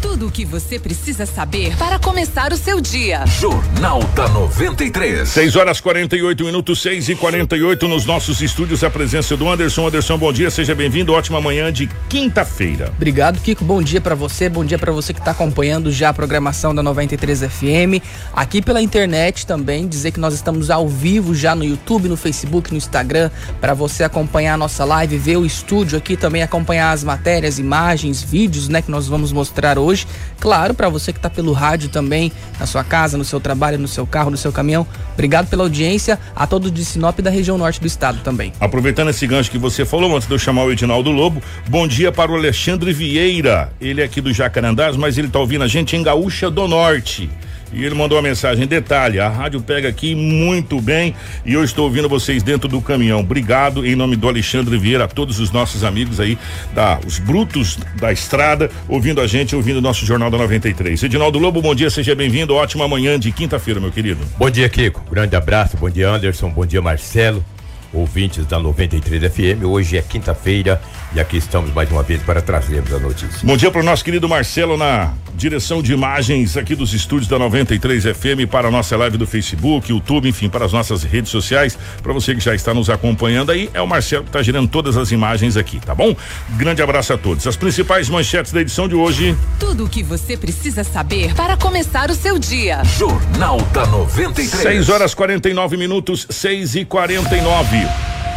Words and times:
Tudo 0.00 0.28
o 0.28 0.30
que 0.30 0.44
você 0.44 0.78
precisa 0.78 1.26
saber 1.26 1.76
para 1.76 1.98
começar 1.98 2.52
o 2.52 2.56
seu 2.56 2.80
dia. 2.80 3.26
Jornal 3.26 3.98
da 4.14 4.28
93. 4.28 5.28
6 5.28 5.56
horas 5.56 5.80
48 5.80 6.44
minutos, 6.44 6.80
6 6.82 7.08
e 7.08 7.14
48 7.16 7.88
nos 7.88 8.06
nossos 8.06 8.40
estúdios. 8.40 8.84
A 8.84 8.90
presença 8.90 9.36
do 9.36 9.48
Anderson. 9.48 9.88
Anderson, 9.88 10.16
bom 10.16 10.32
dia, 10.32 10.52
seja 10.52 10.72
bem-vindo. 10.72 11.12
Ótima 11.12 11.40
manhã 11.40 11.72
de 11.72 11.88
quinta-feira. 12.08 12.92
Obrigado, 12.94 13.40
Kiko. 13.40 13.64
Bom 13.64 13.82
dia 13.82 14.00
para 14.00 14.14
você. 14.14 14.48
Bom 14.48 14.64
dia 14.64 14.78
para 14.78 14.92
você 14.92 15.12
que 15.12 15.18
está 15.18 15.32
acompanhando 15.32 15.90
já 15.90 16.10
a 16.10 16.14
programação 16.14 16.72
da 16.72 16.80
93 16.80 17.40
FM. 17.40 18.00
Aqui 18.32 18.62
pela 18.62 18.80
internet 18.80 19.44
também. 19.48 19.88
Dizer 19.88 20.12
que 20.12 20.20
nós 20.20 20.32
estamos 20.32 20.70
ao 20.70 20.88
vivo 20.88 21.34
já 21.34 21.56
no 21.56 21.64
YouTube, 21.64 22.08
no 22.08 22.16
Facebook, 22.16 22.70
no 22.70 22.76
Instagram. 22.76 23.32
Para 23.60 23.74
você 23.74 24.04
acompanhar 24.04 24.54
a 24.54 24.58
nossa 24.58 24.84
live, 24.84 25.18
ver 25.18 25.38
o 25.38 25.44
estúdio 25.44 25.98
aqui 25.98 26.16
também, 26.16 26.44
acompanhar 26.44 26.92
as 26.92 27.02
matérias, 27.02 27.58
imagens, 27.58 28.22
vídeos, 28.22 28.68
né, 28.68 28.80
que 28.80 28.92
nós 28.92 29.08
vamos 29.08 29.32
mostrar 29.32 29.76
hoje 29.76 29.87
hoje. 29.88 30.06
Claro, 30.40 30.74
para 30.74 30.88
você 30.88 31.12
que 31.12 31.18
está 31.18 31.28
pelo 31.28 31.52
rádio 31.52 31.88
também, 31.88 32.30
na 32.58 32.66
sua 32.66 32.84
casa, 32.84 33.18
no 33.18 33.24
seu 33.24 33.40
trabalho, 33.40 33.78
no 33.78 33.88
seu 33.88 34.06
carro, 34.06 34.30
no 34.30 34.36
seu 34.36 34.52
caminhão. 34.52 34.86
Obrigado 35.14 35.48
pela 35.48 35.64
audiência 35.64 36.18
a 36.34 36.46
todos 36.46 36.70
de 36.70 36.84
Sinop 36.84 37.18
e 37.18 37.22
da 37.22 37.30
região 37.30 37.58
norte 37.58 37.80
do 37.80 37.86
estado 37.86 38.20
também. 38.22 38.52
Aproveitando 38.60 39.10
esse 39.10 39.26
gancho 39.26 39.50
que 39.50 39.58
você 39.58 39.84
falou, 39.84 40.14
antes 40.14 40.28
de 40.28 40.34
eu 40.34 40.38
chamar 40.38 40.64
o 40.64 40.72
Edinaldo 40.72 41.10
Lobo, 41.10 41.42
bom 41.68 41.88
dia 41.88 42.12
para 42.12 42.30
o 42.30 42.36
Alexandre 42.36 42.92
Vieira. 42.92 43.72
Ele 43.80 44.00
é 44.00 44.04
aqui 44.04 44.20
do 44.20 44.32
Jacarandás, 44.32 44.96
mas 44.96 45.18
ele 45.18 45.26
está 45.26 45.38
ouvindo 45.38 45.64
a 45.64 45.68
gente 45.68 45.96
em 45.96 46.02
Gaúcha 46.02 46.50
do 46.50 46.68
Norte. 46.68 47.28
E 47.72 47.84
ele 47.84 47.94
mandou 47.94 48.16
uma 48.16 48.22
mensagem, 48.22 48.66
detalhe, 48.66 49.20
a 49.20 49.28
rádio 49.28 49.60
pega 49.60 49.88
aqui 49.88 50.14
muito 50.14 50.80
bem 50.80 51.14
e 51.44 51.52
eu 51.52 51.62
estou 51.62 51.84
ouvindo 51.84 52.08
vocês 52.08 52.42
dentro 52.42 52.68
do 52.68 52.80
caminhão. 52.80 53.20
Obrigado 53.20 53.86
em 53.86 53.94
nome 53.94 54.16
do 54.16 54.28
Alexandre 54.28 54.76
Vieira, 54.78 55.04
a 55.04 55.08
todos 55.08 55.38
os 55.38 55.50
nossos 55.50 55.84
amigos 55.84 56.20
aí, 56.20 56.38
da, 56.74 56.98
os 57.06 57.18
brutos 57.18 57.78
da 57.96 58.12
estrada, 58.12 58.70
ouvindo 58.88 59.20
a 59.20 59.26
gente, 59.26 59.54
ouvindo 59.54 59.78
o 59.78 59.82
nosso 59.82 60.06
Jornal 60.06 60.30
da 60.30 60.38
93. 60.38 61.02
Edinaldo 61.02 61.38
Lobo, 61.38 61.60
bom 61.60 61.74
dia, 61.74 61.90
seja 61.90 62.14
bem-vindo, 62.14 62.54
ótima 62.54 62.88
manhã 62.88 63.18
de 63.18 63.30
quinta-feira, 63.32 63.80
meu 63.80 63.90
querido. 63.90 64.20
Bom 64.38 64.50
dia, 64.50 64.68
Kiko, 64.68 65.02
grande 65.10 65.36
abraço, 65.36 65.76
bom 65.76 65.90
dia, 65.90 66.08
Anderson, 66.08 66.50
bom 66.50 66.64
dia, 66.64 66.80
Marcelo 66.80 67.44
ouvintes 67.92 68.46
da 68.46 68.58
93 68.58 69.32
FM. 69.32 69.64
Hoje 69.64 69.96
é 69.96 70.02
quinta-feira 70.02 70.80
e 71.14 71.20
aqui 71.20 71.36
estamos 71.38 71.72
mais 71.72 71.90
uma 71.90 72.02
vez 72.02 72.22
para 72.22 72.42
trazermos 72.42 72.92
a 72.92 72.98
notícia. 72.98 73.40
Bom 73.42 73.56
dia 73.56 73.70
para 73.70 73.80
o 73.80 73.84
nosso 73.84 74.04
querido 74.04 74.28
Marcelo 74.28 74.76
na 74.76 75.12
direção 75.34 75.80
de 75.80 75.92
imagens 75.92 76.56
aqui 76.56 76.74
dos 76.74 76.92
estúdios 76.92 77.28
da 77.28 77.38
93 77.38 78.04
FM 78.04 78.50
para 78.50 78.68
a 78.68 78.70
nossa 78.70 78.96
live 78.96 79.16
do 79.16 79.26
Facebook, 79.26 79.90
YouTube, 79.90 80.28
enfim, 80.28 80.48
para 80.48 80.64
as 80.64 80.72
nossas 80.72 81.02
redes 81.02 81.30
sociais. 81.30 81.78
Para 82.02 82.12
você 82.12 82.34
que 82.34 82.40
já 82.40 82.54
está 82.54 82.74
nos 82.74 82.90
acompanhando 82.90 83.52
aí, 83.52 83.70
é 83.72 83.80
o 83.80 83.86
Marcelo 83.86 84.24
que 84.24 84.30
está 84.30 84.42
gerando 84.42 84.68
todas 84.68 84.96
as 84.96 85.10
imagens 85.10 85.56
aqui, 85.56 85.80
tá 85.80 85.94
bom? 85.94 86.14
Grande 86.56 86.82
abraço 86.82 87.12
a 87.12 87.18
todos. 87.18 87.46
As 87.46 87.56
principais 87.56 88.08
manchetes 88.08 88.52
da 88.52 88.60
edição 88.60 88.88
de 88.88 88.94
hoje. 88.94 89.36
Tudo 89.58 89.84
o 89.84 89.88
que 89.88 90.02
você 90.02 90.36
precisa 90.36 90.84
saber 90.84 91.34
para 91.34 91.56
começar 91.56 92.10
o 92.10 92.14
seu 92.14 92.38
dia. 92.38 92.82
Jornal 92.84 93.60
da 93.72 93.86
93. 93.86 94.62
6 94.62 94.88
horas 94.88 95.14
49 95.14 95.76
minutos, 95.76 96.26
6 96.28 96.74
e 96.74 96.84
49 96.84 97.77
Brasil. 97.78 98.27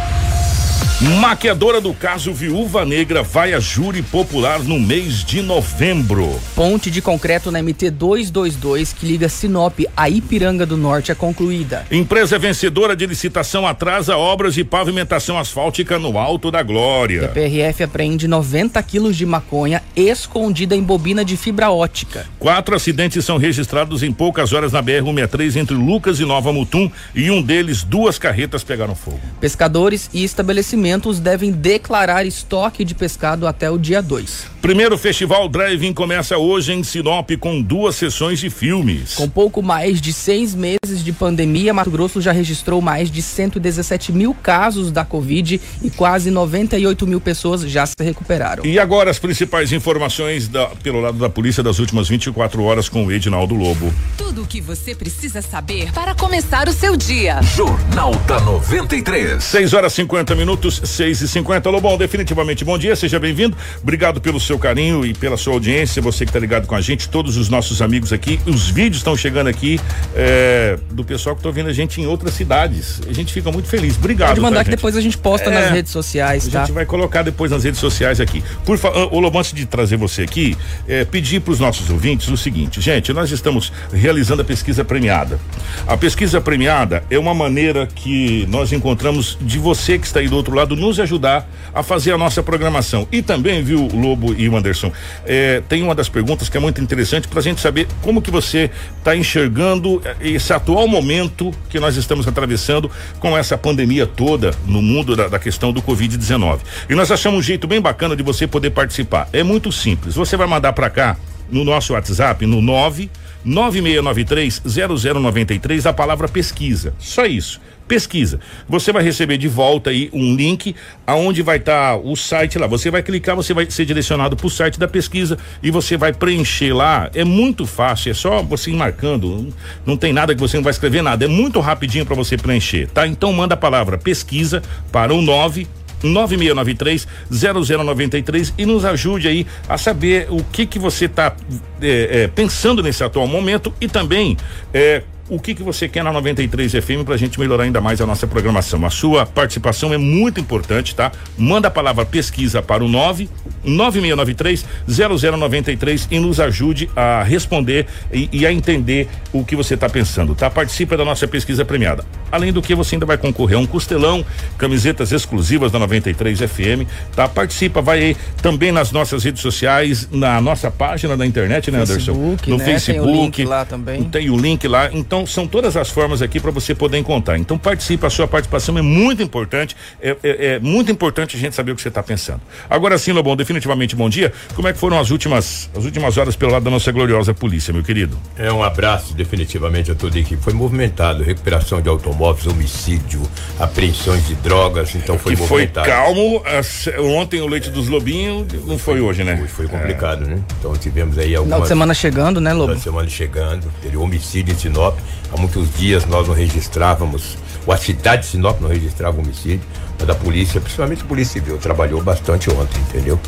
Maquiadora 1.02 1.80
do 1.80 1.92
caso 1.92 2.32
Viúva 2.32 2.84
Negra 2.84 3.24
vai 3.24 3.52
a 3.52 3.58
júri 3.58 4.02
popular 4.02 4.60
no 4.60 4.78
mês 4.78 5.24
de 5.24 5.42
novembro. 5.42 6.40
Ponte 6.54 6.92
de 6.92 7.02
concreto 7.02 7.50
na 7.50 7.60
MT 7.60 7.90
222 7.90 8.92
que 8.92 9.04
liga 9.04 9.28
Sinop 9.28 9.80
a 9.96 10.08
Ipiranga 10.08 10.64
do 10.64 10.76
Norte 10.76 11.10
é 11.10 11.14
concluída. 11.16 11.84
Empresa 11.90 12.38
vencedora 12.38 12.94
de 12.94 13.04
licitação 13.04 13.66
atrasa 13.66 14.16
obras 14.16 14.54
de 14.54 14.62
pavimentação 14.62 15.36
asfáltica 15.36 15.98
no 15.98 16.16
Alto 16.16 16.52
da 16.52 16.62
Glória. 16.62 17.24
A 17.24 17.28
PRF 17.30 17.82
apreende 17.82 18.28
90 18.28 18.80
quilos 18.84 19.16
de 19.16 19.26
maconha 19.26 19.82
escondida 19.96 20.76
em 20.76 20.82
bobina 20.84 21.24
de 21.24 21.36
fibra 21.36 21.72
ótica. 21.72 22.26
Quatro 22.38 22.76
acidentes 22.76 23.24
são 23.24 23.38
registrados 23.38 24.04
em 24.04 24.12
poucas 24.12 24.52
horas 24.52 24.70
na 24.70 24.80
BR-163 24.80 25.56
entre 25.56 25.74
Lucas 25.74 26.20
e 26.20 26.24
Nova 26.24 26.52
Mutum 26.52 26.88
e 27.12 27.28
um 27.28 27.42
deles, 27.42 27.82
duas 27.82 28.20
carretas 28.20 28.62
pegaram 28.62 28.94
fogo. 28.94 29.20
Pescadores 29.40 30.08
e 30.14 30.22
estabelecimentos 30.22 30.91
devem 31.18 31.50
declarar 31.52 32.24
estoque 32.26 32.84
de 32.84 32.94
pescado 32.94 33.46
até 33.46 33.70
o 33.70 33.78
dia 33.78 34.02
2. 34.02 34.52
Primeiro 34.62 34.96
Festival 34.96 35.48
Drive-In 35.48 35.92
começa 35.92 36.38
hoje 36.38 36.72
em 36.72 36.84
Sinop 36.84 37.30
com 37.40 37.60
duas 37.60 37.96
sessões 37.96 38.38
de 38.38 38.48
filmes. 38.48 39.14
Com 39.14 39.28
pouco 39.28 39.60
mais 39.60 40.00
de 40.00 40.12
seis 40.12 40.54
meses 40.54 41.02
de 41.02 41.12
pandemia, 41.12 41.74
Mato 41.74 41.90
Grosso 41.90 42.20
já 42.20 42.30
registrou 42.30 42.80
mais 42.80 43.10
de 43.10 43.20
117 43.20 44.12
mil 44.12 44.32
casos 44.32 44.92
da 44.92 45.04
Covid 45.04 45.60
e 45.82 45.90
quase 45.90 46.30
98 46.30 47.06
mil 47.08 47.20
pessoas 47.20 47.62
já 47.62 47.84
se 47.84 47.96
recuperaram. 47.98 48.64
E 48.64 48.78
agora 48.78 49.10
as 49.10 49.18
principais 49.18 49.72
informações 49.72 50.46
da, 50.46 50.66
pelo 50.68 51.00
lado 51.00 51.18
da 51.18 51.28
polícia 51.28 51.60
das 51.60 51.80
últimas 51.80 52.08
24 52.08 52.62
horas 52.62 52.88
com 52.88 53.04
o 53.04 53.10
Edinaldo 53.10 53.56
Lobo. 53.56 53.92
Tudo 54.16 54.42
o 54.42 54.46
que 54.46 54.60
você 54.60 54.94
precisa 54.94 55.42
saber 55.42 55.90
para 55.92 56.14
começar 56.14 56.68
o 56.68 56.72
seu 56.72 56.96
dia. 56.96 57.42
Jornal 57.42 58.14
da 58.28 58.40
93. 58.40 59.42
6 59.42 59.74
horas 59.74 59.92
50 59.92 60.36
minutos, 60.36 60.81
6 60.82 61.20
e 61.22 61.28
50 61.28 61.70
Lobão, 61.70 61.96
definitivamente 61.96 62.64
bom 62.64 62.76
dia, 62.76 62.96
seja 62.96 63.18
bem-vindo. 63.18 63.56
Obrigado 63.82 64.20
pelo 64.20 64.40
seu 64.40 64.58
carinho 64.58 65.06
e 65.06 65.14
pela 65.14 65.36
sua 65.36 65.54
audiência, 65.54 66.02
você 66.02 66.24
que 66.24 66.30
está 66.30 66.38
ligado 66.38 66.66
com 66.66 66.74
a 66.74 66.80
gente, 66.80 67.08
todos 67.08 67.36
os 67.36 67.48
nossos 67.48 67.80
amigos 67.80 68.12
aqui. 68.12 68.40
Os 68.46 68.68
vídeos 68.68 68.98
estão 68.98 69.16
chegando 69.16 69.48
aqui 69.48 69.80
é, 70.14 70.78
do 70.90 71.04
pessoal 71.04 71.34
que 71.34 71.40
está 71.40 71.48
ouvindo 71.48 71.68
a 71.68 71.72
gente 71.72 72.00
em 72.00 72.06
outras 72.06 72.34
cidades. 72.34 73.00
A 73.08 73.12
gente 73.12 73.32
fica 73.32 73.50
muito 73.50 73.68
feliz. 73.68 73.96
Obrigado. 73.96 74.30
Pode 74.30 74.40
mandar 74.40 74.58
tá, 74.58 74.64
que 74.64 74.70
gente? 74.70 74.76
depois 74.78 74.96
a 74.96 75.00
gente 75.00 75.18
posta 75.18 75.50
é, 75.50 75.54
nas 75.54 75.70
redes 75.70 75.92
sociais, 75.92 76.48
tá? 76.48 76.62
A 76.62 76.66
gente 76.66 76.74
vai 76.74 76.86
colocar 76.86 77.22
depois 77.22 77.50
nas 77.50 77.64
redes 77.64 77.80
sociais 77.80 78.20
aqui. 78.20 78.42
Por 78.64 78.78
favor, 78.78 79.08
o 79.12 79.20
Lobão, 79.20 79.40
antes 79.40 79.52
de 79.52 79.66
trazer 79.66 79.96
você 79.96 80.22
aqui, 80.22 80.56
é, 80.88 81.04
pedir 81.04 81.40
para 81.40 81.52
os 81.52 81.60
nossos 81.60 81.90
ouvintes 81.90 82.28
o 82.28 82.36
seguinte, 82.36 82.80
gente, 82.80 83.12
nós 83.12 83.30
estamos 83.30 83.72
realizando 83.92 84.42
a 84.42 84.44
pesquisa 84.44 84.84
premiada. 84.84 85.38
A 85.86 85.96
pesquisa 85.96 86.40
premiada 86.40 87.04
é 87.10 87.18
uma 87.18 87.34
maneira 87.34 87.86
que 87.86 88.46
nós 88.48 88.72
encontramos 88.72 89.36
de 89.40 89.58
você 89.58 89.98
que 89.98 90.06
está 90.06 90.20
aí 90.20 90.28
do 90.28 90.36
outro 90.36 90.54
lado 90.54 90.61
nos 90.66 90.98
ajudar 91.00 91.48
a 91.74 91.82
fazer 91.82 92.12
a 92.12 92.18
nossa 92.18 92.42
programação. 92.42 93.06
E 93.10 93.22
também, 93.22 93.62
viu, 93.62 93.88
Lobo 93.92 94.34
e 94.34 94.48
o 94.48 94.56
Anderson, 94.56 94.92
é, 95.26 95.62
tem 95.68 95.82
uma 95.82 95.94
das 95.94 96.08
perguntas 96.08 96.48
que 96.48 96.56
é 96.56 96.60
muito 96.60 96.80
interessante 96.80 97.28
para 97.28 97.40
a 97.40 97.42
gente 97.42 97.60
saber 97.60 97.86
como 98.02 98.22
que 98.22 98.30
você 98.30 98.70
está 98.98 99.16
enxergando 99.16 100.02
esse 100.20 100.52
atual 100.52 100.86
momento 100.86 101.52
que 101.68 101.80
nós 101.80 101.96
estamos 101.96 102.26
atravessando 102.26 102.90
com 103.18 103.36
essa 103.36 103.56
pandemia 103.56 104.06
toda 104.06 104.52
no 104.66 104.82
mundo 104.82 105.16
da, 105.16 105.28
da 105.28 105.38
questão 105.38 105.72
do 105.72 105.82
Covid-19. 105.82 106.60
E 106.88 106.94
nós 106.94 107.10
achamos 107.10 107.40
um 107.40 107.42
jeito 107.42 107.66
bem 107.66 107.80
bacana 107.80 108.16
de 108.16 108.22
você 108.22 108.46
poder 108.46 108.70
participar. 108.70 109.28
É 109.32 109.42
muito 109.42 109.72
simples. 109.72 110.14
Você 110.14 110.36
vai 110.36 110.46
mandar 110.46 110.72
para 110.72 110.88
cá 110.90 111.16
no 111.50 111.64
nosso 111.64 111.92
WhatsApp 111.92 112.46
no 112.46 112.62
9 112.62 113.10
9693 113.44 114.62
0093 114.64 115.86
a 115.86 115.92
palavra 115.92 116.28
pesquisa. 116.28 116.94
Só 116.98 117.26
isso 117.26 117.60
pesquisa. 117.92 118.40
Você 118.66 118.90
vai 118.90 119.02
receber 119.02 119.36
de 119.36 119.48
volta 119.48 119.90
aí 119.90 120.08
um 120.14 120.34
link 120.34 120.74
aonde 121.06 121.42
vai 121.42 121.58
estar 121.58 121.90
tá 121.90 121.96
o 121.98 122.16
site 122.16 122.58
lá. 122.58 122.66
Você 122.66 122.90
vai 122.90 123.02
clicar, 123.02 123.36
você 123.36 123.52
vai 123.52 123.70
ser 123.70 123.84
direcionado 123.84 124.34
para 124.34 124.46
o 124.46 124.50
site 124.50 124.80
da 124.80 124.88
pesquisa 124.88 125.36
e 125.62 125.70
você 125.70 125.94
vai 125.94 126.10
preencher 126.10 126.72
lá. 126.72 127.10
É 127.14 127.22
muito 127.22 127.66
fácil, 127.66 128.10
é 128.10 128.14
só 128.14 128.42
você 128.42 128.70
ir 128.70 128.76
marcando. 128.76 129.52
Não 129.84 129.94
tem 129.94 130.10
nada 130.10 130.34
que 130.34 130.40
você 130.40 130.56
não 130.56 130.64
vai 130.64 130.70
escrever 130.70 131.02
nada. 131.02 131.26
É 131.26 131.28
muito 131.28 131.60
rapidinho 131.60 132.06
para 132.06 132.16
você 132.16 132.38
preencher, 132.38 132.88
tá? 132.88 133.06
Então 133.06 133.30
manda 133.30 133.52
a 133.52 133.58
palavra 133.58 133.98
pesquisa 133.98 134.62
para 134.90 135.12
o 135.12 135.20
9 135.20 135.68
9693 136.02 137.06
0093 137.30 138.54
e 138.58 138.66
nos 138.66 138.84
ajude 138.84 139.28
aí 139.28 139.46
a 139.68 139.78
saber 139.78 140.26
o 140.30 140.42
que 140.42 140.66
que 140.66 140.78
você 140.78 141.04
está 141.04 141.36
é, 141.80 142.22
é, 142.22 142.28
pensando 142.28 142.82
nesse 142.82 143.04
atual 143.04 143.26
momento 143.26 143.72
e 143.80 143.86
também 143.86 144.36
é, 144.72 145.02
o 145.32 145.40
que 145.40 145.54
que 145.54 145.62
você 145.62 145.88
quer 145.88 146.04
na 146.04 146.12
93 146.12 146.72
FM 146.72 147.04
para 147.06 147.14
a 147.14 147.16
gente 147.16 147.40
melhorar 147.40 147.64
ainda 147.64 147.80
mais 147.80 148.02
a 148.02 148.06
nossa 148.06 148.26
programação. 148.26 148.84
A 148.84 148.90
sua 148.90 149.24
participação 149.24 149.92
é 149.94 149.96
muito 149.96 150.38
importante, 150.38 150.94
tá? 150.94 151.10
Manda 151.38 151.68
a 151.68 151.70
palavra 151.70 152.04
pesquisa 152.04 152.60
para 152.60 152.84
o 152.84 152.88
9 152.88 153.30
9693 153.64 154.66
0093 154.86 156.08
e 156.10 156.18
nos 156.18 156.38
ajude 156.38 156.90
a 156.94 157.22
responder 157.22 157.86
e, 158.12 158.28
e 158.30 158.46
a 158.46 158.52
entender 158.52 159.08
o 159.32 159.42
que 159.42 159.56
você 159.56 159.72
está 159.72 159.88
pensando, 159.88 160.34
tá? 160.34 160.50
Participa 160.50 160.98
da 160.98 161.04
nossa 161.04 161.26
pesquisa 161.26 161.64
premiada. 161.64 162.04
Além 162.30 162.52
do 162.52 162.60
que 162.60 162.74
você 162.74 162.96
ainda 162.96 163.06
vai 163.06 163.16
concorrer 163.16 163.56
a 163.56 163.60
um 163.60 163.66
costelão, 163.66 164.24
camisetas 164.58 165.12
exclusivas 165.12 165.72
da 165.72 165.78
93 165.78 166.40
FM, 166.40 166.86
tá? 167.16 167.26
Participa, 167.26 167.80
vai 167.80 168.02
aí 168.02 168.16
também 168.42 168.70
nas 168.70 168.92
nossas 168.92 169.24
redes 169.24 169.40
sociais, 169.40 170.08
na 170.12 170.42
nossa 170.42 170.70
página 170.70 171.16
da 171.16 171.24
internet, 171.24 171.70
né, 171.70 171.86
Facebook, 171.86 172.22
Anderson? 172.22 172.50
No 172.50 172.58
né? 172.58 172.64
Facebook. 172.64 173.06
Tem 173.06 173.18
o 173.18 173.22
link 173.22 173.44
lá 173.44 173.64
também. 173.64 174.04
Tem 174.04 174.30
o 174.30 174.36
link 174.36 174.68
lá. 174.68 174.90
Então 174.92 175.21
Então, 175.22 175.26
são 175.26 175.46
todas 175.46 175.76
as 175.76 175.88
formas 175.88 176.20
aqui 176.20 176.40
para 176.40 176.50
você 176.50 176.74
poder 176.74 176.98
encontrar. 176.98 177.38
Então, 177.38 177.56
participe, 177.56 178.04
a 178.04 178.10
sua 178.10 178.26
participação 178.26 178.76
é 178.76 178.82
muito 178.82 179.22
importante. 179.22 179.76
É, 180.00 180.16
é, 180.22 180.46
é 180.54 180.58
muito 180.58 180.90
importante 180.90 181.36
a 181.36 181.38
gente 181.38 181.54
saber 181.54 181.70
o 181.72 181.76
que 181.76 181.82
você 181.82 181.88
está 181.88 182.02
pensando. 182.02 182.40
Agora 182.68 182.98
sim, 182.98 183.12
Lobão, 183.12 183.36
definitivamente 183.36 183.94
bom 183.94 184.08
dia. 184.08 184.32
Como 184.54 184.66
é 184.66 184.72
que 184.72 184.78
foram 184.78 184.98
as 184.98 185.10
últimas, 185.10 185.70
as 185.76 185.84
últimas 185.84 186.16
horas 186.18 186.34
pelo 186.34 186.50
lado 186.52 186.64
da 186.64 186.70
nossa 186.70 186.90
gloriosa 186.90 187.32
polícia, 187.32 187.72
meu 187.72 187.82
querido? 187.84 188.18
É 188.36 188.52
um 188.52 188.62
abraço 188.64 189.14
definitivamente 189.14 189.90
a 189.92 189.94
toda 189.94 190.16
a 190.16 190.20
equipe. 190.20 190.42
Foi 190.42 190.52
movimentado, 190.52 191.22
recuperação 191.22 191.80
de 191.80 191.88
automóveis, 191.88 192.46
homicídio, 192.48 193.22
apreensões 193.60 194.26
de 194.26 194.34
drogas, 194.36 194.94
então 194.96 195.18
foi 195.18 195.34
que 195.36 195.40
movimentado. 195.42 195.86
foi 195.86 195.94
calmo. 195.94 196.42
as- 196.44 196.88
ontem 196.98 197.40
o 197.40 197.46
leite 197.46 197.70
dos 197.70 197.88
lobinhos 197.88 198.46
não 198.66 198.76
foi 198.78 199.00
hoje, 199.00 199.22
né? 199.22 199.36
Foi, 199.36 199.48
foi 199.48 199.68
complicado, 199.68 200.26
né? 200.26 200.40
Então 200.58 200.72
tivemos 200.74 201.16
aí 201.18 201.26
Final 201.28 201.42
algumas 201.42 201.62
de 201.62 201.68
semana 201.68 201.94
chegando, 201.94 202.40
né, 202.40 202.52
Lobo? 202.52 202.64
Final 202.64 202.76
de 202.76 202.82
semana 202.82 203.08
chegando, 203.08 203.72
teve 203.80 203.96
homicídio 203.96 204.52
em 204.52 204.58
Sinop. 204.58 204.98
Há 205.32 205.36
muitos 205.40 205.72
dias 205.74 206.04
nós 206.06 206.28
não 206.28 206.34
registrávamos, 206.34 207.38
ou 207.66 207.72
a 207.72 207.76
cidade 207.76 208.22
de 208.22 208.28
Sinop 208.28 208.60
não 208.60 208.68
registrava 208.68 209.20
homicídio, 209.20 209.62
mas 209.98 210.08
a 210.08 210.14
polícia, 210.14 210.60
principalmente 210.60 211.02
a 211.02 211.06
Polícia 211.06 211.40
Civil, 211.40 211.58
trabalhou 211.58 212.02
bastante 212.02 212.50
ontem, 212.50 212.80
entendeu? 212.80 213.18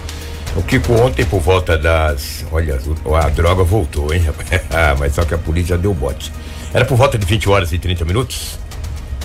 O 0.56 0.62
Kiko 0.62 0.92
ontem 0.92 1.24
por 1.24 1.40
volta 1.40 1.76
das. 1.78 2.44
Olha, 2.52 2.78
a 3.22 3.28
droga 3.28 3.64
voltou, 3.64 4.12
hein, 4.12 4.20
rapaz? 4.20 4.48
Ah, 4.70 4.94
mas 4.98 5.14
só 5.14 5.24
que 5.24 5.34
a 5.34 5.38
polícia 5.38 5.78
deu 5.78 5.94
bote. 5.94 6.32
Era 6.72 6.84
por 6.84 6.96
volta 6.96 7.16
de 7.16 7.24
20 7.26 7.48
horas 7.48 7.72
e 7.72 7.78
30 7.78 8.04
minutos. 8.04 8.58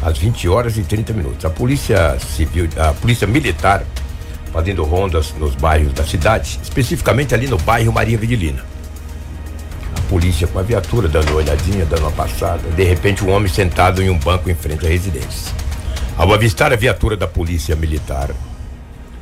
Às 0.02 0.18
20 0.18 0.48
horas 0.48 0.78
e 0.78 0.84
30 0.84 1.14
minutos. 1.14 1.44
A 1.44 1.50
polícia 1.50 2.18
civil, 2.20 2.70
a 2.78 2.94
polícia 2.94 3.28
militar, 3.28 3.84
fazendo 4.54 4.84
rondas 4.84 5.34
nos 5.38 5.54
bairros 5.56 5.94
da 5.94 6.06
cidade, 6.06 6.60
especificamente 6.64 7.34
ali 7.36 7.48
no 7.48 7.58
bairro 7.58 7.92
Maria 7.92 8.18
Vidilina 8.18 8.79
polícia 10.10 10.48
com 10.48 10.58
a 10.58 10.64
viatura 10.64 11.08
dando 11.08 11.30
uma 11.30 11.38
olhadinha, 11.38 11.86
dando 11.86 12.02
uma 12.02 12.12
passada. 12.12 12.68
De 12.72 12.84
repente, 12.84 13.24
um 13.24 13.30
homem 13.30 13.48
sentado 13.48 14.02
em 14.02 14.10
um 14.10 14.18
banco 14.18 14.50
em 14.50 14.56
frente 14.56 14.86
à 14.86 14.90
residência. 14.90 15.54
Ao 16.18 16.34
avistar 16.34 16.74
a 16.74 16.76
viatura 16.76 17.16
da 17.16 17.28
polícia 17.28 17.76
militar, 17.76 18.32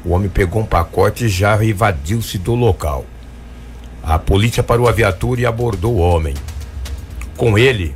o 0.05 0.11
homem 0.11 0.29
pegou 0.29 0.61
um 0.61 0.65
pacote 0.65 1.25
e 1.25 1.29
já 1.29 1.61
evadiu-se 1.63 2.37
do 2.37 2.55
local. 2.55 3.05
A 4.01 4.17
polícia 4.17 4.63
parou 4.63 4.87
a 4.87 4.91
viatura 4.93 5.41
e 5.41 5.45
abordou 5.45 5.95
o 5.95 5.99
homem. 5.99 6.33
Com 7.35 7.57
ele, 7.57 7.93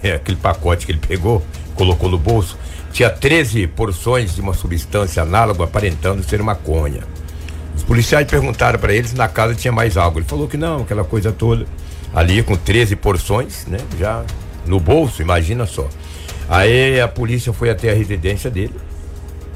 né, 0.00 0.12
aquele 0.14 0.36
pacote 0.36 0.86
que 0.86 0.92
ele 0.92 1.00
pegou, 1.00 1.44
colocou 1.74 2.08
no 2.08 2.16
bolso, 2.16 2.56
tinha 2.92 3.10
13 3.10 3.66
porções 3.66 4.36
de 4.36 4.40
uma 4.40 4.54
substância 4.54 5.22
análoga 5.22 5.64
aparentando 5.64 6.22
ser 6.22 6.40
maconha. 6.42 7.02
Os 7.74 7.82
policiais 7.82 8.26
perguntaram 8.28 8.78
para 8.78 8.94
ele 8.94 9.08
se 9.08 9.16
na 9.16 9.28
casa 9.28 9.54
tinha 9.54 9.72
mais 9.72 9.96
algo. 9.96 10.18
Ele 10.18 10.26
falou 10.26 10.46
que 10.46 10.56
não, 10.56 10.82
aquela 10.82 11.02
coisa 11.02 11.32
toda. 11.32 11.66
Ali 12.14 12.42
com 12.42 12.56
13 12.56 12.96
porções, 12.96 13.66
né? 13.66 13.78
Já 13.98 14.24
no 14.66 14.80
bolso, 14.80 15.22
imagina 15.22 15.66
só. 15.66 15.88
Aí 16.48 17.00
a 17.00 17.06
polícia 17.06 17.52
foi 17.52 17.70
até 17.70 17.90
a 17.90 17.94
residência 17.94 18.50
dele. 18.50 18.74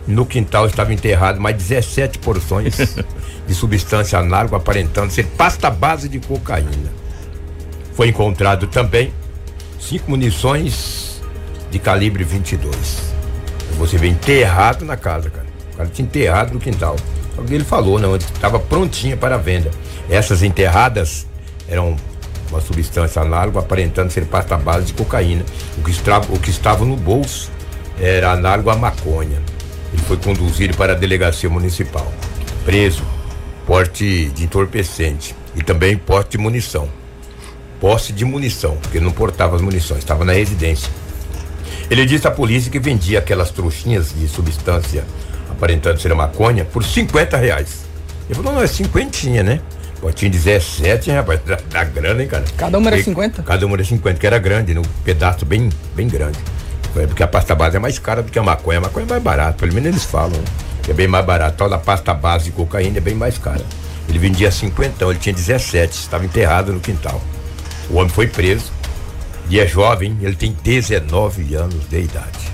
No 0.06 0.24
quintal 0.26 0.66
estava 0.66 0.92
enterrado 0.92 1.40
mais 1.40 1.56
17 1.56 2.18
porções 2.18 2.96
de 3.46 3.54
substância 3.54 4.18
análoga 4.18 4.56
aparentando 4.56 5.10
ser 5.10 5.24
pasta 5.26 5.70
base 5.70 6.08
de 6.08 6.20
cocaína. 6.20 6.92
Foi 7.94 8.08
encontrado 8.08 8.66
também 8.66 9.12
cinco 9.80 10.10
munições 10.10 11.20
de 11.70 11.78
calibre 11.78 12.22
22. 12.22 13.14
Você 13.78 13.98
vê 13.98 14.08
enterrado 14.08 14.84
na 14.84 14.96
casa, 14.96 15.30
cara. 15.30 15.46
O 15.72 15.76
cara 15.76 15.88
tinha 15.92 16.06
enterrado 16.06 16.52
no 16.54 16.60
quintal. 16.60 16.96
Ele 17.50 17.64
falou, 17.64 17.98
não, 17.98 18.14
estava 18.14 18.60
prontinha 18.60 19.16
para 19.16 19.36
venda. 19.36 19.70
Essas 20.08 20.42
enterradas 20.42 21.26
eram 21.68 21.96
uma 22.54 22.60
substância 22.60 23.20
análoga 23.20 23.58
aparentando 23.58 24.12
ser 24.12 24.24
pasta 24.26 24.56
base 24.56 24.86
de 24.86 24.92
cocaína. 24.94 25.44
O 25.76 25.82
que, 25.82 25.90
estava, 25.90 26.32
o 26.32 26.38
que 26.38 26.50
estava 26.50 26.84
no 26.84 26.96
bolso 26.96 27.50
era 28.00 28.32
análogo 28.32 28.70
à 28.70 28.76
maconha. 28.76 29.42
Ele 29.92 30.02
foi 30.02 30.16
conduzido 30.16 30.76
para 30.76 30.92
a 30.92 30.96
delegacia 30.96 31.50
municipal. 31.50 32.10
Preso, 32.64 33.02
porte 33.66 34.26
de 34.30 34.44
entorpecente 34.44 35.34
e 35.56 35.62
também 35.62 35.96
porte 35.96 36.32
de 36.32 36.38
munição. 36.38 36.88
Posse 37.80 38.12
de 38.12 38.24
munição, 38.24 38.76
porque 38.76 39.00
não 39.00 39.10
portava 39.10 39.56
as 39.56 39.62
munições, 39.62 39.98
estava 39.98 40.24
na 40.24 40.32
residência. 40.32 40.90
Ele 41.90 42.06
disse 42.06 42.26
à 42.26 42.30
polícia 42.30 42.70
que 42.70 42.78
vendia 42.78 43.18
aquelas 43.18 43.50
trouxinhas 43.50 44.12
de 44.14 44.26
substância 44.26 45.04
aparentando 45.50 46.00
ser 46.00 46.14
maconha 46.14 46.64
por 46.64 46.82
50 46.82 47.36
reais. 47.36 47.84
Ele 48.26 48.34
falou, 48.34 48.54
não, 48.54 48.62
é 48.62 48.66
cinquentinha, 48.66 49.42
né? 49.42 49.60
Pô, 50.04 50.12
tinha 50.12 50.30
17, 50.30 51.08
hein, 51.08 51.16
rapaz, 51.16 51.40
da, 51.46 51.56
da 51.70 51.82
grana, 51.82 52.20
hein, 52.20 52.28
cara? 52.28 52.44
Cada 52.58 52.76
uma 52.76 52.88
era 52.90 52.98
E- 52.98 53.02
50? 53.02 53.42
Cada 53.42 53.64
uma 53.64 53.74
era 53.74 53.84
50, 53.84 54.20
que 54.20 54.26
era 54.26 54.38
grande, 54.38 54.74
no 54.74 54.82
pedaço 55.02 55.46
bem, 55.46 55.70
bem 55.96 56.06
grande. 56.08 56.38
Porque 56.92 57.22
a 57.22 57.26
pasta 57.26 57.54
base 57.54 57.76
é 57.76 57.78
mais 57.80 57.98
cara 57.98 58.22
do 58.22 58.30
que 58.30 58.38
a 58.38 58.42
maconha. 58.42 58.76
A 58.76 58.80
maconha 58.82 59.06
é 59.06 59.08
mais 59.08 59.22
barata, 59.22 59.54
pelo 59.60 59.72
menos 59.72 59.88
eles 59.88 60.04
falam, 60.04 60.32
né? 60.38 60.44
É 60.90 60.92
bem 60.92 61.08
mais 61.08 61.24
barato. 61.24 61.56
Toda 61.56 61.76
a 61.76 61.78
pasta 61.78 62.12
base 62.12 62.44
de 62.44 62.50
cocaína 62.50 62.98
é 62.98 63.00
bem 63.00 63.14
mais 63.14 63.38
cara. 63.38 63.62
Ele 64.06 64.18
vendia 64.18 64.50
50, 64.50 65.02
ele 65.06 65.18
tinha 65.18 65.34
17, 65.34 65.94
estava 65.94 66.22
enterrado 66.26 66.70
no 66.74 66.80
quintal. 66.80 67.18
O 67.88 67.96
homem 67.96 68.10
foi 68.10 68.26
preso 68.26 68.70
e 69.48 69.58
é 69.58 69.66
jovem, 69.66 70.18
ele 70.20 70.36
tem 70.36 70.54
19 70.62 71.54
anos 71.54 71.88
de 71.88 72.00
idade. 72.00 72.52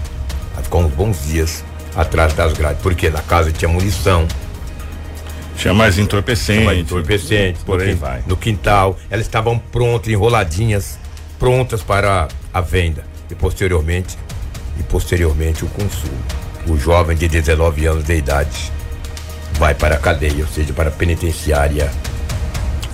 Ficou 0.62 0.82
uns 0.85 0.93
bons 0.93 1.25
dias 1.26 1.64
atrás 1.96 2.32
das 2.32 2.53
grades, 2.53 2.81
porque 2.81 3.11
na 3.11 3.23
casa 3.23 3.50
tinha 3.50 3.69
munição, 3.69 4.29
Tinha 5.60 5.74
mais 5.74 5.98
entorpecente. 5.98 6.64
mais 6.64 6.78
entorpecente, 6.78 7.58
Por 7.64 7.78
no 7.78 7.84
aí 7.84 7.90
quin- 7.90 7.96
vai. 7.98 8.22
No 8.26 8.36
quintal, 8.36 8.98
elas 9.10 9.26
estavam 9.26 9.58
prontas, 9.58 10.08
enroladinhas, 10.12 10.98
prontas 11.38 11.82
para 11.82 12.28
a 12.52 12.60
venda 12.60 13.04
e 13.30 13.34
posteriormente 13.34 14.16
e 14.78 14.82
posteriormente 14.82 15.64
o 15.64 15.68
consumo. 15.68 16.18
O 16.66 16.76
jovem 16.78 17.16
de 17.16 17.28
19 17.28 17.86
anos 17.86 18.04
de 18.04 18.14
idade 18.14 18.70
vai 19.58 19.74
para 19.74 19.96
a 19.96 19.98
cadeia, 19.98 20.42
ou 20.44 20.46
seja, 20.48 20.72
para 20.72 20.88
a 20.88 20.92
penitenciária 20.92 21.90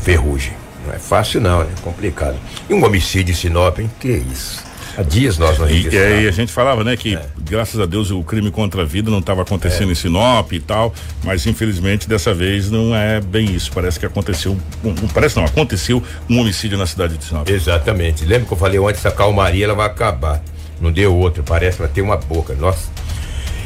Ferrugem. 0.03 0.53
Não 0.87 0.95
é 0.95 0.99
fácil 0.99 1.41
não, 1.41 1.63
é 1.63 1.67
complicado. 1.83 2.37
E 2.69 2.75
um 2.75 2.85
homicídio 2.85 3.33
em 3.33 3.37
Sinop, 3.37 3.79
hein? 3.81 3.91
Que 3.99 4.09
isso? 4.09 4.65
Há 4.97 5.03
dias 5.03 5.37
nós 5.39 5.59
não 5.59 5.69
E, 5.69 5.73
e 5.73 5.75
aí 5.75 5.83
registramos. 5.85 6.27
a 6.29 6.31
gente 6.31 6.53
falava, 6.53 6.83
né, 6.85 6.97
que 6.97 7.19
graças 7.41 7.79
a 7.81 7.87
Deus 7.87 8.11
o 8.11 8.23
crime 8.23 8.51
contra 8.51 8.83
a 8.83 8.85
vida 8.85 9.11
não 9.11 9.19
estava 9.19 9.43
acontecendo 9.43 9.93
em 9.93 9.95
Sinop 9.95 10.53
e 10.53 10.61
tal, 10.61 10.93
mas 11.23 11.47
infelizmente 11.47 12.09
dessa 12.09 12.33
vez 12.33 12.71
não 12.71 12.95
é 12.97 13.21
bem 13.21 13.55
isso. 13.55 13.71
Parece 13.73 14.01
que 14.01 14.07
aconteceu, 14.07 14.57
um, 14.83 14.89
um- 14.89 14.95
parece 15.09 15.37
não, 15.37 15.45
aconteceu 15.45 16.03
um 16.31 16.41
homicídio 16.41 16.79
na 16.79 16.87
cidade 16.87 17.17
de 17.19 17.25
Sinop. 17.25 17.49
Exatamente. 17.49 18.25
Lembra 18.25 18.47
que 18.47 18.53
eu 18.53 18.57
falei 18.59 18.79
ontem, 18.79 18.95
essa 18.99 19.11
calmaria 19.11 19.65
ela 19.65 19.75
vai 19.75 19.87
acabar. 19.87 20.43
Não 20.81 20.91
deu 20.93 21.15
outra, 21.15 21.43
parece 21.43 21.77
que 21.79 21.83
ela 21.83 21.93
tem 21.93 22.03
uma 22.05 22.17
boca. 22.17 22.55
Nossa. 22.55 22.89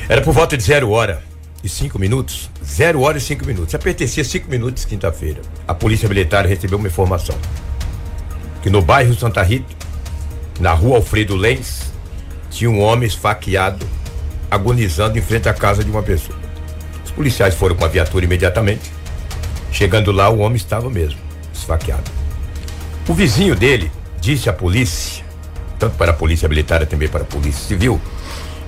Era 0.09 0.21
por 0.23 0.33
volta 0.35 0.57
de 0.57 0.63
zero 0.63 0.91
hora 0.91 1.23
e 1.63 1.69
cinco 1.69 1.99
minutos. 1.99 2.51
Zero 2.65 3.03
hora 3.03 3.19
e 3.19 3.21
cinco 3.21 3.45
minutos. 3.47 3.73
Já 3.73 3.79
pertencia 3.79 4.25
cinco 4.25 4.51
minutos 4.51 4.85
quinta-feira. 4.85 5.41
A 5.69 5.75
polícia 5.75 6.09
militar 6.09 6.45
recebeu 6.47 6.79
uma 6.79 6.89
informação. 6.89 7.37
Que 8.63 8.69
no 8.71 8.83
bairro 8.83 9.15
Santa 9.15 9.43
Rita, 9.43 9.67
na 10.61 10.73
rua 10.73 10.97
Alfredo 10.97 11.35
Lenz, 11.35 11.91
tinha 12.51 12.71
um 12.71 12.81
homem 12.81 13.09
esfaqueado, 13.09 13.87
agonizando 14.51 15.19
em 15.19 15.23
frente 15.23 15.49
à 15.49 15.55
casa 15.55 15.83
de 15.83 15.91
uma 15.91 16.03
pessoa. 16.03 16.39
Os 17.05 17.11
policiais 17.11 17.55
foram 17.55 17.75
com 17.75 17.85
a 17.85 17.89
viatura 17.89 18.27
imediatamente. 18.27 18.93
Chegando 19.73 20.13
lá, 20.13 20.29
o 20.29 20.41
homem 20.41 20.57
estava 20.57 20.91
mesmo, 20.91 21.19
esfaqueado. 21.55 22.11
O 23.09 23.15
vizinho 23.15 23.57
dele 23.57 23.91
disse 24.21 24.51
à 24.51 24.53
polícia, 24.53 25.25
tanto 25.79 25.97
para 25.97 26.11
a 26.11 26.15
polícia 26.15 26.49
militar 26.49 26.85
também 26.87 27.09
para 27.09 27.23
a 27.23 27.27
polícia 27.27 27.67
civil, 27.67 28.01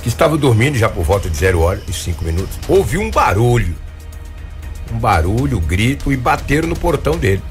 que 0.02 0.08
estava 0.08 0.36
dormindo 0.38 0.78
já 0.78 0.88
por 0.88 1.04
volta 1.04 1.28
de 1.28 1.36
zero 1.36 1.60
hora 1.60 1.82
e 1.86 1.92
cinco 1.92 2.24
minutos. 2.24 2.58
Ouviu 2.68 3.02
um 3.02 3.10
barulho. 3.10 3.74
Um 4.90 4.98
barulho, 4.98 5.60
grito 5.60 6.12
e 6.12 6.16
bateram 6.16 6.68
no 6.68 6.76
portão 6.76 7.18
dele. 7.18 7.42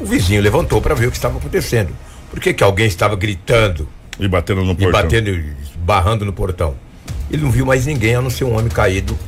O 0.00 0.06
vizinho 0.06 0.40
levantou 0.40 0.80
para 0.80 0.94
ver 0.94 1.06
o 1.06 1.10
que 1.10 1.16
estava 1.16 1.38
acontecendo. 1.38 1.94
Por 2.30 2.40
que, 2.40 2.52
que 2.54 2.62
alguém 2.64 2.86
estava 2.86 3.16
gritando 3.16 3.88
E 4.18 4.26
batendo 4.28 4.64
no 4.64 4.72
e 4.72 4.76
portão. 4.76 4.92
batendo, 5.02 5.44
barrando 5.78 6.24
no 6.24 6.32
portão? 6.32 6.74
Ele 7.30 7.42
não 7.42 7.50
viu 7.50 7.66
mais 7.66 7.86
ninguém 7.86 8.14
a 8.14 8.22
não 8.22 8.30
ser 8.30 8.44
um 8.44 8.54
homem 8.56 8.68
caído 8.68 9.18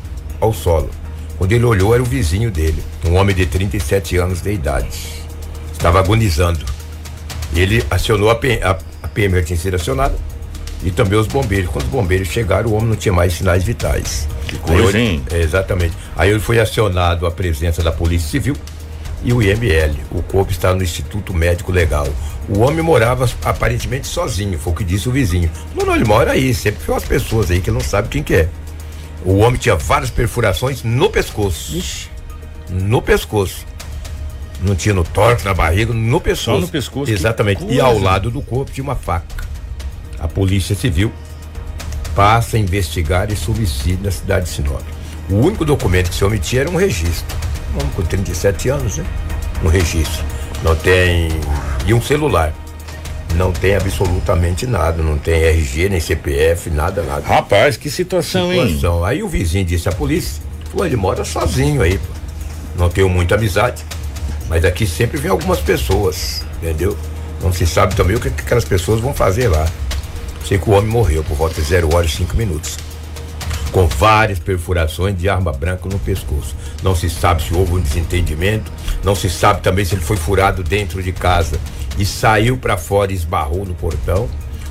ao 0.41 0.53
solo. 0.53 0.91
Quando 1.37 1.53
ele 1.53 1.65
olhou, 1.65 1.95
era 1.95 2.03
o 2.03 2.07
vizinho 2.07 2.51
dele, 2.51 2.83
um 3.07 3.15
homem 3.17 3.35
de 3.35 3.47
37 3.47 4.17
anos 4.17 4.41
de 4.41 4.53
idade. 4.53 4.89
Estava 5.73 6.01
agonizando. 6.01 6.65
Ele 7.55 7.85
acionou 7.91 8.29
a, 8.31 8.35
P- 8.35 8.61
a, 8.63 8.77
a 9.03 9.09
PM 9.09 9.35
já 9.37 9.43
tinha 9.45 9.59
sido 9.59 9.75
acionada 9.77 10.15
e 10.83 10.91
também 10.91 11.19
os 11.19 11.27
bombeiros. 11.27 11.71
Quando 11.71 11.85
os 11.85 11.91
bombeiros 11.91 12.29
chegaram, 12.29 12.71
o 12.71 12.75
homem 12.75 12.89
não 12.91 12.97
tinha 12.97 13.13
mais 13.13 13.33
sinais 13.33 13.65
vitais. 13.65 14.29
Que 14.47 14.57
coisa, 14.59 14.99
hein? 14.99 15.23
Exatamente. 15.33 15.95
Aí 16.17 16.31
ele 16.31 16.41
foi 16.41 16.59
acionado 16.59 17.27
a 17.27 17.31
presença 17.31 17.83
da 17.83 17.93
Polícia 17.93 18.29
Civil 18.29 18.57
e 19.23 19.33
o 19.33 19.43
IML. 19.43 19.95
O 20.11 20.23
corpo 20.23 20.51
está 20.53 20.75
no 20.75 20.83
Instituto 20.83 21.35
Médico 21.35 21.73
Legal. 21.73 22.09
O 22.49 22.61
homem 22.61 22.83
morava 22.83 23.29
aparentemente 23.45 24.07
sozinho, 24.07 24.59
foi 24.59 24.73
o 24.73 24.77
que 24.77 24.85
disse 24.85 25.09
o 25.09 25.13
vizinho. 25.13 25.51
Não, 25.75 25.85
não, 25.85 25.95
ele 25.95 26.05
mora 26.05 26.33
aí, 26.33 26.55
sempre 26.55 26.83
foi 26.83 26.95
umas 26.95 27.05
pessoas 27.05 27.51
aí 27.51 27.61
que 27.61 27.71
não 27.71 27.81
sabem 27.81 28.11
quem 28.11 28.23
que 28.23 28.35
é. 28.35 28.49
O 29.25 29.39
homem 29.39 29.59
tinha 29.59 29.77
várias 29.77 30.11
perfurações 30.11 30.83
no 30.83 31.11
pescoço. 31.11 31.77
Ixi. 31.77 32.09
No 32.71 33.03
pescoço. 33.03 33.67
Não 34.63 34.75
tinha 34.75 34.95
no 34.95 35.05
tórax, 35.05 35.45
na 35.45 35.55
barriga, 35.55 35.93
no 35.93 36.21
pescoço. 36.21 36.61
no 36.61 36.69
pescoço, 36.69 37.11
Exatamente. 37.11 37.65
E 37.69 37.81
ao 37.81 37.99
lado 37.99 38.31
do 38.31 38.41
corpo 38.43 38.71
tinha 38.73 38.83
uma 38.85 38.97
faca. 38.97 39.47
a 40.19 40.27
Polícia 40.27 40.75
Civil 40.75 41.13
passa 42.15 42.57
a 42.57 42.61
investigar 42.61 43.31
esse 43.31 43.49
homicídio 43.49 44.01
na 44.03 44.11
cidade 44.11 44.47
de 44.47 44.51
Sinop. 44.51 44.83
O 45.31 45.35
único 45.35 45.65
documento 45.65 46.09
que 46.09 46.17
se 46.17 46.25
omitia 46.25 46.63
era 46.63 46.71
um 46.71 46.77
registro. 46.77 47.37
Um 47.75 47.81
homem 47.81 47.93
com 47.95 48.03
37 48.03 48.69
anos, 48.69 48.97
né? 48.97 49.05
Um 49.63 49.69
registro. 49.69 50.25
Não 50.63 50.75
tem. 50.75 51.29
E 51.87 51.95
um 51.95 52.03
celular. 52.03 52.53
Não 53.35 53.53
tem 53.53 53.77
absolutamente 53.77 54.67
nada, 54.67 55.03
não 55.03 55.19
tem 55.19 55.43
RG, 55.43 55.91
nem 55.91 56.01
CPF, 56.01 56.71
nada, 56.71 57.03
nada. 57.03 57.27
Rapaz, 57.27 57.77
que 57.77 57.91
situação, 57.91 58.53
hein? 58.53 58.67
Situação. 58.77 59.05
Aí 59.05 59.23
o 59.23 59.29
vizinho 59.29 59.65
disse 59.65 59.89
à 59.89 59.93
polícia, 59.93 60.43
pô, 60.73 60.85
ele 60.85 60.97
mora 60.97 61.25
sozinho 61.25 61.83
aí, 61.83 61.99
pô. 61.99 62.19
Não 62.77 62.89
tenho 62.89 63.09
muita 63.09 63.35
amizade, 63.35 63.85
mas 64.49 64.65
aqui 64.65 64.87
sempre 64.87 65.19
vem 65.19 65.31
algumas 65.31 65.61
pessoas, 65.61 66.45
entendeu? 66.63 66.97
Não 67.43 67.53
se 67.53 67.67
sabe 67.67 67.95
também 67.95 68.17
o 68.17 68.21
que 68.21 68.31
que 68.31 68.43
aquelas 68.43 68.65
pessoas 68.65 69.01
vão 69.01 69.13
fazer 69.13 69.49
lá. 69.49 69.67
Sei 70.47 70.59
que 70.59 70.69
o 70.69 70.73
homem 70.73 70.91
morreu 70.91 71.23
por 71.23 71.37
volta 71.37 71.61
de 71.61 71.69
0 71.69 71.95
horas 71.95 72.11
e 72.11 72.17
5 72.17 72.37
minutos. 72.37 72.79
Com 73.73 73.87
várias 73.87 74.39
perfurações 74.39 75.17
de 75.19 75.29
arma 75.29 75.53
branca 75.53 75.89
no 75.89 75.99
pescoço. 75.99 76.57
Não 76.83 76.95
se 76.95 77.09
sabe 77.11 77.43
se 77.43 77.55
houve 77.55 77.75
um 77.75 77.81
desentendimento, 77.81 78.73
não 79.05 79.15
se 79.15 79.29
sabe 79.29 79.61
também 79.61 79.85
se 79.85 79.95
ele 79.95 80.03
foi 80.03 80.17
furado 80.17 80.63
dentro 80.63 81.03
de 81.03 81.13
casa 81.13 81.59
e 81.99 82.07
saiu 82.07 82.57
para 82.57 82.77
fora 82.77 83.13
e 83.13 83.15
esbarrou 83.15 83.65
no 83.65 83.75
portão, 83.75 84.29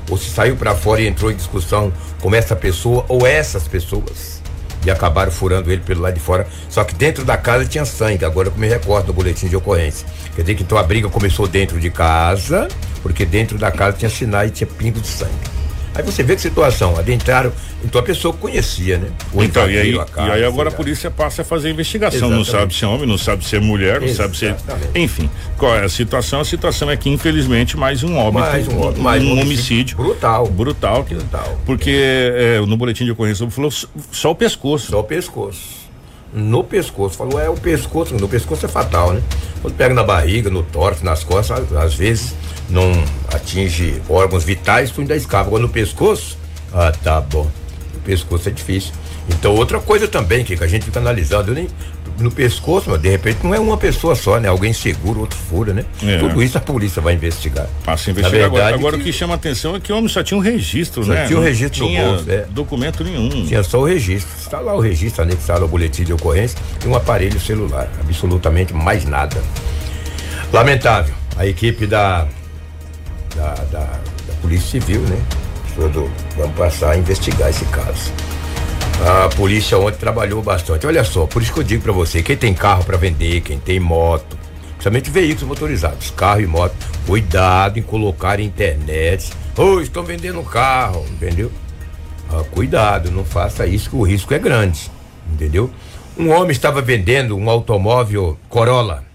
ou 0.09 0.17
se 0.17 0.29
saiu 0.29 0.55
para 0.55 0.73
fora 0.73 1.01
e 1.01 1.07
entrou 1.07 1.31
em 1.31 1.35
discussão 1.35 1.91
com 2.21 2.33
essa 2.33 2.55
pessoa 2.55 3.05
ou 3.07 3.27
essas 3.27 3.67
pessoas 3.67 4.37
e 4.85 4.91
acabaram 4.91 5.31
furando 5.31 5.71
ele 5.71 5.81
pelo 5.81 6.01
lado 6.01 6.13
de 6.13 6.19
fora. 6.19 6.47
Só 6.69 6.83
que 6.83 6.95
dentro 6.95 7.25
da 7.25 7.37
casa 7.37 7.65
tinha 7.65 7.85
sangue, 7.85 8.23
agora 8.23 8.49
que 8.49 8.59
me 8.59 8.67
recordo 8.67 9.07
no 9.07 9.13
boletim 9.13 9.47
de 9.47 9.55
ocorrência. 9.55 10.07
Quer 10.35 10.41
dizer 10.41 10.55
que 10.55 10.63
então 10.63 10.77
a 10.77 10.83
briga 10.83 11.09
começou 11.09 11.47
dentro 11.47 11.79
de 11.79 11.89
casa, 11.89 12.67
porque 13.01 13.25
dentro 13.25 13.57
da 13.57 13.71
casa 13.71 13.97
tinha 13.97 14.09
sinais 14.09 14.49
e 14.49 14.53
tinha 14.53 14.67
pingo 14.67 15.01
de 15.01 15.07
sangue. 15.07 15.56
Aí 15.95 16.03
você 16.03 16.21
vê 16.21 16.35
que 16.35 16.41
situação, 16.41 16.95
adentraram, 16.97 17.51
então 17.83 17.99
a 17.99 18.03
pessoa 18.03 18.31
conhecia, 18.31 18.99
né? 18.99 19.07
O 19.33 19.41
Então, 19.43 19.67
e 19.67 19.77
aí, 19.77 19.97
casa, 19.97 20.27
e 20.27 20.31
aí 20.31 20.43
agora 20.45 20.69
a 20.69 20.71
polícia 20.71 21.09
passa 21.09 21.41
a 21.41 21.45
fazer 21.45 21.69
a 21.69 21.71
investigação. 21.71 22.29
Não 22.29 22.41
Exatamente. 22.41 22.51
sabe 22.61 22.75
se 22.75 22.85
é 22.85 22.87
homem, 22.87 23.07
não 23.07 23.17
sabe 23.17 23.43
se 23.45 23.55
é 23.55 23.59
mulher, 23.59 23.99
não 23.99 24.07
sabe 24.09 24.37
se 24.37 24.45
é. 24.45 24.49
Exatamente. 24.49 24.89
Enfim, 24.93 25.29
qual 25.57 25.75
é 25.75 25.85
a 25.85 25.89
situação? 25.89 26.39
A 26.41 26.45
situação 26.45 26.91
é 26.91 26.95
que, 26.97 27.09
infelizmente, 27.09 27.75
mais 27.75 28.03
um 28.03 28.15
óbito, 28.15 28.39
Mais 28.43 28.67
um 28.67 28.79
óbito, 28.79 29.01
mais 29.01 29.23
um 29.23 29.33
um 29.33 29.41
homicídio. 29.41 29.97
brutal. 29.97 30.47
Brutal. 30.47 31.03
que- 31.03 31.15
Brutal. 31.15 31.59
Porque 31.65 31.89
é, 31.91 32.59
no 32.59 32.77
boletim 32.77 33.03
de 33.05 33.11
ocorrência 33.11 33.49
falou 33.49 33.71
só- 33.71 33.87
só 34.11 34.31
o 34.31 34.35
pescoço. 34.35 34.91
Só 34.91 34.99
o 34.99 35.03
pescoço. 35.03 35.77
No 36.33 36.63
pescoço. 36.63 37.17
Falou, 37.17 37.39
é 37.39 37.49
o 37.49 37.55
pescoço. 37.55 38.13
No 38.13 38.27
pescoço 38.27 38.65
é 38.65 38.69
fatal, 38.69 39.13
né? 39.13 39.21
Quando 39.61 39.73
pega 39.75 39.95
na 39.95 40.03
barriga, 40.03 40.49
no 40.51 40.61
tórax, 40.61 41.01
nas 41.01 41.23
costas, 41.23 41.59
às, 41.71 41.75
às 41.75 41.93
vezes 41.95 42.35
não 42.69 42.91
atinge 43.33 44.01
órgãos 44.09 44.43
vitais, 44.43 44.91
tu 44.91 45.01
ainda 45.01 45.15
escapa. 45.15 45.47
Agora 45.47 45.61
no 45.63 45.69
pescoço, 45.69 46.37
ah, 46.73 46.91
tá 47.03 47.21
bom. 47.21 47.49
No 47.93 47.99
pescoço 48.01 48.49
é 48.49 48.51
difícil. 48.51 48.91
Então, 49.29 49.53
outra 49.55 49.79
coisa 49.79 50.07
também 50.07 50.43
que, 50.45 50.55
que 50.55 50.63
a 50.63 50.67
gente 50.67 50.85
fica 50.85 50.99
analisando, 50.99 51.53
nem, 51.53 51.67
no 52.17 52.31
pescoço, 52.31 52.89
mas 52.89 53.01
de 53.01 53.09
repente 53.09 53.39
não 53.43 53.53
é 53.53 53.59
uma 53.59 53.75
pessoa 53.77 54.15
só, 54.15 54.39
né? 54.39 54.47
Alguém 54.47 54.71
segura, 54.71 55.19
outro 55.19 55.37
fura, 55.37 55.73
né? 55.73 55.83
É. 56.01 56.17
Tudo 56.17 56.41
isso 56.41 56.57
a 56.57 56.61
polícia 56.61 57.01
vai 57.01 57.13
investigar. 57.13 57.67
Passa 57.83 58.09
a 58.09 58.11
investigar 58.11 58.45
agora. 58.45 58.73
Agora 58.73 58.95
o 58.95 58.99
que- 58.99 59.05
que 59.05 59.13
chama 59.13 59.35
atenção 59.35 59.75
é 59.75 59.79
que 59.81 59.91
o 59.91 59.97
homem 59.97 60.07
só 60.07 60.23
tinha 60.23 60.37
um 60.37 60.41
registro, 60.41 61.03
Só 61.03 61.11
né? 61.11 61.25
tinha 61.27 61.37
um 61.37 61.41
Não 61.41 61.47
registro 61.47 61.83
no 61.83 61.89
tinha 61.89 62.05
bolso, 62.05 62.31
é. 62.31 62.45
documento 62.49 63.03
nenhum. 63.03 63.45
Tinha 63.45 63.61
só 63.63 63.79
o 63.81 63.85
registro. 63.85 64.31
Está 64.39 64.59
lá 64.61 64.73
o 64.73 64.79
registro 64.79 65.21
anexado 65.23 65.61
ao 65.63 65.67
boletim 65.67 66.03
de 66.05 66.13
ocorrência 66.13 66.57
e 66.83 66.87
um 66.87 66.95
aparelho 66.95 67.39
celular. 67.39 67.87
Absolutamente 67.99 68.73
mais 68.73 69.03
nada. 69.05 69.37
Lamentável. 70.51 71.13
A 71.35 71.45
equipe 71.45 71.85
da, 71.85 72.27
da, 73.37 73.53
da, 73.71 73.79
da 73.79 74.33
Polícia 74.41 74.81
Civil, 74.81 75.01
né? 75.01 75.21
Vamos 76.35 76.57
passar 76.57 76.91
a 76.91 76.97
investigar 76.97 77.49
esse 77.49 77.63
caso. 77.65 78.11
A 78.99 79.29
polícia 79.35 79.77
ontem 79.77 79.97
trabalhou 79.97 80.41
bastante. 80.41 80.87
Olha 80.87 81.03
só, 81.03 81.27
por 81.27 81.41
isso 81.41 81.53
que 81.53 81.59
eu 81.59 81.63
digo 81.63 81.83
pra 81.83 81.93
você, 81.93 82.23
quem 82.23 82.35
tem 82.35 82.53
carro 82.53 82.83
pra 82.83 82.97
vender, 82.97 83.41
quem 83.41 83.59
tem 83.59 83.79
moto, 83.79 84.35
principalmente 84.71 85.11
veículos 85.11 85.47
motorizados, 85.47 86.09
carro 86.09 86.41
e 86.41 86.47
moto, 86.47 86.75
cuidado 87.05 87.77
em 87.77 87.83
colocar 87.83 88.39
internet. 88.39 89.31
Ô, 89.55 89.79
estão 89.79 90.03
vendendo 90.03 90.39
um 90.39 90.43
carro, 90.43 91.05
entendeu? 91.11 91.51
Ah, 92.31 92.43
cuidado, 92.51 93.11
não 93.11 93.23
faça 93.23 93.67
isso 93.67 93.91
que 93.91 93.95
o 93.95 94.01
risco 94.01 94.33
é 94.33 94.39
grande, 94.39 94.89
entendeu? 95.31 95.69
Um 96.17 96.31
homem 96.31 96.51
estava 96.51 96.81
vendendo 96.81 97.37
um 97.37 97.47
automóvel 97.49 98.37
Corolla. 98.49 99.06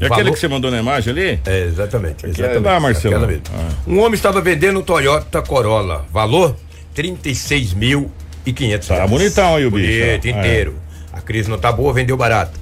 E 0.00 0.06
aquele 0.06 0.22
Valor- 0.22 0.32
que 0.34 0.38
você 0.40 0.48
mandou 0.48 0.70
na 0.70 0.78
imagem 0.78 1.12
ali? 1.12 1.40
É, 1.44 1.64
exatamente. 1.66 2.24
Exatamente 2.26 2.64
lá, 2.64 2.80
Marcelo. 2.80 3.42
Ah. 3.54 3.68
Um 3.86 3.98
homem 4.00 4.14
estava 4.14 4.40
vendendo 4.40 4.80
um 4.80 4.82
Toyota 4.82 5.42
Corolla. 5.42 6.06
Valor? 6.10 6.56
36 6.94 7.74
mil 7.74 8.10
e 8.46 8.52
500 8.52 8.88
Tá 8.88 9.06
bonitão 9.06 9.56
aí 9.56 9.66
o 9.66 9.70
bicho, 9.70 9.86
Bonito, 10.04 10.24
ó. 10.24 10.28
É. 10.28 10.30
inteiro. 10.40 10.74
A 11.12 11.20
crise 11.20 11.50
não 11.50 11.58
tá 11.58 11.70
boa, 11.70 11.92
vendeu 11.92 12.16
barato. 12.16 12.58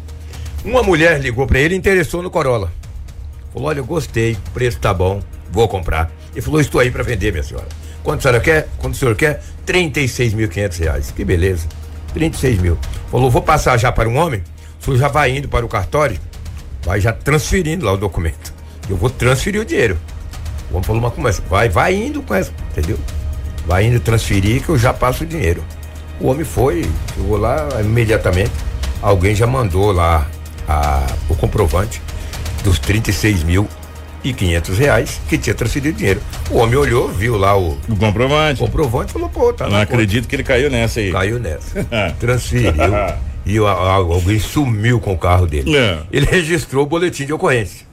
Uma 0.65 0.83
mulher 0.83 1.21
ligou 1.21 1.47
pra 1.47 1.61
ele 1.61 1.75
e 1.75 1.79
interessou 1.79 2.23
no 2.23 2.31
Corolla. 2.31 2.73
Falou, 3.53 3.69
olha, 3.69 3.79
eu 3.79 3.85
gostei, 3.85 4.33
o 4.33 4.51
preço 4.51 4.79
tá 4.81 4.93
bom, 4.93 5.23
vou 5.51 5.69
comprar. 5.69 6.11
Ele 6.33 6.43
falou, 6.43 6.61
estou 6.61 6.81
aí 6.81 6.91
pra 6.91 7.03
vender, 7.03 7.31
minha 7.31 7.43
senhora. 7.43 7.67
Quanto 8.03 8.19
a 8.19 8.23
senhora 8.23 8.41
quer? 8.41 8.69
Quanto 8.79 8.95
o 8.95 8.97
senhor 8.97 9.15
quer? 9.15 9.43
36.500 9.67 10.79
reais. 10.81 11.11
Que 11.15 11.25
beleza. 11.25 11.67
36 12.13 12.59
mil. 12.61 12.77
Falou, 13.11 13.31
vou 13.31 13.43
passar 13.43 13.77
já 13.79 13.93
para 13.93 14.09
um 14.09 14.17
homem. 14.17 14.43
O 14.81 14.85
senhor 14.85 14.97
já 14.99 15.09
vai 15.09 15.37
indo 15.37 15.49
para 15.49 15.65
o 15.65 15.69
cartório, 15.69 16.19
vai 16.85 17.01
já 17.01 17.13
transferindo 17.13 17.85
lá 17.85 17.93
o 17.93 17.97
documento. 17.97 18.53
Eu 18.89 18.97
vou 18.97 19.11
transferir 19.11 19.61
o 19.61 19.65
dinheiro. 19.65 19.99
O 20.71 20.83
falou, 20.83 21.01
mas 21.03 21.13
como 21.15 21.29
é? 21.29 21.33
Vai, 21.49 21.69
vai 21.69 21.95
indo 21.95 22.21
com 22.23 22.35
essa, 22.35 22.53
entendeu? 22.71 22.99
Vai 23.67 23.85
indo 23.87 24.01
transferir 24.01 24.63
que 24.63 24.69
eu 24.69 24.79
já 24.79 24.93
passo 24.93 25.25
o 25.25 25.27
dinheiro. 25.27 25.63
O 26.21 26.29
homem 26.29 26.45
foi, 26.45 26.85
chegou 27.15 27.37
lá 27.39 27.69
imediatamente. 27.81 28.51
Alguém 29.01 29.35
já 29.35 29.47
mandou 29.47 29.93
lá 29.93 30.27
a- 30.67 31.07
o 31.29 31.35
comprovante 31.35 32.03
dos 32.65 32.79
36 32.79 33.43
mil 33.45 33.69
e 34.25 34.33
500 34.33 34.77
reais 34.79 35.21
que 35.29 35.39
tinha 35.39 35.55
transferido 35.55 35.95
o 35.95 35.99
dinheiro. 35.99 36.21
O 36.51 36.59
homem 36.59 36.77
olhou, 36.77 37.09
viu 37.09 37.37
lá 37.39 37.57
o 37.57 37.79
O 37.89 37.97
comprovante. 37.97 38.59
comprovante 38.61 39.11
e 39.11 39.13
falou, 39.13 39.29
pô, 39.29 39.53
tá 39.53 39.65
Não 39.67 39.73
na 39.73 39.79
conta. 39.81 39.93
acredito 39.95 40.27
que 40.27 40.35
ele 40.35 40.43
caiu 40.43 40.69
nessa 40.71 40.99
aí. 41.01 41.13
Caiu 41.13 41.39
nessa. 41.39 41.85
Transferiu. 42.19 42.73
e 43.49 43.59
alguém 43.59 44.39
sumiu 44.39 45.01
com 45.01 45.15
o 45.15 45.19
carro 45.19 45.47
dele. 45.47 45.75
É. 45.75 46.03
Ele 46.13 46.27
registrou 46.31 46.85
o 46.85 46.87
boletim 46.87 47.25
de 47.25 47.33
ocorrência. 47.33 47.87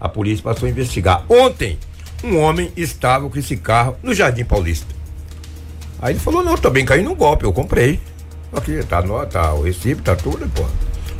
A 0.00 0.08
polícia 0.08 0.42
passou 0.42 0.66
a 0.66 0.70
investigar. 0.70 1.24
Ontem, 1.28 1.78
um 2.22 2.38
homem 2.38 2.70
estava 2.76 3.28
com 3.28 3.38
esse 3.38 3.56
carro 3.56 3.96
no 4.02 4.14
Jardim 4.14 4.44
Paulista. 4.44 4.94
Aí 6.00 6.12
ele 6.12 6.20
falou, 6.20 6.44
não, 6.44 6.56
também 6.56 6.84
caí 6.84 7.02
num 7.02 7.14
golpe, 7.14 7.44
eu 7.44 7.52
comprei. 7.52 8.00
Aqui, 8.52 8.82
tá, 8.84 9.02
no, 9.02 9.24
tá 9.26 9.52
o 9.52 9.62
recibo, 9.62 10.00
tá 10.00 10.14
tudo, 10.14 10.48
pô. 10.48 10.64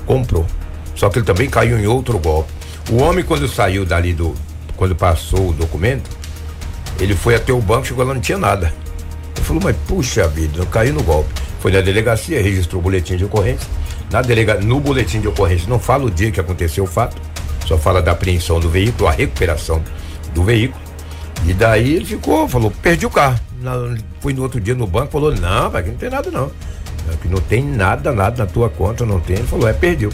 Comprou. 0.07 0.47
Só 0.95 1.11
que 1.11 1.19
ele 1.19 1.27
também 1.27 1.51
caiu 1.51 1.79
em 1.79 1.87
outro 1.87 2.19
golpe. 2.19 2.53
O 2.91 3.03
homem, 3.03 3.25
quando 3.25 3.49
saiu 3.49 3.85
dali 3.85 4.13
do. 4.13 4.35
Quando 4.77 4.95
passou 4.95 5.51
o 5.51 5.53
documento, 5.53 6.09
ele 6.99 7.15
foi 7.15 7.35
até 7.35 7.53
o 7.53 7.61
banco, 7.61 7.87
chegou 7.87 8.05
lá, 8.05 8.15
não 8.15 8.21
tinha 8.21 8.39
nada. 8.39 8.73
Ele 9.37 9.45
falou, 9.45 9.63
mas 9.63 9.77
puxa 9.87 10.27
vida, 10.27 10.59
eu 10.59 10.67
caí 10.67 10.91
no 10.91 11.03
golpe. 11.03 11.50
Foi 11.61 11.71
na 11.71 11.81
delegacia, 11.81 12.43
registrou 12.43 12.81
o 12.81 12.83
boletim 12.83 13.17
de 13.17 13.25
ocorrência. 13.25 13.69
Na 14.11 14.23
delega, 14.23 14.55
no 14.55 14.81
boletim 14.81 15.21
de 15.21 15.29
ocorrência 15.29 15.69
não 15.69 15.79
fala 15.79 16.07
o 16.07 16.11
dia 16.11 16.31
que 16.31 16.41
aconteceu 16.41 16.85
o 16.85 16.87
fato, 16.87 17.21
só 17.67 17.79
fala 17.79 18.03
da 18.03 18.13
apreensão 18.13 18.59
do 18.59 18.69
veículo, 18.69 19.09
a 19.09 19.13
recuperação 19.13 19.83
do 20.35 20.43
veículo. 20.43 20.83
E 21.47 21.53
daí 21.53 21.95
ele 21.95 22.05
ficou, 22.05 22.49
falou, 22.49 22.73
perdi 22.83 23.07
o 23.07 23.11
carro. 23.11 23.39
Na, 23.61 23.73
fui 24.21 24.33
no 24.33 24.43
outro 24.43 24.61
dia 24.61 24.75
no 24.75 24.87
banco, 24.87 25.13
falou, 25.13 25.35
não, 25.35 25.71
mas 25.71 25.77
aqui 25.77 25.91
não 25.91 25.97
tem 25.97 26.11
nada 26.11 26.31
não. 26.31 26.51
Aqui 27.13 27.29
não 27.29 27.41
tem 27.41 27.65
nada, 27.65 28.13
nada 28.13 28.45
na 28.45 28.51
tua 28.51 28.69
conta, 28.69 29.05
não 29.05 29.21
tem. 29.21 29.37
Ele 29.37 29.47
falou, 29.47 29.69
é, 29.69 29.73
perdeu. 29.73 30.11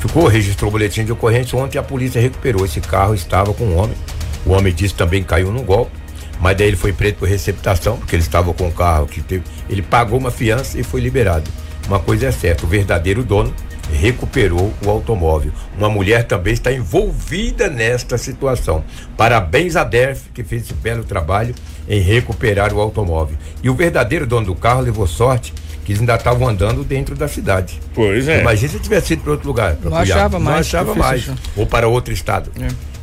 Ficou, 0.00 0.26
registrou 0.26 0.68
o 0.68 0.72
boletim 0.72 1.04
de 1.04 1.12
ocorrência. 1.12 1.56
Ontem 1.56 1.78
a 1.78 1.82
polícia 1.82 2.20
recuperou. 2.20 2.64
Esse 2.64 2.80
carro 2.80 3.14
estava 3.14 3.54
com 3.54 3.64
um 3.64 3.78
homem. 3.78 3.96
O 4.44 4.50
homem 4.50 4.74
disse 4.74 4.94
que 4.94 4.98
também 4.98 5.22
caiu 5.22 5.52
no 5.52 5.62
golpe. 5.62 6.01
Mas 6.42 6.56
daí 6.56 6.66
ele 6.66 6.76
foi 6.76 6.92
preso 6.92 7.14
por 7.14 7.28
receptação, 7.28 7.96
porque 7.96 8.16
ele 8.16 8.22
estava 8.22 8.52
com 8.52 8.66
o 8.68 8.72
carro 8.72 9.06
que 9.06 9.22
teve. 9.22 9.44
Ele 9.70 9.80
pagou 9.80 10.18
uma 10.18 10.30
fiança 10.30 10.78
e 10.78 10.82
foi 10.82 11.00
liberado. 11.00 11.48
Uma 11.86 12.00
coisa 12.00 12.26
é 12.26 12.32
certa, 12.32 12.64
o 12.64 12.68
verdadeiro 12.68 13.22
dono 13.22 13.54
recuperou 13.92 14.72
o 14.84 14.90
automóvel. 14.90 15.52
Uma 15.76 15.88
mulher 15.88 16.24
também 16.24 16.52
está 16.52 16.72
envolvida 16.72 17.68
nesta 17.68 18.16
situação. 18.18 18.84
Parabéns 19.16 19.76
a 19.76 19.84
DERF, 19.84 20.30
que 20.34 20.42
fez 20.42 20.62
esse 20.62 20.74
belo 20.74 21.04
trabalho 21.04 21.54
em 21.88 22.00
recuperar 22.00 22.72
o 22.72 22.80
automóvel. 22.80 23.36
E 23.62 23.68
o 23.70 23.74
verdadeiro 23.74 24.26
dono 24.26 24.46
do 24.46 24.54
carro 24.54 24.80
levou 24.80 25.06
sorte 25.06 25.52
que 25.84 25.92
eles 25.92 26.00
ainda 26.00 26.14
estavam 26.14 26.48
andando 26.48 26.84
dentro 26.84 27.14
da 27.16 27.26
cidade. 27.28 27.80
Pois 27.94 28.26
é. 28.28 28.40
Imagina 28.40 28.72
se 28.72 28.78
tivesse 28.78 29.12
ido 29.14 29.22
para 29.22 29.32
outro 29.32 29.46
lugar. 29.48 29.74
pra 29.76 29.90
Não 29.90 29.98
Cuiabá. 29.98 30.14
achava 30.20 30.38
Não 30.38 30.44
mais, 30.44 30.66
achava 30.66 30.94
difícil 30.94 31.32
mais. 31.34 31.40
Ou 31.56 31.66
para 31.66 31.88
outro 31.88 32.12
estado. 32.14 32.50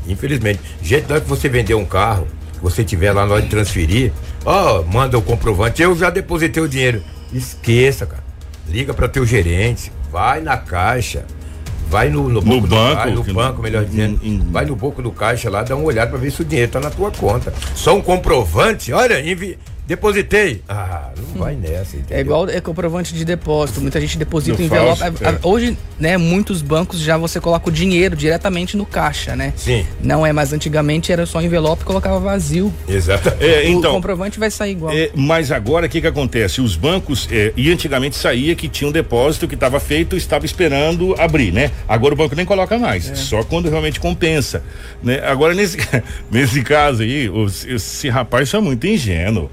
Infelizmente. 0.08 0.60
Gente, 0.82 1.08
na 1.08 1.16
hora 1.16 1.22
que 1.22 1.30
você 1.30 1.48
vender 1.50 1.76
um 1.76 1.86
carro, 1.86 2.28
você 2.62 2.84
tiver 2.84 3.12
lá 3.12 3.26
na 3.26 3.34
hora 3.36 3.42
de 3.42 3.50
transferir, 3.50 4.12
ó, 4.46 4.82
manda 4.84 5.18
o 5.18 5.22
comprovante. 5.22 5.82
Eu 5.82 5.96
já 5.96 6.10
depositei 6.10 6.62
o 6.62 6.68
dinheiro. 6.70 7.02
Esqueça, 7.34 8.06
cara. 8.06 8.24
Liga 8.68 8.94
para 8.94 9.08
teu 9.08 9.26
gerente, 9.26 9.92
vai 10.12 10.42
na 10.42 10.58
caixa, 10.58 11.26
vai 11.90 12.10
no, 12.10 12.30
no, 12.30 12.42
No 12.42 12.62
banco, 12.62 12.96
caixa, 12.96 13.10
no 13.16 13.24
banco, 13.34 13.62
melhor 13.64 13.84
dizendo, 13.86 14.20
em- 14.24 14.36
em- 14.36 14.52
vai 14.52 14.66
no 14.66 14.76
banco 14.76 15.02
do 15.02 15.12
caixa 15.12 15.50
lá, 15.50 15.64
dá 15.64 15.76
uma 15.76 15.86
olhada 15.86 16.10
pra 16.12 16.20
ver 16.20 16.32
se 16.32 16.42
o 16.42 16.46
dinheiro 16.46 16.72
tá 16.72 16.80
na 16.80 16.90
tua 16.92 17.10
conta. 17.12 17.52
Só 17.76 17.96
um 17.96 18.02
comprovante, 18.02 18.92
olha, 18.94 19.20
envi... 19.22 19.58
depositei. 19.90 20.62
Ah, 20.70 21.10
não 21.18 21.42
vai 21.42 21.56
nessa, 21.56 21.98
entendeu? 21.98 22.18
É 22.18 22.22
igual 22.22 22.48
é 22.48 22.62
comprovante 22.62 23.14
de 23.14 23.26
depósito. 23.26 23.82
Muita 23.82 24.00
gente 24.00 24.18
deposita 24.20 24.56
Do 24.56 24.62
o 24.62 24.66
envelope. 24.66 25.00
falso, 25.00 25.24
é. 25.26 25.40
Hoje, 25.44 25.78
né, 26.00 26.16
muitos 26.16 26.62
bancos 26.62 27.00
já 27.00 27.18
você 27.18 27.42
coloca 27.42 27.68
o 27.70 27.72
dinheiro 27.72 28.16
diretamente 28.16 28.78
no 28.78 28.86
caixa, 28.86 29.36
né? 29.36 29.52
Sim. 29.58 29.84
Não 30.02 30.24
é, 30.26 30.32
mas 30.32 30.54
antigamente 30.54 31.12
era 31.12 31.26
só 31.26 31.42
envelope 31.42 31.82
e 31.82 31.86
colocava 31.86 32.20
vazio. 32.20 32.72
Exatamente. 32.88 33.44
É, 33.44 33.64
o 33.66 33.70
então, 33.72 33.92
comprovante 33.94 34.40
vai 34.40 34.52
sair 34.52 34.72
igual. 34.74 34.94
É, 34.94 35.10
mas 35.16 35.52
agora 35.52 35.88
o 35.88 35.90
que 35.90 36.00
que 36.00 36.08
acontece? 36.08 36.62
Os 36.62 36.76
bancos, 36.76 37.28
é, 37.32 37.52
e 37.58 37.72
antigamente 37.72 38.16
saía 38.16 38.54
que 38.56 38.70
tinha 38.70 38.88
um 38.88 38.92
depósito 38.92 39.48
que 39.48 39.56
estava 39.56 39.80
feito 39.80 40.16
e 40.16 40.20
estava 40.20 40.46
esperando 40.46 41.16
abrir, 41.20 41.52
né? 41.52 41.72
Agora 41.88 42.14
o 42.14 42.18
banco 42.18 42.36
nem 42.36 42.46
coloca 42.46 42.78
mais, 42.78 43.06
só 43.16 43.44
quando 43.44 43.68
realmente 43.70 44.00
compensa, 44.00 44.64
né? 45.02 45.20
Agora 45.26 45.56
nesse, 45.56 45.78
nesse 46.30 46.62
caso 46.62 47.02
aí, 47.02 47.28
os- 47.28 47.66
esse 47.66 48.08
rapaz 48.08 48.48
isso 48.48 48.56
é 48.58 48.62
muito 48.62 48.86
ingênuo. 48.86 49.50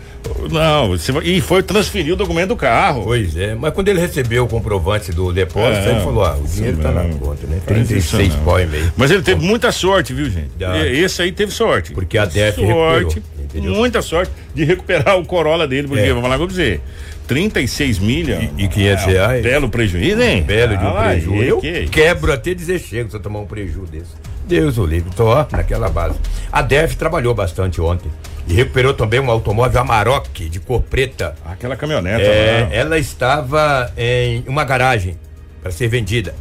Não, 0.50 0.88
você 0.88 1.12
e 1.23 1.40
foi 1.40 1.62
transferir 1.62 2.12
o 2.12 2.16
documento 2.16 2.49
do 2.49 2.56
carro. 2.56 3.02
Pois 3.04 3.37
é, 3.37 3.54
mas 3.54 3.73
quando 3.73 3.88
ele 3.88 4.00
recebeu 4.00 4.45
o 4.45 4.49
comprovante 4.49 5.12
do 5.12 5.33
depósito, 5.33 5.88
É, 5.88 5.92
ele 5.92 6.00
falou: 6.00 6.25
ah, 6.25 6.37
o 6.37 6.47
dinheiro 6.47 6.78
tá 6.78 6.90
na 6.90 7.04
conta, 7.14 7.47
né? 7.47 7.61
Faz 7.66 7.90
isso 7.90 8.16
36 8.16 8.35
não. 8.37 8.45
pau 8.45 8.61
e 8.61 8.66
meio. 8.66 8.92
Mas 8.97 9.11
ele 9.11 9.23
teve 9.23 9.45
muita 9.45 9.71
sorte, 9.73 10.12
viu, 10.12 10.26
gente? 10.30 10.50
E- 10.59 10.99
Esse 11.02 11.23
aí 11.23 11.33
teve 11.33 11.52
sorte. 11.52 11.92
Porque 11.92 12.16
a 12.18 12.25
DF 12.25 12.61
sorte, 12.66 13.23
recuperou, 13.38 13.76
muita 13.76 14.02
sorte 14.02 14.33
de 14.54 14.64
recuperar 14.64 15.18
o 15.18 15.25
Corolla 15.25 15.66
dele, 15.66 15.88
porque 15.88 16.04
É. 16.04 16.12
vamos 16.12 16.28
lá 16.28 16.37
pra 16.37 16.47
você. 16.47 16.80
36 17.26 17.99
milhas. 17.99 18.42
E- 18.56 18.64
e 18.64 18.68
500 18.68 19.04
reais? 19.06 19.42
Belo 19.42 19.68
prejuízo, 19.68 20.23
hein? 20.23 20.42
Belo 20.42 20.76
de 20.76 20.85
um 20.85 20.88
Ah, 20.88 21.09
prejuízo. 21.11 21.42
Eu 21.45 21.59
que 21.61 21.87
quebro 21.88 22.33
até 22.33 22.54
dizer 22.54 22.78
chego 22.78 23.11
se 23.11 23.16
eu 23.16 23.21
tomar 23.21 23.40
um 23.40 23.47
prejuízo 23.47 23.83
desse. 23.90 24.12
Deus 24.47 24.79
o 24.79 24.87
livre, 24.87 25.11
tô 25.15 25.26
ó, 25.26 25.45
naquela 25.50 25.88
base. 25.88 26.19
A 26.53 26.62
DEF 26.62 26.97
trabalhou 26.97 27.35
bastante 27.35 27.81
ontem 27.81 28.11
e 28.47 28.55
recuperou 28.55 28.95
também 28.95 29.19
um 29.19 29.29
automóvel 29.29 29.81
Amarok 29.81 30.49
de 30.49 30.61
cor 30.61 30.81
preta. 30.83 31.35
Aquela 31.45 31.76
caminhoneta. 31.76 32.23
É, 32.23 32.61
lá. 32.62 32.75
ela 32.75 32.99
estava 32.99 33.93
em 33.97 34.45
uma 34.47 34.65
garagem 34.65 35.19
para 35.61 35.73
ser 35.73 35.88
vendida. 35.88 36.33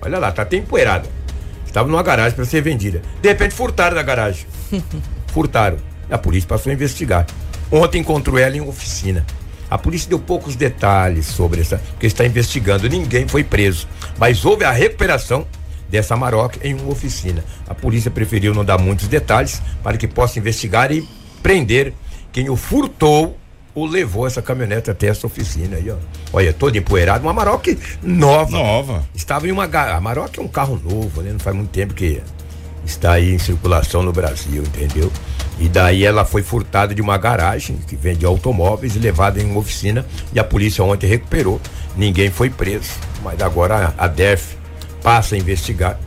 Olha 0.00 0.18
lá, 0.18 0.30
tá 0.30 0.42
até 0.42 0.56
empoeirada. 0.56 1.08
Estava 1.66 1.88
numa 1.88 2.02
garagem 2.04 2.36
para 2.36 2.44
ser 2.44 2.62
vendida. 2.62 3.02
De 3.20 3.28
repente 3.28 3.52
furtaram 3.52 3.96
da 3.96 4.02
garagem. 4.02 4.46
furtaram. 5.28 5.78
A 6.08 6.16
polícia 6.16 6.48
passou 6.48 6.70
a 6.70 6.74
investigar. 6.74 7.26
Ontem 7.70 8.00
encontrou 8.00 8.38
ela 8.38 8.56
em 8.56 8.60
oficina. 8.60 9.26
A 9.68 9.76
polícia 9.76 10.08
deu 10.08 10.18
poucos 10.18 10.54
detalhes 10.56 11.26
sobre 11.26 11.60
essa, 11.60 11.78
porque 11.90 12.06
está 12.06 12.24
investigando. 12.24 12.88
Ninguém 12.88 13.26
foi 13.28 13.44
preso, 13.44 13.88
mas 14.18 14.44
houve 14.44 14.64
a 14.64 14.72
recuperação 14.72 15.46
dessa 15.90 16.16
Maroc 16.16 16.56
em 16.62 16.74
uma 16.74 16.90
oficina. 16.90 17.44
A 17.68 17.74
polícia 17.74 18.10
preferiu 18.10 18.54
não 18.54 18.64
dar 18.64 18.78
muitos 18.78 19.08
detalhes 19.08 19.60
para 19.82 19.96
que 19.96 20.06
possa 20.06 20.38
investigar 20.38 20.92
e 20.92 21.06
prender 21.42 21.92
quem 22.32 22.48
o 22.48 22.56
furtou 22.56 23.36
ou 23.74 23.86
levou 23.86 24.26
essa 24.26 24.42
caminhonete 24.42 24.90
até 24.90 25.08
essa 25.08 25.26
oficina 25.26 25.76
aí, 25.76 25.90
ó. 25.90 25.96
Olha, 26.32 26.52
toda 26.52 26.78
empoeirada, 26.78 27.22
uma 27.22 27.32
Maroc 27.32 27.66
nova. 28.02 28.50
Nova. 28.50 29.08
Estava 29.14 29.48
em 29.48 29.52
uma. 29.52 29.64
A 29.64 30.00
Maroc 30.00 30.38
é 30.38 30.40
um 30.40 30.48
carro 30.48 30.80
novo, 30.82 31.22
né? 31.22 31.32
Não 31.32 31.38
faz 31.38 31.54
muito 31.54 31.70
tempo 31.70 31.94
que 31.94 32.20
está 32.84 33.12
aí 33.12 33.34
em 33.34 33.38
circulação 33.38 34.02
no 34.02 34.12
Brasil, 34.12 34.62
entendeu? 34.62 35.10
E 35.58 35.68
daí 35.68 36.04
ela 36.04 36.24
foi 36.24 36.42
furtada 36.42 36.94
de 36.94 37.02
uma 37.02 37.18
garagem 37.18 37.76
que 37.86 37.94
vende 37.94 38.24
automóveis 38.24 38.96
e 38.96 38.98
levada 38.98 39.40
em 39.40 39.44
uma 39.44 39.60
oficina 39.60 40.06
e 40.32 40.40
a 40.40 40.44
polícia 40.44 40.82
ontem 40.82 41.06
recuperou. 41.06 41.60
Ninguém 41.96 42.30
foi 42.30 42.48
preso, 42.48 42.90
mas 43.22 43.40
agora 43.42 43.94
a 43.98 44.06
DEF 44.08 44.59
passa 45.02 45.34
a 45.34 45.38
investigar 45.38 45.98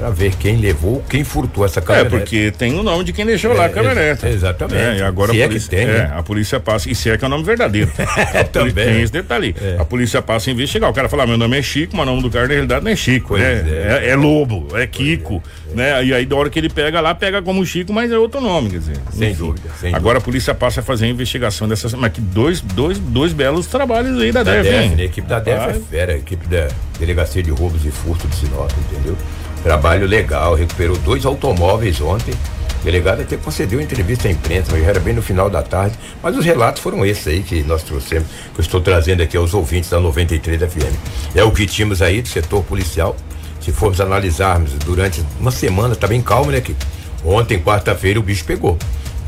para 0.00 0.10
ver 0.10 0.34
quem 0.36 0.56
levou, 0.56 1.02
quem 1.08 1.22
furtou 1.22 1.64
essa 1.64 1.78
É, 1.78 1.82
caminhonete. 1.82 2.16
porque 2.16 2.50
tem 2.56 2.78
o 2.78 2.82
nome 2.82 3.04
de 3.04 3.12
quem 3.12 3.26
deixou 3.26 3.52
lá 3.52 3.64
É, 3.64 3.66
a 3.66 3.68
caminhoneta. 3.68 4.26
ex- 4.26 4.36
exatamente. 4.36 4.80
É, 4.80 4.96
e 4.98 5.02
agora 5.02 5.32
Se 5.32 5.40
a 5.40 5.44
é 5.44 5.46
que 5.46 5.48
polícia, 5.48 5.70
tem, 5.70 5.80
é, 5.80 5.86
né? 5.86 6.12
a 6.14 6.22
polícia 6.22 6.58
passa, 6.60 6.90
e 6.90 6.94
se 6.94 7.10
é 7.10 7.18
que 7.18 7.24
é 7.24 7.26
o 7.26 7.30
nome 7.30 7.44
verdadeiro. 7.44 7.90
Também. 8.50 8.72
Tem 8.86 9.02
esse 9.02 9.12
detalhe. 9.12 9.54
É. 9.60 9.76
A 9.78 9.84
polícia 9.84 10.22
passa 10.22 10.48
a 10.48 10.52
investigar. 10.52 10.88
O 10.90 10.94
cara 10.94 11.08
fala, 11.08 11.24
"Ah, 11.24 11.26
meu 11.26 11.36
nome 11.36 11.58
é 11.58 11.62
Chico, 11.62 11.94
mas 11.96 12.06
o 12.06 12.10
nome 12.10 12.22
do 12.22 12.30
cara 12.30 12.46
na 12.48 12.54
realidade 12.54 12.84
não 12.84 12.90
é 12.90 12.96
Chico, 12.96 13.36
né? 13.36 13.44
é. 13.44 14.06
É, 14.06 14.10
é 14.10 14.16
Lobo, 14.16 14.68
é 14.76 14.86
Kiko, 14.86 15.42
né? 15.74 16.02
E 16.04 16.14
aí 16.14 16.24
da 16.24 16.34
hora 16.36 16.48
que 16.48 16.58
ele 16.58 16.70
pega 16.70 17.00
lá, 17.00 17.14
pega 17.14 17.42
como 17.42 17.64
Chico, 17.66 17.92
mas 17.92 18.10
é 18.10 18.16
outro 18.18 18.40
nome, 18.40 18.70
quer 18.70 18.78
dizer. 18.78 18.96
Sem 19.12 19.34
dúvida, 19.34 19.68
sem 19.78 19.94
Agora 19.94 20.18
a 20.18 20.20
polícia 20.20 20.54
passa 20.54 20.80
a 20.80 20.82
fazer 20.82 21.04
a 21.04 21.08
investigação 21.08 21.68
dessas, 21.68 21.92
mas 21.92 22.10
que 22.12 22.20
dois, 22.22 22.60
dois, 22.62 22.98
dois 22.98 23.32
belos 23.34 23.66
trabalhos 23.66 24.18
aí 24.20 24.32
da, 24.32 24.42
da 24.42 24.52
DEF, 24.62 24.70
né? 24.96 25.02
A 25.02 25.04
equipe 25.04 25.28
da 25.28 25.38
DEF 25.40 25.60
é 25.68 25.74
fera, 25.90 26.12
a 26.14 26.16
equipe 26.16 26.46
da 26.48 26.68
Delegacia 26.98 27.42
de 27.42 27.50
Roubos 27.50 27.84
e 27.84 27.90
Furto 27.90 28.26
de 28.28 28.36
Sinop, 28.36 28.70
entendeu? 28.90 29.16
Trabalho 29.62 30.06
legal, 30.06 30.54
recuperou 30.54 30.96
dois 30.98 31.24
automóveis 31.26 32.00
ontem. 32.00 32.34
O 32.80 32.84
delegado 32.84 33.20
até 33.20 33.36
concedeu 33.36 33.78
entrevista 33.80 34.26
à 34.26 34.30
imprensa, 34.30 34.72
mas 34.72 34.82
já 34.82 34.88
era 34.88 35.00
bem 35.00 35.12
no 35.12 35.20
final 35.20 35.50
da 35.50 35.62
tarde. 35.62 35.98
Mas 36.22 36.34
os 36.36 36.44
relatos 36.44 36.80
foram 36.80 37.04
esses 37.04 37.26
aí 37.26 37.42
que 37.42 37.62
nós 37.62 37.82
trouxemos, 37.82 38.26
que 38.54 38.60
eu 38.60 38.62
estou 38.62 38.80
trazendo 38.80 39.22
aqui 39.22 39.36
aos 39.36 39.52
ouvintes 39.52 39.90
da 39.90 40.00
93 40.00 40.62
FM. 40.62 41.36
É 41.36 41.44
o 41.44 41.50
que 41.50 41.66
tínhamos 41.66 42.00
aí 42.00 42.22
do 42.22 42.28
setor 42.28 42.62
policial. 42.64 43.14
Se 43.60 43.70
formos 43.70 44.00
analisarmos 44.00 44.72
durante 44.84 45.22
uma 45.38 45.50
semana, 45.50 45.94
tá 45.94 46.06
bem 46.06 46.22
calmo, 46.22 46.50
né, 46.50 46.62
Ontem, 47.22 47.58
quarta-feira, 47.58 48.18
o 48.18 48.22
bicho 48.22 48.46
pegou. 48.46 48.78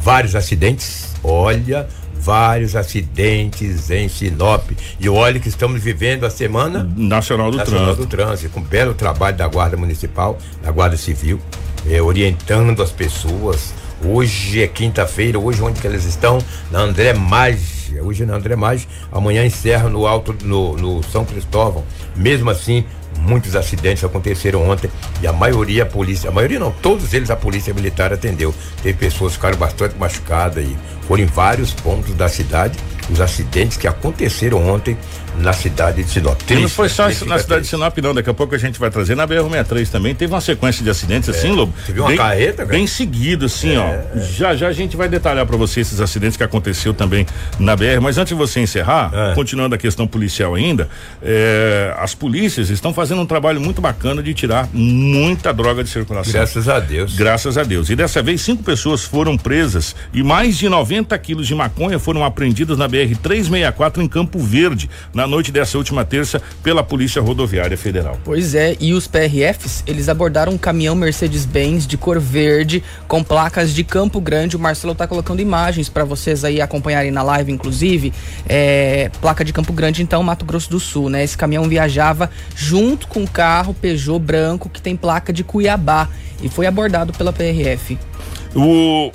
Vários 0.01 0.35
acidentes. 0.35 1.13
Olha, 1.23 1.87
vários 2.23 2.77
acidentes 2.77 3.91
em 3.91 4.09
Sinop. 4.09 4.71
E 5.01 5.09
olha 5.09 5.41
que 5.41 5.49
estamos 5.49 5.83
vivendo 5.83 6.25
a 6.25 6.31
semana 6.31 6.89
Nacional 6.97 7.51
do 7.51 7.57
Nacional 7.57 7.85
Trânsito. 7.87 8.07
do 8.07 8.09
Trânsito, 8.09 8.51
com 8.51 8.61
belo 8.61 8.95
trabalho 8.95 9.37
da 9.37 9.49
Guarda 9.49 9.77
Municipal, 9.77 10.39
da 10.63 10.71
Guarda 10.71 10.97
Civil, 10.97 11.41
eh, 11.89 12.01
orientando 12.01 12.81
as 12.81 12.93
pessoas. 12.93 13.75
Hoje 14.05 14.63
é 14.63 14.69
quinta-feira, 14.69 15.39
hoje 15.39 15.63
onde 15.63 15.81
que 15.81 15.87
eles 15.87 16.05
estão? 16.05 16.39
Na 16.71 16.81
André 16.81 17.13
Maggi. 17.13 18.01
Hoje 18.01 18.25
na 18.25 18.35
André 18.35 18.57
Maggi, 18.57 18.89
amanhã 19.13 19.45
encerra 19.45 19.89
no 19.89 20.07
Alto, 20.07 20.35
no, 20.45 20.77
no 20.77 21.03
São 21.05 21.25
Cristóvão. 21.25 21.85
Mesmo 22.17 22.51
assim, 22.51 22.85
muitos 23.23 23.57
acidentes 23.57 24.05
aconteceram 24.05 24.69
ontem 24.69 24.91
e 25.21 25.27
a 25.27 25.33
maioria 25.33 25.85
a 25.85 25.87
polícia, 25.87 26.29
a 26.29 26.33
maioria 26.33 26.59
não, 26.59 26.71
todos 26.71 27.15
eles 27.15 27.31
a 27.31 27.37
polícia 27.37 27.73
militar 27.73 28.13
atendeu. 28.13 28.55
Teve 28.83 28.99
pessoas 28.99 29.33
que 29.33 29.39
ficaram 29.39 29.57
bastante 29.57 29.97
machucadas 29.97 30.65
e 30.65 30.77
foram 31.03 31.23
em 31.23 31.27
vários 31.27 31.73
pontos 31.73 32.15
da 32.15 32.29
cidade 32.29 32.79
os 33.11 33.21
acidentes 33.21 33.77
que 33.77 33.87
aconteceram 33.87 34.67
ontem 34.69 34.97
na 35.39 35.53
cidade 35.53 36.03
de 36.05 36.11
Sinop. 36.11 36.39
E 36.49 36.55
não 36.55 36.61
Triste, 36.63 36.75
foi 36.77 36.89
só 36.89 37.07
triste, 37.07 37.25
na 37.25 37.39
cidade 37.39 37.63
de 37.63 37.69
triste. 37.69 37.71
Sinop, 37.71 37.99
não. 37.99 38.15
Daqui 38.15 38.31
a 38.31 38.35
pouco 38.35 38.55
a 38.55 38.59
gente 38.59 38.79
vai 38.79 38.91
trazer 38.91 39.15
na 39.15 39.27
BR-63 39.27 39.89
também. 39.89 40.15
Teve 40.15 40.33
uma 40.33 40.41
sequência 40.41 40.83
de 40.85 40.91
acidentes 40.91 41.29
assim, 41.29 41.51
Lobo. 41.53 41.73
Você 41.85 41.93
viu 41.93 42.03
uma 42.03 42.09
bem, 42.09 42.17
carreta? 42.19 42.65
Bem 42.67 42.87
seguido, 42.87 43.47
assim, 43.47 43.77
ó. 43.77 43.91
Já 44.33 44.55
já 44.55 44.69
a 44.69 44.73
gente 44.73 44.97
vai 44.97 45.09
detalhar 45.09 45.47
pra 45.47 45.57
você 45.57 45.81
esses 45.81 46.01
acidentes 46.01 46.37
que 46.37 46.43
aconteceu 46.45 46.93
também 46.95 47.27
na 47.59 47.75
BR. 47.75 48.01
Mas 48.01 48.19
antes 48.19 48.33
de 48.33 48.39
você 48.39 48.61
encerrar, 48.61 49.11
É. 49.13 49.35
continuando 49.35 49.75
a 49.75 49.79
questão 49.79 50.07
policial 50.07 50.55
ainda, 50.55 50.89
é, 51.23 51.95
as 51.99 52.15
polícias 52.15 52.71
estão 52.71 52.93
fazendo 52.93 53.21
um 53.21 53.27
trabalho 53.27 53.61
muito 53.61 53.81
bacana 53.81 54.23
de 54.23 54.35
tirar 54.35 54.69
muita 54.73 55.53
droga 55.53 55.83
de 55.83 55.91
circulação. 55.91 56.33
Graças 56.33 56.69
a 56.69 56.79
Deus. 56.81 57.15
Graças 57.15 57.57
a 57.59 57.63
Deus. 57.65 57.89
E 57.91 57.97
dessa 57.97 58.23
vez, 58.23 58.41
cinco 58.43 58.63
pessoas 58.63 59.03
foram 59.03 59.37
presas 59.37 59.95
e 60.13 60.23
mais 60.23 60.57
de 60.59 60.69
90 60.69 61.17
quilos 61.19 61.47
de 61.47 61.55
maconha 61.55 61.99
foram 61.99 62.25
apreendidos 62.25 62.77
na 62.79 62.89
BR-364 62.89 63.99
em 64.03 64.09
Campo 64.09 64.39
Verde, 64.39 64.89
na 65.15 65.22
noite 65.27 65.53
dessa 65.53 65.79
última 65.79 66.05
terça, 66.05 66.41
pela 66.63 66.83
Polícia 66.83 67.21
Rodoviária 67.21 67.77
Federal. 67.77 68.19
Pois 68.25 68.55
é, 68.55 68.77
e 68.81 68.93
os 68.93 69.07
PRFs, 69.07 69.83
eles 69.87 70.09
abordaram 70.09 70.53
um 70.53 70.59
caminhão 70.59 70.95
Mercedes-Benz 70.95 71.87
de 71.87 71.97
cor 71.97 72.19
verde 72.19 72.83
com 73.09 73.23
placas 73.23 73.75
de 73.75 73.85
Campo 73.85 74.21
Grande. 74.21 74.57
O 74.57 74.59
Marcelo 74.61 74.95
tá 74.95 75.07
colocando 75.07 75.41
imagens 75.41 75.89
para 75.89 76.05
vocês 76.05 76.45
aí 76.45 76.61
acompanharem 76.61 77.11
na 77.11 77.23
live, 77.23 77.53
inclusive. 77.53 78.13
É, 78.49 79.11
placa 79.21 79.45
de 79.45 79.53
Campo 79.53 79.73
Grande, 79.73 80.03
então, 80.03 80.23
Mato 80.23 80.45
Grosso 80.45 80.71
do 80.71 80.81
Sul, 80.81 81.09
né? 81.09 81.23
Esse 81.25 81.37
caminhão 81.37 81.69
viajava 81.69 82.31
junto 82.55 83.07
com 83.07 83.21
um 83.21 83.27
carro 83.27 83.75
Peugeot 83.75 84.19
branco 84.19 84.69
que 84.69 84.81
tem 84.81 84.97
placa 84.97 85.33
de 85.33 85.45
Cuiabá 85.45 86.09
e 86.43 86.49
foi 86.49 86.67
abordado 86.67 87.13
pela 87.13 87.33
PRF. 87.33 87.99
O, 88.55 89.11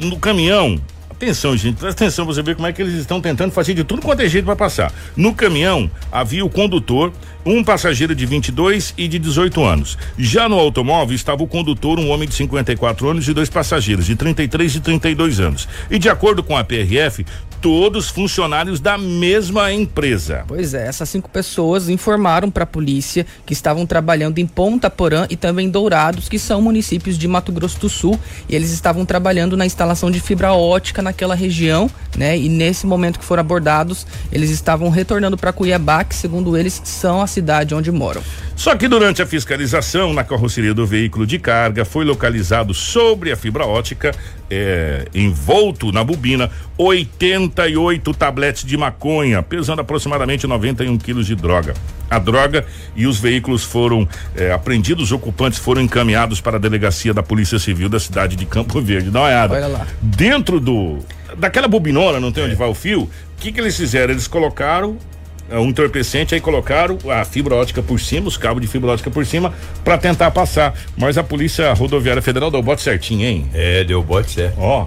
no 0.00 0.18
caminhão, 0.18 0.80
atenção, 1.20 1.54
gente, 1.54 1.76
presta 1.76 2.04
atenção 2.04 2.24
você 2.24 2.42
ver 2.42 2.56
como 2.56 2.66
é 2.66 2.72
que 2.72 2.80
eles 2.80 2.94
estão 2.94 3.20
tentando 3.20 3.52
fazer 3.52 3.74
de 3.74 3.84
tudo 3.84 4.00
quanto 4.00 4.22
é 4.22 4.28
jeito 4.28 4.46
para 4.46 4.56
passar. 4.56 4.90
No 5.14 5.34
caminhão 5.34 5.90
havia 6.10 6.42
o 6.42 6.48
condutor, 6.48 7.12
um 7.44 7.62
passageiro 7.62 8.14
de 8.14 8.24
22 8.24 8.94
e 8.96 9.06
de 9.06 9.18
18 9.18 9.62
anos. 9.62 9.98
Já 10.18 10.48
no 10.48 10.58
automóvel 10.58 11.14
estava 11.14 11.42
o 11.42 11.46
condutor, 11.46 11.98
um 11.98 12.08
homem 12.08 12.26
de 12.26 12.34
54 12.34 13.10
anos 13.10 13.28
e 13.28 13.34
dois 13.34 13.50
passageiros 13.50 14.06
de 14.06 14.16
33 14.16 14.76
e 14.76 14.80
32 14.80 15.40
anos. 15.40 15.68
E 15.90 15.98
de 15.98 16.08
acordo 16.08 16.42
com 16.42 16.56
a 16.56 16.64
PRF, 16.64 17.26
todos 17.60 18.08
funcionários 18.08 18.80
da 18.80 18.96
mesma 18.96 19.72
empresa. 19.72 20.44
Pois 20.48 20.74
é, 20.74 20.86
essas 20.86 21.08
cinco 21.08 21.28
pessoas 21.28 21.88
informaram 21.88 22.50
para 22.50 22.64
a 22.64 22.66
polícia 22.66 23.26
que 23.44 23.52
estavam 23.52 23.86
trabalhando 23.86 24.38
em 24.38 24.46
Ponta 24.46 24.88
Porã 24.88 25.26
e 25.28 25.36
também 25.36 25.68
Dourados, 25.68 26.28
que 26.28 26.38
são 26.38 26.62
municípios 26.62 27.18
de 27.18 27.28
Mato 27.28 27.52
Grosso 27.52 27.78
do 27.78 27.88
Sul, 27.88 28.18
e 28.48 28.54
eles 28.54 28.70
estavam 28.70 29.04
trabalhando 29.04 29.56
na 29.56 29.66
instalação 29.66 30.10
de 30.10 30.20
fibra 30.20 30.52
ótica 30.52 31.02
naquela 31.02 31.34
região, 31.34 31.90
né? 32.16 32.36
E 32.36 32.48
nesse 32.48 32.86
momento 32.86 33.18
que 33.18 33.24
foram 33.24 33.40
abordados, 33.40 34.06
eles 34.32 34.50
estavam 34.50 34.88
retornando 34.88 35.36
para 35.36 35.52
Cuiabá, 35.52 36.04
que 36.04 36.14
segundo 36.14 36.56
eles 36.56 36.80
são 36.84 37.20
a 37.20 37.26
cidade 37.26 37.74
onde 37.74 37.90
moram. 37.92 38.22
Só 38.56 38.76
que 38.76 38.88
durante 38.88 39.22
a 39.22 39.26
fiscalização 39.26 40.12
na 40.12 40.24
carroceria 40.24 40.74
do 40.74 40.86
veículo 40.86 41.26
de 41.26 41.38
carga 41.38 41.84
foi 41.84 42.04
localizado 42.04 42.74
sobre 42.74 43.32
a 43.32 43.36
fibra 43.36 43.66
ótica, 43.66 44.14
é, 44.50 45.06
envolto 45.14 45.92
na 45.92 46.02
bobina, 46.02 46.50
88 46.76 48.12
tabletes 48.14 48.64
de 48.64 48.76
maconha, 48.76 49.42
pesando 49.42 49.80
aproximadamente 49.80 50.46
91 50.46 50.98
quilos 50.98 51.26
de 51.26 51.34
droga. 51.34 51.74
A 52.10 52.18
droga 52.18 52.66
e 52.96 53.06
os 53.06 53.20
veículos 53.20 53.62
foram 53.62 54.08
é, 54.34 54.52
apreendidos, 54.52 55.04
os 55.04 55.12
ocupantes 55.12 55.58
foram 55.58 55.80
encaminhados 55.80 56.40
para 56.40 56.56
a 56.56 56.60
delegacia 56.60 57.14
da 57.14 57.22
Polícia 57.22 57.58
Civil 57.58 57.88
da 57.88 58.00
cidade 58.00 58.34
de 58.34 58.44
Campo 58.44 58.80
Verde. 58.80 59.10
Dá 59.10 59.20
uma 59.20 59.28
olhada. 59.28 59.54
Olha 59.54 59.68
lá. 59.68 59.86
Dentro 60.02 60.58
do. 60.58 60.98
Daquela 61.36 61.68
bobinona, 61.68 62.18
não 62.18 62.32
tem 62.32 62.44
onde 62.44 62.56
vai 62.56 62.68
o 62.68 62.74
fio? 62.74 63.02
O 63.02 63.10
que, 63.38 63.52
que 63.52 63.60
eles 63.60 63.76
fizeram? 63.76 64.12
Eles 64.12 64.26
colocaram 64.26 64.98
é, 64.98 65.19
um 65.58 65.66
entorpecente, 65.66 66.34
aí 66.34 66.40
colocaram 66.40 66.98
a 67.10 67.24
fibra 67.24 67.54
ótica 67.54 67.82
por 67.82 68.00
cima, 68.00 68.28
os 68.28 68.36
cabos 68.36 68.60
de 68.60 68.68
fibra 68.68 68.92
ótica 68.92 69.10
por 69.10 69.24
cima, 69.26 69.52
para 69.84 69.98
tentar 69.98 70.30
passar. 70.30 70.74
Mas 70.96 71.18
a 71.18 71.22
Polícia 71.22 71.72
Rodoviária 71.72 72.22
Federal 72.22 72.50
deu 72.50 72.60
o 72.60 72.62
bote 72.62 72.82
certinho, 72.82 73.26
hein? 73.26 73.50
É, 73.52 73.84
deu 73.84 74.02
bote 74.02 74.30
certo. 74.30 74.56
Ó. 74.58 74.86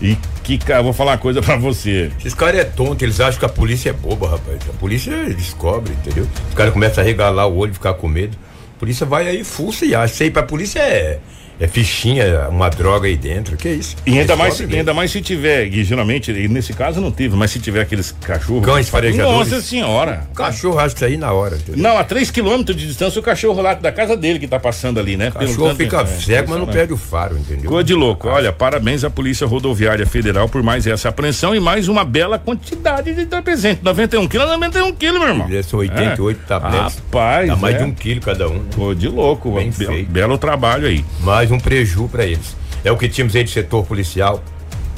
E 0.00 0.16
que 0.44 0.58
cara, 0.58 0.82
vou 0.82 0.92
falar 0.92 1.12
uma 1.12 1.18
coisa 1.18 1.42
pra 1.42 1.56
você. 1.56 2.10
Esses 2.18 2.34
caras 2.34 2.60
é 2.60 2.64
tonto, 2.64 3.04
eles 3.04 3.20
acham 3.20 3.38
que 3.38 3.44
a 3.44 3.48
polícia 3.48 3.90
é 3.90 3.92
boba, 3.92 4.30
rapaz. 4.30 4.58
A 4.68 4.72
polícia 4.78 5.12
descobre, 5.34 5.92
entendeu? 5.92 6.26
Os 6.48 6.54
caras 6.54 6.72
começam 6.72 7.02
a 7.02 7.06
regalar 7.06 7.46
o 7.46 7.56
olho 7.56 7.74
ficar 7.74 7.94
com 7.94 8.06
medo. 8.06 8.36
A 8.76 8.78
polícia 8.78 9.04
vai 9.04 9.26
aí, 9.26 9.42
fuça 9.42 9.84
e 9.84 9.94
acha. 9.94 10.14
Isso 10.14 10.22
aí 10.22 10.30
pra 10.30 10.44
polícia 10.44 10.78
é 10.78 11.18
é 11.60 11.66
fichinha, 11.66 12.48
uma 12.48 12.68
droga 12.68 13.06
aí 13.08 13.16
dentro, 13.16 13.56
que 13.56 13.68
é 13.68 13.72
isso? 13.72 13.96
E 14.06 14.10
ainda 14.18 14.32
Eles 14.34 14.36
mais, 14.38 14.60
ainda 14.60 14.94
mais 14.94 15.10
se 15.10 15.20
tiver, 15.20 15.66
e 15.66 15.84
geralmente, 15.84 16.30
e 16.30 16.48
nesse 16.48 16.72
caso 16.72 17.00
não 17.00 17.10
teve, 17.10 17.34
mas 17.36 17.50
se 17.50 17.58
tiver 17.60 17.80
aqueles 17.80 18.12
cachorros. 18.12 18.64
Cães 18.64 18.88
farejadores. 18.88 19.50
Nossa 19.50 19.60
senhora. 19.60 20.26
O 20.30 20.34
cachorro 20.34 20.78
acha 20.78 21.06
aí 21.06 21.16
na 21.16 21.32
hora, 21.32 21.56
entendeu? 21.56 21.82
Não, 21.82 21.98
a 21.98 22.04
3 22.04 22.30
quilômetros 22.30 22.76
de 22.76 22.86
distância 22.86 23.18
o 23.18 23.22
cachorro 23.22 23.60
lá 23.60 23.74
da 23.74 23.90
casa 23.92 24.16
dele 24.16 24.38
que 24.38 24.46
tá 24.46 24.58
passando 24.58 24.98
ali, 25.00 25.16
né? 25.16 25.28
O 25.28 25.32
cachorro 25.32 25.74
fica 25.74 26.00
é, 26.02 26.06
cego, 26.06 26.50
mas 26.50 26.58
não 26.58 26.66
perde 26.66 26.92
o 26.92 26.96
faro, 26.96 27.36
entendeu? 27.36 27.70
Coisa 27.70 27.84
de 27.84 27.94
louco. 27.94 28.28
Olha, 28.28 28.52
parabéns 28.52 29.04
à 29.04 29.10
Polícia 29.10 29.46
Rodoviária 29.46 30.06
Federal 30.06 30.48
por 30.48 30.62
mais 30.62 30.86
essa 30.86 31.08
apreensão 31.08 31.54
e 31.54 31.60
mais 31.60 31.88
uma 31.88 32.04
bela 32.04 32.38
quantidade 32.38 33.12
de 33.14 33.26
presente. 33.42 33.80
91 33.82 34.26
quilos, 34.28 34.48
91 34.48 34.92
quilos, 34.94 35.18
meu 35.20 35.28
irmão. 35.28 35.48
São 35.62 35.78
88 35.80 36.40
tabletes. 36.46 36.96
Rapaz, 36.96 37.48
Dá 37.48 37.56
mais 37.56 37.74
é. 37.74 37.78
de 37.78 37.84
um 37.84 37.92
quilo 37.92 38.20
cada 38.20 38.48
um. 38.48 38.54
né? 38.54 38.60
Pô, 38.74 38.94
de 38.94 39.08
louco. 39.08 39.52
Bem 39.52 39.70
Be- 39.70 39.86
feito. 39.86 40.10
Belo 40.10 40.38
trabalho 40.38 40.86
aí. 40.86 41.04
Mais 41.48 41.50
um 41.50 41.58
preju 41.58 42.08
para 42.08 42.26
eles. 42.26 42.54
É 42.84 42.92
o 42.92 42.96
que 42.96 43.08
tínhamos 43.08 43.34
aí 43.34 43.42
de 43.42 43.50
setor 43.50 43.84
policial. 43.84 44.42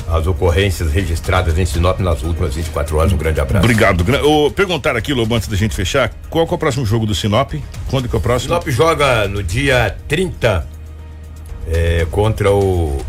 As 0.08 0.26
ocorrências 0.26 0.90
registradas 0.92 1.56
em 1.56 1.64
Sinop 1.64 2.00
nas 2.00 2.24
últimas 2.24 2.56
24 2.56 2.96
horas. 2.96 3.12
Um 3.12 3.16
grande 3.16 3.40
abraço. 3.40 3.64
Obrigado. 3.64 4.04
Ô, 4.26 4.50
perguntar 4.50 4.96
aqui, 4.96 5.14
Lobo, 5.14 5.36
antes 5.36 5.46
da 5.46 5.56
gente 5.56 5.76
fechar, 5.76 6.10
qual 6.28 6.44
que 6.48 6.52
é 6.52 6.56
o 6.56 6.58
próximo 6.58 6.84
jogo 6.84 7.06
do 7.06 7.14
Sinop? 7.14 7.52
Quando 7.88 8.08
que 8.08 8.16
é 8.16 8.18
o 8.18 8.20
próximo? 8.20 8.48
Sinop 8.48 8.68
joga 8.68 9.28
no 9.28 9.44
dia 9.44 9.96
30 10.08 10.66
é, 11.68 12.06
contra 12.10 12.50
o 12.50 13.00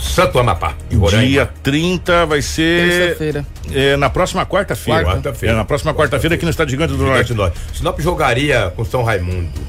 Santo 0.00 0.40
Amapá. 0.40 0.74
Dia 1.08 1.48
30 1.62 2.26
vai 2.26 2.42
ser. 2.42 2.88
Terça-feira. 2.88 3.46
É, 3.72 3.96
na 3.96 4.10
próxima 4.10 4.44
quarta-feira. 4.44 5.04
Quarta-feira. 5.04 5.54
É, 5.54 5.56
na 5.56 5.64
próxima 5.64 5.94
quarta-feira 5.94 6.34
aqui 6.34 6.44
no 6.44 6.50
Estádio 6.50 6.72
Gigante 6.72 6.94
do 6.94 6.98
Norte. 6.98 7.28
Gigante 7.28 7.34
do 7.34 7.36
Norte. 7.36 7.60
Sinop 7.74 8.00
jogaria 8.00 8.72
com 8.74 8.84
São 8.84 9.04
Raimundo. 9.04 9.60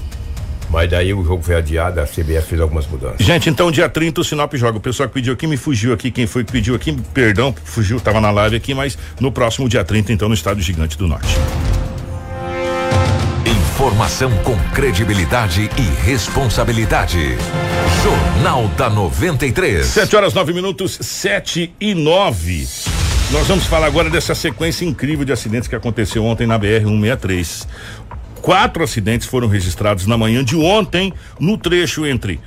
Mas 0.73 0.89
daí 0.89 1.13
o 1.13 1.23
jogo 1.23 1.43
foi 1.43 1.53
adiado, 1.53 2.01
a 2.01 2.03
CBF 2.03 2.47
fez 2.47 2.59
algumas 2.59 2.87
mudanças. 2.87 3.23
Gente, 3.23 3.47
então 3.47 3.69
dia 3.69 3.87
30 3.87 4.21
o 4.21 4.23
Sinop 4.23 4.51
joga. 4.55 4.79
O 4.79 4.81
pessoal 4.81 5.07
que 5.07 5.13
pediu 5.13 5.31
aqui 5.31 5.45
me 5.45 5.55
fugiu 5.55 5.93
aqui. 5.93 6.09
Quem 6.09 6.25
foi 6.25 6.43
que 6.43 6.51
pediu 6.51 6.73
aqui, 6.73 6.97
perdão, 7.13 7.53
fugiu, 7.63 7.99
tava 7.99 8.19
na 8.19 8.31
live 8.31 8.55
aqui, 8.55 8.73
mas 8.73 8.97
no 9.19 9.31
próximo 9.31 9.69
dia 9.69 9.83
30, 9.83 10.11
então, 10.11 10.27
no 10.27 10.33
Estádio 10.33 10.63
Gigante 10.63 10.97
do 10.97 11.07
Norte. 11.07 11.37
Informação 13.45 14.31
com 14.37 14.57
credibilidade 14.73 15.69
e 15.77 16.03
responsabilidade. 16.03 17.37
Jornal 18.01 18.67
da 18.69 18.89
93. 18.89 19.85
7 19.85 20.15
horas 20.15 20.33
9 20.33 20.53
minutos, 20.53 20.97
7 20.99 21.71
e 21.79 21.93
9. 21.93 22.67
Nós 23.33 23.47
vamos 23.47 23.65
falar 23.65 23.87
agora 23.87 24.11
dessa 24.11 24.35
sequência 24.35 24.85
incrível 24.85 25.25
de 25.25 25.31
acidentes 25.31 25.67
que 25.67 25.75
aconteceu 25.75 26.23
ontem 26.23 26.45
na 26.45 26.59
BR-163. 26.59 27.67
Quatro 28.43 28.83
acidentes 28.83 29.25
foram 29.25 29.47
registrados 29.47 30.05
na 30.05 30.17
manhã 30.17 30.43
de 30.43 30.57
ontem 30.57 31.13
no 31.39 31.57
trecho 31.57 32.05
entre 32.05 32.41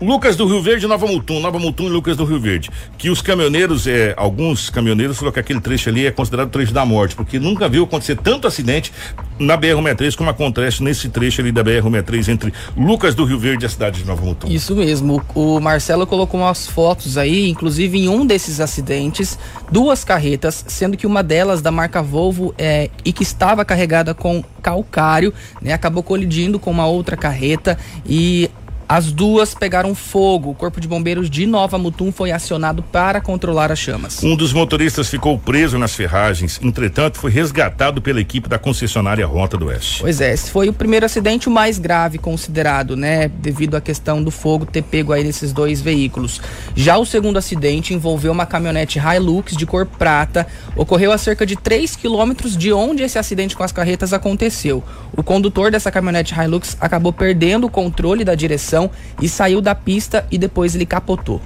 Lucas 0.00 0.36
do 0.36 0.46
Rio 0.46 0.62
Verde 0.62 0.84
e 0.84 0.88
Nova 0.88 1.08
Mutum, 1.08 1.40
Nova 1.40 1.58
Mutum 1.58 1.86
e 1.86 1.88
Lucas 1.88 2.16
do 2.16 2.24
Rio 2.24 2.38
Verde. 2.38 2.70
Que 2.96 3.10
os 3.10 3.20
caminhoneiros, 3.20 3.88
é, 3.88 4.14
alguns 4.16 4.70
caminhoneiros 4.70 5.18
falaram 5.18 5.32
que 5.32 5.40
aquele 5.40 5.60
trecho 5.60 5.88
ali 5.88 6.06
é 6.06 6.12
considerado 6.12 6.50
trecho 6.50 6.72
da 6.72 6.86
morte, 6.86 7.16
porque 7.16 7.40
nunca 7.40 7.68
viu 7.68 7.82
acontecer 7.82 8.16
tanto 8.16 8.46
acidente 8.46 8.92
na 9.40 9.56
BR-163 9.56 10.14
como 10.14 10.30
acontece 10.30 10.82
nesse 10.82 11.08
trecho 11.08 11.40
ali 11.40 11.50
da 11.50 11.64
BR-163 11.64 12.28
entre 12.28 12.52
Lucas 12.76 13.14
do 13.14 13.24
Rio 13.24 13.38
Verde 13.38 13.64
e 13.64 13.66
a 13.66 13.68
cidade 13.68 14.02
de 14.02 14.06
Nova 14.06 14.22
Mutum. 14.22 14.46
Isso 14.48 14.76
mesmo. 14.76 15.22
O 15.34 15.58
Marcelo 15.58 16.06
colocou 16.06 16.40
umas 16.40 16.66
fotos 16.66 17.16
aí, 17.16 17.48
inclusive 17.48 17.98
em 17.98 18.08
um 18.08 18.26
desses 18.26 18.60
acidentes, 18.60 19.38
duas 19.72 20.04
carretas, 20.04 20.64
sendo 20.68 20.96
que 20.96 21.06
uma 21.06 21.22
delas 21.22 21.62
da 21.62 21.70
marca 21.70 22.02
Volvo 22.02 22.54
é, 22.58 22.90
e 23.04 23.12
que 23.12 23.22
estava 23.22 23.64
carregada 23.64 24.14
com 24.14 24.44
calcário, 24.60 25.32
né, 25.60 25.72
acabou 25.72 26.02
colidindo 26.02 26.58
com 26.58 26.70
uma 26.70 26.86
outra 26.86 27.16
carreta 27.16 27.78
e 28.04 28.50
as 28.90 29.12
duas 29.12 29.54
pegaram 29.54 29.94
fogo. 29.94 30.50
O 30.50 30.54
Corpo 30.54 30.80
de 30.80 30.88
Bombeiros 30.88 31.30
de 31.30 31.46
Nova 31.46 31.78
Mutum 31.78 32.10
foi 32.10 32.32
acionado 32.32 32.82
para 32.82 33.20
controlar 33.20 33.70
as 33.70 33.78
chamas. 33.78 34.20
Um 34.20 34.34
dos 34.34 34.52
motoristas 34.52 35.08
ficou 35.08 35.38
preso 35.38 35.78
nas 35.78 35.94
ferragens, 35.94 36.58
entretanto, 36.60 37.16
foi 37.16 37.30
resgatado 37.30 38.02
pela 38.02 38.20
equipe 38.20 38.48
da 38.48 38.58
concessionária 38.58 39.24
Rota 39.24 39.56
do 39.56 39.66
Oeste. 39.66 40.00
Pois 40.00 40.20
é, 40.20 40.32
esse 40.32 40.50
foi 40.50 40.68
o 40.68 40.72
primeiro 40.72 41.06
acidente 41.06 41.48
o 41.48 41.52
mais 41.52 41.78
grave 41.78 42.18
considerado, 42.18 42.96
né? 42.96 43.28
Devido 43.28 43.76
à 43.76 43.80
questão 43.80 44.20
do 44.20 44.32
fogo 44.32 44.66
ter 44.66 44.82
pego 44.82 45.12
aí 45.12 45.22
nesses 45.22 45.52
dois 45.52 45.80
veículos. 45.80 46.40
Já 46.74 46.98
o 46.98 47.06
segundo 47.06 47.36
acidente 47.36 47.94
envolveu 47.94 48.32
uma 48.32 48.44
caminhonete 48.44 48.98
Hilux 48.98 49.56
de 49.56 49.66
cor 49.66 49.86
prata. 49.86 50.48
Ocorreu 50.74 51.12
a 51.12 51.18
cerca 51.18 51.46
de 51.46 51.54
3 51.54 51.94
quilômetros 51.94 52.56
de 52.56 52.72
onde 52.72 53.04
esse 53.04 53.20
acidente 53.20 53.54
com 53.54 53.62
as 53.62 53.70
carretas 53.70 54.12
aconteceu. 54.12 54.82
O 55.16 55.22
condutor 55.22 55.70
dessa 55.70 55.92
caminhonete 55.92 56.34
Hilux 56.34 56.76
acabou 56.80 57.12
perdendo 57.12 57.68
o 57.68 57.70
controle 57.70 58.24
da 58.24 58.34
direção 58.34 58.79
e 59.20 59.28
saiu 59.28 59.60
da 59.60 59.74
pista 59.74 60.24
e 60.30 60.38
depois 60.38 60.76
ele 60.76 60.86
capotou. 60.86 61.42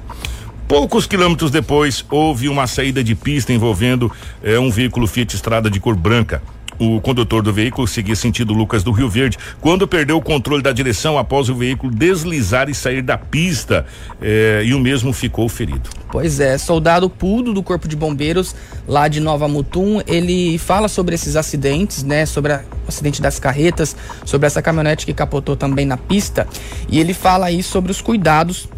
Poucos 0.68 1.06
quilômetros 1.06 1.50
depois, 1.50 2.04
houve 2.10 2.48
uma 2.48 2.66
saída 2.66 3.02
de 3.02 3.14
pista 3.14 3.52
envolvendo 3.52 4.10
eh, 4.42 4.58
um 4.58 4.70
veículo 4.70 5.06
Fiat 5.06 5.34
Estrada 5.34 5.70
de 5.70 5.80
cor 5.80 5.94
branca. 5.94 6.42
O 6.78 7.00
condutor 7.00 7.42
do 7.42 7.52
veículo 7.52 7.86
seguia 7.86 8.16
sentido 8.16 8.52
Lucas 8.52 8.82
do 8.82 8.90
Rio 8.90 9.08
Verde 9.08 9.38
quando 9.60 9.86
perdeu 9.86 10.16
o 10.16 10.20
controle 10.20 10.62
da 10.62 10.72
direção 10.72 11.16
após 11.16 11.48
o 11.48 11.54
veículo 11.54 11.94
deslizar 11.94 12.68
e 12.68 12.74
sair 12.74 13.00
da 13.00 13.16
pista 13.16 13.86
eh, 14.20 14.62
e 14.64 14.74
o 14.74 14.80
mesmo 14.80 15.12
ficou 15.12 15.48
ferido. 15.48 15.88
Pois 16.10 16.40
é, 16.40 16.58
soldado 16.58 17.08
Pudo 17.08 17.52
do 17.52 17.62
Corpo 17.62 17.86
de 17.86 17.94
Bombeiros 17.96 18.54
lá 18.88 19.06
de 19.08 19.20
Nova 19.20 19.46
Mutum, 19.48 20.00
ele 20.06 20.58
fala 20.58 20.88
sobre 20.88 21.14
esses 21.14 21.36
acidentes, 21.36 22.02
né, 22.02 22.26
sobre 22.26 22.52
a- 22.52 22.62
o 22.84 22.88
acidente 22.88 23.22
das 23.22 23.38
carretas, 23.38 23.96
sobre 24.24 24.46
essa 24.46 24.60
caminhonete 24.60 25.06
que 25.06 25.12
capotou 25.14 25.56
também 25.56 25.86
na 25.86 25.96
pista, 25.96 26.46
e 26.88 26.98
ele 27.00 27.14
fala 27.14 27.46
aí 27.46 27.62
sobre 27.62 27.90
os 27.92 28.00
cuidados 28.00 28.68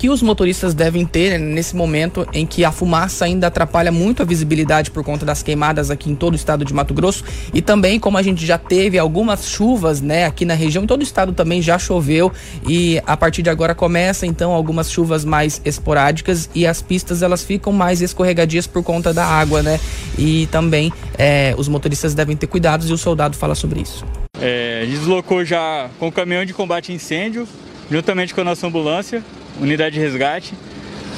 que 0.00 0.08
os 0.08 0.22
motoristas 0.22 0.72
devem 0.72 1.04
ter 1.04 1.38
né, 1.38 1.38
nesse 1.38 1.76
momento 1.76 2.26
em 2.32 2.46
que 2.46 2.64
a 2.64 2.72
fumaça 2.72 3.26
ainda 3.26 3.48
atrapalha 3.48 3.92
muito 3.92 4.22
a 4.22 4.24
visibilidade 4.24 4.90
por 4.90 5.04
conta 5.04 5.26
das 5.26 5.42
queimadas 5.42 5.90
aqui 5.90 6.10
em 6.10 6.14
todo 6.14 6.32
o 6.32 6.36
estado 6.36 6.64
de 6.64 6.72
Mato 6.72 6.94
Grosso 6.94 7.22
e 7.52 7.60
também 7.60 8.00
como 8.00 8.16
a 8.16 8.22
gente 8.22 8.46
já 8.46 8.56
teve 8.56 8.98
algumas 8.98 9.46
chuvas, 9.46 10.00
né, 10.00 10.24
aqui 10.24 10.46
na 10.46 10.54
região, 10.54 10.84
em 10.84 10.86
todo 10.86 11.00
o 11.00 11.02
estado 11.02 11.34
também 11.34 11.60
já 11.60 11.78
choveu 11.78 12.32
e 12.66 12.98
a 13.06 13.14
partir 13.14 13.42
de 13.42 13.50
agora 13.50 13.74
começa 13.74 14.24
então 14.24 14.52
algumas 14.52 14.90
chuvas 14.90 15.22
mais 15.22 15.60
esporádicas 15.66 16.48
e 16.54 16.66
as 16.66 16.80
pistas 16.80 17.22
elas 17.22 17.44
ficam 17.44 17.70
mais 17.70 18.00
escorregadias 18.00 18.66
por 18.66 18.82
conta 18.82 19.12
da 19.12 19.26
água, 19.26 19.62
né? 19.62 19.78
E 20.16 20.46
também 20.46 20.90
eh, 21.18 21.54
os 21.58 21.68
motoristas 21.68 22.14
devem 22.14 22.38
ter 22.38 22.46
cuidados 22.46 22.88
e 22.88 22.92
o 22.94 22.96
soldado 22.96 23.36
fala 23.36 23.54
sobre 23.54 23.82
isso. 23.82 24.02
É, 24.40 24.86
deslocou 24.86 25.44
já 25.44 25.90
com 25.98 26.08
o 26.08 26.12
caminhão 26.12 26.46
de 26.46 26.54
combate 26.54 26.90
a 26.90 26.94
incêndio, 26.94 27.46
juntamente 27.90 28.34
com 28.34 28.40
a 28.40 28.44
nossa 28.44 28.66
ambulância, 28.66 29.22
unidade 29.60 29.94
de 29.94 30.00
resgate, 30.00 30.54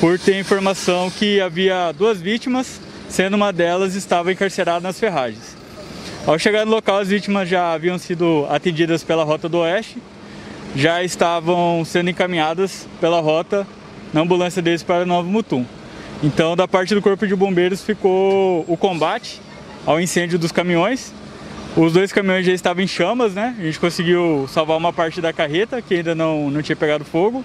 por 0.00 0.18
ter 0.18 0.38
informação 0.38 1.10
que 1.10 1.40
havia 1.40 1.92
duas 1.92 2.20
vítimas, 2.20 2.80
sendo 3.08 3.34
uma 3.34 3.52
delas 3.52 3.94
estava 3.94 4.32
encarcerada 4.32 4.80
nas 4.80 4.98
ferragens. 4.98 5.56
Ao 6.26 6.38
chegar 6.38 6.64
no 6.64 6.72
local, 6.72 6.98
as 6.98 7.08
vítimas 7.08 7.48
já 7.48 7.72
haviam 7.72 7.98
sido 7.98 8.46
atendidas 8.48 9.04
pela 9.04 9.24
Rota 9.24 9.48
do 9.48 9.58
Oeste, 9.58 9.98
já 10.74 11.02
estavam 11.02 11.84
sendo 11.84 12.10
encaminhadas 12.10 12.86
pela 13.00 13.20
rota 13.20 13.66
na 14.12 14.22
ambulância 14.22 14.62
deles 14.62 14.82
para 14.82 15.04
Novo 15.04 15.28
Mutum. 15.28 15.64
Então, 16.22 16.56
da 16.56 16.66
parte 16.66 16.94
do 16.94 17.02
Corpo 17.02 17.26
de 17.26 17.36
Bombeiros 17.36 17.82
ficou 17.82 18.64
o 18.66 18.76
combate 18.76 19.40
ao 19.84 20.00
incêndio 20.00 20.38
dos 20.38 20.50
caminhões. 20.50 21.12
Os 21.76 21.92
dois 21.92 22.12
caminhões 22.12 22.46
já 22.46 22.52
estavam 22.52 22.82
em 22.82 22.86
chamas, 22.86 23.34
né? 23.34 23.54
A 23.58 23.62
gente 23.62 23.78
conseguiu 23.78 24.48
salvar 24.48 24.76
uma 24.76 24.92
parte 24.92 25.20
da 25.20 25.32
carreta 25.32 25.82
que 25.82 25.94
ainda 25.94 26.14
não, 26.14 26.50
não 26.50 26.62
tinha 26.62 26.76
pegado 26.76 27.04
fogo 27.04 27.44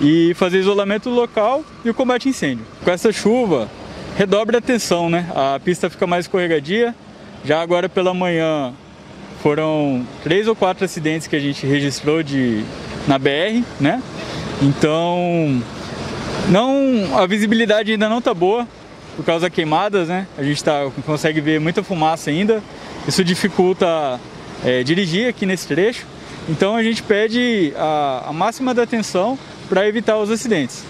e 0.00 0.32
fazer 0.34 0.58
isolamento 0.58 1.10
local 1.10 1.62
e 1.84 1.90
o 1.90 1.94
combate 1.94 2.28
a 2.28 2.30
incêndio. 2.30 2.64
Com 2.82 2.90
essa 2.90 3.12
chuva, 3.12 3.68
redobre 4.16 4.56
a 4.56 4.58
atenção, 4.58 5.10
né? 5.10 5.30
A 5.34 5.60
pista 5.62 5.90
fica 5.90 6.06
mais 6.06 6.24
escorregadia. 6.24 6.94
Já 7.44 7.60
agora 7.60 7.88
pela 7.88 8.14
manhã 8.14 8.72
foram 9.42 10.06
três 10.22 10.46
ou 10.46 10.54
quatro 10.54 10.84
acidentes 10.84 11.26
que 11.26 11.36
a 11.36 11.40
gente 11.40 11.66
registrou 11.66 12.22
de, 12.22 12.62
na 13.06 13.18
BR, 13.18 13.62
né? 13.78 14.02
Então, 14.62 15.62
não, 16.48 17.18
a 17.18 17.26
visibilidade 17.26 17.92
ainda 17.92 18.08
não 18.08 18.18
está 18.18 18.34
boa 18.34 18.66
por 19.16 19.24
causa 19.24 19.48
das 19.48 19.54
queimadas, 19.54 20.08
né? 20.08 20.26
A 20.36 20.42
gente 20.42 20.62
tá, 20.62 20.90
consegue 21.04 21.40
ver 21.40 21.60
muita 21.60 21.82
fumaça 21.82 22.30
ainda. 22.30 22.62
Isso 23.06 23.24
dificulta 23.24 24.20
é, 24.64 24.82
dirigir 24.82 25.28
aqui 25.28 25.46
nesse 25.46 25.66
trecho. 25.66 26.06
Então 26.48 26.74
a 26.74 26.82
gente 26.82 27.02
pede 27.02 27.72
a, 27.76 28.24
a 28.28 28.32
máxima 28.32 28.74
da 28.74 28.82
atenção 28.82 29.38
para 29.70 29.88
evitar 29.88 30.18
os 30.18 30.30
acidentes. 30.30 30.84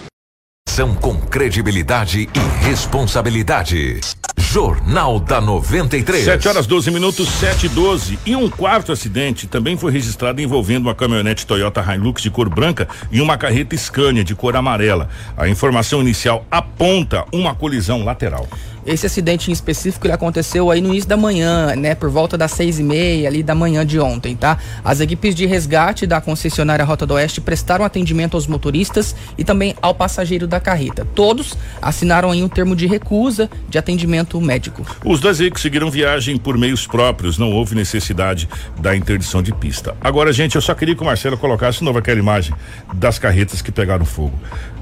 São 0.67 0.95
com 0.95 1.15
credibilidade 1.15 2.27
e 2.33 2.65
responsabilidade. 2.65 3.99
Jornal 4.37 5.19
da 5.19 5.39
93. 5.39 6.25
7 6.25 6.47
horas 6.47 6.65
12 6.65 6.89
minutos, 6.89 7.29
7 7.29 7.67
e 7.67 7.69
12. 7.69 8.19
E 8.25 8.35
um 8.35 8.49
quarto 8.49 8.91
acidente 8.91 9.47
também 9.47 9.77
foi 9.77 9.91
registrado 9.91 10.41
envolvendo 10.41 10.87
uma 10.87 10.95
caminhonete 10.95 11.45
Toyota 11.45 11.81
Hilux 11.81 12.21
de 12.21 12.31
cor 12.31 12.49
branca 12.49 12.87
e 13.11 13.21
uma 13.21 13.37
carreta 13.37 13.77
Scania 13.77 14.23
de 14.23 14.33
cor 14.33 14.55
amarela. 14.55 15.09
A 15.37 15.47
informação 15.47 16.01
inicial 16.01 16.45
aponta 16.49 17.23
uma 17.31 17.53
colisão 17.53 18.03
lateral. 18.03 18.47
Esse 18.85 19.05
acidente 19.05 19.49
em 19.49 19.53
específico 19.53 20.05
ele 20.07 20.13
aconteceu 20.13 20.71
aí 20.71 20.81
no 20.81 20.89
início 20.89 21.09
da 21.09 21.17
manhã, 21.17 21.75
né? 21.75 21.93
Por 21.95 22.09
volta 22.09 22.37
das 22.37 22.51
seis 22.51 22.79
e 22.79 22.83
meia 22.83 23.27
ali 23.27 23.43
da 23.43 23.53
manhã 23.53 23.85
de 23.85 23.99
ontem, 23.99 24.35
tá? 24.35 24.57
As 24.83 24.99
equipes 24.99 25.35
de 25.35 25.45
resgate 25.45 26.07
da 26.07 26.19
concessionária 26.19 26.83
Rota 26.83 27.05
do 27.05 27.13
Oeste 27.13 27.41
prestaram 27.41 27.85
atendimento 27.85 28.35
aos 28.35 28.47
motoristas 28.47 29.15
e 29.37 29.43
também 29.43 29.75
ao 29.81 29.93
passageiro 29.93 30.47
da 30.47 30.59
carreta. 30.59 31.07
Todos 31.13 31.57
assinaram 31.81 32.31
aí 32.31 32.43
um 32.43 32.49
termo 32.49 32.75
de 32.75 32.87
recusa 32.87 33.49
de 33.69 33.77
atendimento 33.77 34.39
médico. 34.41 34.85
Os 35.05 35.19
dois 35.19 35.39
veículos 35.39 35.61
seguiram 35.61 35.89
viagem 35.91 36.37
por 36.37 36.57
meios 36.57 36.87
próprios, 36.87 37.37
não 37.37 37.51
houve 37.51 37.75
necessidade 37.75 38.49
da 38.79 38.95
interdição 38.95 39.41
de 39.41 39.53
pista. 39.53 39.95
Agora, 40.01 40.33
gente, 40.33 40.55
eu 40.55 40.61
só 40.61 40.73
queria 40.73 40.95
que 40.95 41.01
o 41.01 41.05
Marcelo 41.05 41.37
colocasse 41.37 41.79
de 41.79 41.85
novo 41.85 41.99
aquela 41.99 42.19
imagem 42.19 42.53
das 42.93 43.19
carretas 43.19 43.61
que 43.61 43.71
pegaram 43.71 44.05
fogo. 44.05 44.39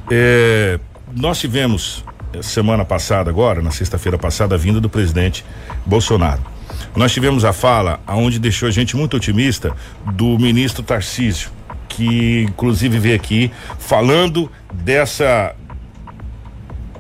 É, 0.10 0.80
nós 1.16 1.40
tivemos 1.40 2.04
semana 2.42 2.86
passada 2.86 3.30
agora, 3.30 3.62
na 3.62 3.72
sexta-feira 3.72 4.18
passada, 4.18 4.56
a 4.56 4.58
vinda 4.58 4.80
do 4.80 4.90
presidente 4.90 5.46
Bolsonaro. 5.86 6.42
Nós 6.96 7.12
tivemos 7.12 7.46
a 7.46 7.54
fala 7.54 8.00
aonde 8.06 8.40
deixou 8.40 8.68
a 8.68 8.72
gente 8.72 8.96
muito 8.96 9.18
otimista 9.18 9.74
do 10.14 10.38
ministro 10.38 10.84
Tarcísio, 10.84 11.52
que 11.88 12.46
inclusive 12.48 13.00
veio 13.00 13.16
aqui 13.16 13.52
falando 13.78 14.52
dessa 14.72 15.56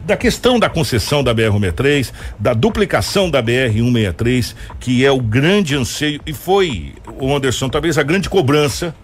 da 0.05 0.17
questão 0.17 0.57
da 0.57 0.67
concessão 0.67 1.23
da 1.23 1.35
BR-163, 1.35 2.11
da 2.39 2.53
duplicação 2.53 3.29
da 3.29 3.43
BR-163, 3.43 4.55
que 4.79 5.05
é 5.05 5.11
o 5.11 5.21
grande 5.21 5.75
anseio 5.75 6.19
e 6.25 6.33
foi, 6.33 6.95
o 7.19 7.35
Anderson, 7.35 7.69
talvez 7.69 7.95
a 7.95 8.01
grande 8.01 8.27
cobrança 8.27 8.95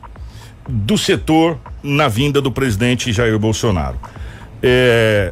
do 0.67 0.97
setor 0.97 1.59
na 1.83 2.07
vinda 2.07 2.41
do 2.41 2.51
presidente 2.51 3.13
Jair 3.13 3.37
Bolsonaro. 3.37 3.99
É, 4.63 5.31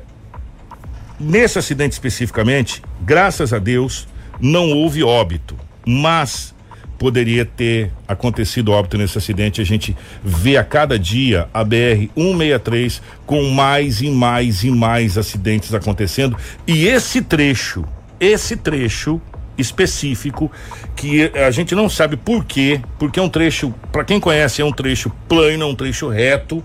Nesse 1.26 1.58
acidente 1.58 1.94
especificamente, 1.94 2.82
graças 3.02 3.54
a 3.54 3.58
Deus, 3.58 4.06
não 4.42 4.72
houve 4.72 5.02
óbito, 5.04 5.56
mas 5.88 6.54
poderia 7.00 7.46
ter 7.46 7.94
acontecido 8.06 8.74
óbito 8.74 8.98
nesse 8.98 9.18
acidente. 9.18 9.62
A 9.62 9.64
gente 9.64 9.96
vê 10.22 10.58
a 10.58 10.66
cada 10.66 11.00
dia 11.00 11.48
a 11.54 11.64
BR 11.64 12.10
163 12.14 13.02
com 13.26 13.42
mais 13.52 14.02
e 14.02 14.10
mais 14.10 14.66
e 14.66 14.70
mais 14.70 15.18
acidentes 15.18 15.74
acontecendo. 15.74 16.36
E 16.68 16.88
esse 16.88 17.22
trecho, 17.22 17.86
esse 18.20 18.58
trecho 18.58 19.22
específico 19.58 20.52
que 20.94 21.32
a 21.36 21.52
gente 21.52 21.74
não 21.74 21.88
sabe 21.88 22.18
por 22.18 22.44
quê, 22.44 22.82
porque 23.00 23.18
é 23.18 23.24
um 23.24 23.30
trecho, 23.30 23.74
para 23.94 24.04
quem 24.04 24.20
conhece, 24.20 24.62
é 24.62 24.66
um 24.66 24.74
trecho 24.74 25.10
plano, 25.30 25.64
é 25.64 25.68
um 25.68 25.76
trecho 25.76 26.10
reto 26.10 26.62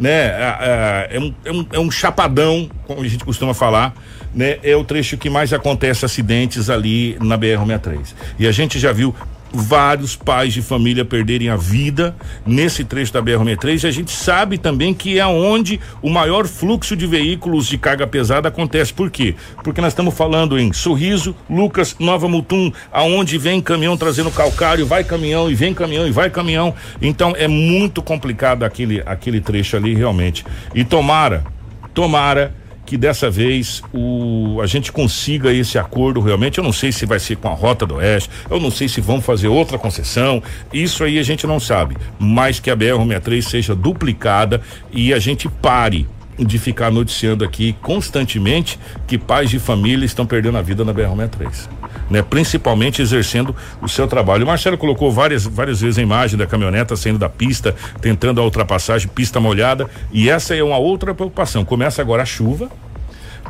né? 0.00 0.10
É, 0.10 1.08
é, 1.10 1.20
um, 1.20 1.34
é, 1.44 1.52
um, 1.52 1.66
é 1.74 1.78
um 1.78 1.90
chapadão, 1.90 2.70
como 2.86 3.02
a 3.02 3.08
gente 3.08 3.22
costuma 3.22 3.52
falar, 3.52 3.94
né? 4.34 4.58
É 4.62 4.74
o 4.74 4.82
trecho 4.82 5.18
que 5.18 5.28
mais 5.28 5.52
acontece 5.52 6.06
acidentes 6.06 6.70
ali 6.70 7.18
na 7.20 7.36
BR-63. 7.36 8.14
E 8.38 8.46
a 8.46 8.52
gente 8.52 8.78
já 8.78 8.92
viu 8.92 9.14
vários 9.52 10.16
pais 10.16 10.52
de 10.52 10.62
família 10.62 11.04
perderem 11.04 11.48
a 11.48 11.56
vida 11.56 12.14
nesse 12.46 12.84
trecho 12.84 13.12
da 13.12 13.22
BR-63 13.22 13.84
e 13.84 13.86
a 13.86 13.90
gente 13.90 14.10
sabe 14.10 14.58
também 14.58 14.94
que 14.94 15.18
é 15.18 15.26
onde 15.26 15.80
o 16.00 16.08
maior 16.08 16.46
fluxo 16.46 16.96
de 16.96 17.06
veículos 17.06 17.66
de 17.66 17.78
carga 17.78 18.06
pesada 18.06 18.48
acontece. 18.48 18.92
Por 18.92 19.10
quê? 19.10 19.34
Porque 19.62 19.80
nós 19.80 19.92
estamos 19.92 20.14
falando 20.14 20.58
em 20.58 20.72
Sorriso, 20.72 21.34
Lucas, 21.48 21.96
Nova 21.98 22.28
Mutum, 22.28 22.72
aonde 22.92 23.38
vem 23.38 23.60
caminhão 23.60 23.96
trazendo 23.96 24.30
calcário, 24.30 24.86
vai 24.86 25.04
caminhão 25.04 25.50
e 25.50 25.54
vem 25.54 25.74
caminhão 25.74 26.06
e 26.06 26.10
vai 26.10 26.30
caminhão. 26.30 26.74
Então 27.00 27.34
é 27.36 27.48
muito 27.48 28.02
complicado 28.02 28.62
aquele 28.62 29.02
aquele 29.04 29.40
trecho 29.40 29.76
ali 29.76 29.94
realmente. 29.94 30.44
E 30.74 30.84
tomara, 30.84 31.44
tomara 31.92 32.54
que 32.90 32.96
dessa 32.96 33.30
vez 33.30 33.84
o, 33.94 34.60
a 34.60 34.66
gente 34.66 34.90
consiga 34.90 35.52
esse 35.52 35.78
acordo 35.78 36.20
realmente. 36.20 36.58
Eu 36.58 36.64
não 36.64 36.72
sei 36.72 36.90
se 36.90 37.06
vai 37.06 37.20
ser 37.20 37.36
com 37.36 37.46
a 37.46 37.54
Rota 37.54 37.86
do 37.86 37.94
Oeste, 37.94 38.28
eu 38.50 38.58
não 38.58 38.68
sei 38.68 38.88
se 38.88 39.00
vão 39.00 39.20
fazer 39.20 39.46
outra 39.46 39.78
concessão, 39.78 40.42
isso 40.72 41.04
aí 41.04 41.16
a 41.16 41.22
gente 41.22 41.46
não 41.46 41.60
sabe. 41.60 41.96
Mas 42.18 42.58
que 42.58 42.68
a 42.68 42.76
BR-63 42.76 43.42
seja 43.42 43.74
duplicada 43.76 44.60
e 44.90 45.14
a 45.14 45.20
gente 45.20 45.48
pare 45.48 46.08
de 46.44 46.58
ficar 46.58 46.90
noticiando 46.90 47.44
aqui 47.44 47.74
constantemente 47.80 48.78
que 49.06 49.18
pais 49.18 49.50
de 49.50 49.58
família 49.58 50.04
estão 50.04 50.26
perdendo 50.26 50.58
a 50.58 50.62
vida 50.62 50.84
na 50.84 50.92
BR-63. 50.92 51.68
Né, 52.08 52.22
principalmente 52.22 53.00
exercendo 53.00 53.54
o 53.80 53.88
seu 53.88 54.08
trabalho. 54.08 54.42
O 54.42 54.46
Marcelo 54.46 54.76
colocou 54.76 55.12
várias, 55.12 55.44
várias 55.44 55.80
vezes 55.80 55.96
a 55.98 56.02
imagem 56.02 56.36
da 56.36 56.44
caminhoneta 56.44 56.96
saindo 56.96 57.20
da 57.20 57.28
pista, 57.28 57.74
tentando 58.00 58.40
a 58.40 58.44
ultrapassagem, 58.44 59.08
pista 59.08 59.38
molhada, 59.38 59.88
e 60.10 60.28
essa 60.28 60.56
é 60.56 60.62
uma 60.62 60.76
outra 60.76 61.14
preocupação. 61.14 61.64
Começa 61.64 62.02
agora 62.02 62.24
a 62.24 62.26
chuva, 62.26 62.68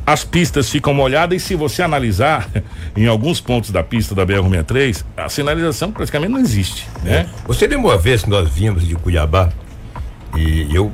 as 0.07 0.25
pistas 0.25 0.69
ficam 0.69 0.93
molhadas 0.93 1.41
e 1.41 1.45
se 1.45 1.55
você 1.55 1.83
analisar 1.83 2.49
em 2.97 3.07
alguns 3.07 3.41
pontos 3.41 3.71
da 3.71 3.83
pista 3.83 4.15
da 4.15 4.27
BR-63, 4.27 5.05
a 5.17 5.29
sinalização 5.29 5.93
praticamente 5.93 6.33
não 6.33 6.41
existe, 6.41 6.87
né? 7.03 7.29
Você 7.47 7.67
lembra 7.67 7.89
uma 7.89 7.99
vez 7.99 8.23
que 8.23 8.31
nós 8.31 8.49
vimos 8.49 8.87
de 8.87 8.95
Cuiabá 8.95 9.51
e 10.37 10.67
eu 10.75 10.93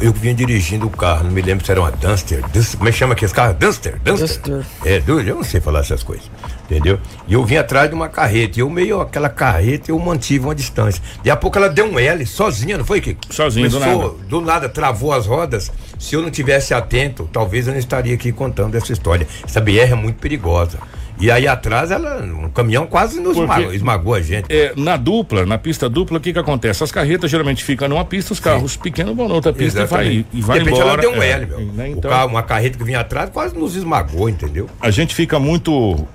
eu 0.00 0.12
vinha 0.12 0.34
dirigindo 0.34 0.86
o 0.86 0.90
carro, 0.90 1.24
não 1.24 1.30
me 1.30 1.42
lembro 1.42 1.64
se 1.64 1.70
era 1.70 1.80
uma 1.80 1.90
Duster, 1.90 2.42
Duster 2.48 2.78
como 2.78 2.88
é 2.88 2.92
que 2.92 2.98
chama 2.98 3.12
aquele 3.14 3.32
carro? 3.32 3.54
Duster, 3.54 4.00
Duster. 4.04 4.28
Duster. 4.28 4.66
É, 4.84 5.02
eu 5.06 5.36
não 5.36 5.44
sei 5.44 5.60
falar 5.60 5.80
essas 5.80 6.02
coisas, 6.02 6.30
entendeu? 6.64 6.98
E 7.26 7.34
eu 7.34 7.44
vim 7.44 7.56
atrás 7.56 7.88
de 7.88 7.94
uma 7.94 8.08
carreta, 8.08 8.58
e 8.58 8.62
eu 8.62 8.70
meio 8.70 9.00
aquela 9.00 9.28
carreta, 9.28 9.90
eu 9.90 9.98
mantive 9.98 10.44
uma 10.44 10.54
distância. 10.54 11.02
Daqui 11.16 11.30
a 11.30 11.36
pouco 11.36 11.58
ela 11.58 11.68
deu 11.68 11.86
um 11.86 11.98
L, 11.98 12.24
sozinha, 12.26 12.78
não 12.78 12.84
foi, 12.84 13.00
Kiko? 13.00 13.20
Sozinha, 13.30 13.68
do 13.68 13.80
nada. 13.80 14.08
Do 14.28 14.40
nada, 14.40 14.68
travou 14.68 15.12
as 15.12 15.26
rodas. 15.26 15.70
Se 15.98 16.14
eu 16.14 16.22
não 16.22 16.30
tivesse 16.30 16.74
atento, 16.74 17.28
talvez 17.32 17.66
eu 17.66 17.72
não 17.72 17.78
estaria 17.78 18.14
aqui 18.14 18.30
contando 18.32 18.74
essa 18.76 18.92
história. 18.92 19.26
Essa 19.44 19.60
BR 19.60 19.90
é 19.90 19.94
muito 19.94 20.16
perigosa. 20.16 20.78
E 21.20 21.30
aí 21.30 21.46
atrás 21.46 21.90
ela, 21.90 22.22
um 22.22 22.48
caminhão 22.50 22.86
quase 22.86 23.20
nos 23.20 23.36
esmagou, 23.36 23.74
esmagou, 23.74 24.14
a 24.14 24.20
gente. 24.20 24.46
É, 24.48 24.72
na 24.76 24.96
dupla, 24.96 25.44
na 25.44 25.58
pista 25.58 25.88
dupla, 25.88 26.18
o 26.18 26.20
que 26.20 26.32
que 26.32 26.38
acontece? 26.38 26.84
As 26.84 26.92
carretas 26.92 27.30
geralmente 27.30 27.64
ficam 27.64 27.88
numa 27.88 28.04
pista, 28.04 28.32
os 28.32 28.40
carros 28.40 28.72
Sim. 28.72 28.78
pequenos 28.80 29.16
vão 29.16 29.28
na 29.28 29.34
outra 29.34 29.52
pista 29.52 29.80
Exatamente. 29.80 30.26
e 30.32 30.40
vai, 30.40 30.40
e 30.40 30.42
vai 30.42 30.58
De 30.58 30.64
repente 30.64 30.80
embora. 30.80 31.02
ela 31.02 31.02
deu 31.02 31.12
um 31.12 31.22
é, 31.22 31.30
L, 31.30 31.46
meu. 31.46 31.60
Né? 31.72 31.88
Então, 31.90 32.10
carro, 32.10 32.28
uma 32.28 32.42
carreta 32.42 32.78
que 32.78 32.84
vinha 32.84 33.00
atrás 33.00 33.30
quase 33.30 33.56
nos 33.56 33.74
esmagou, 33.74 34.28
entendeu? 34.28 34.68
A 34.80 34.90
gente 34.90 35.14
fica 35.14 35.38
muito 35.38 36.06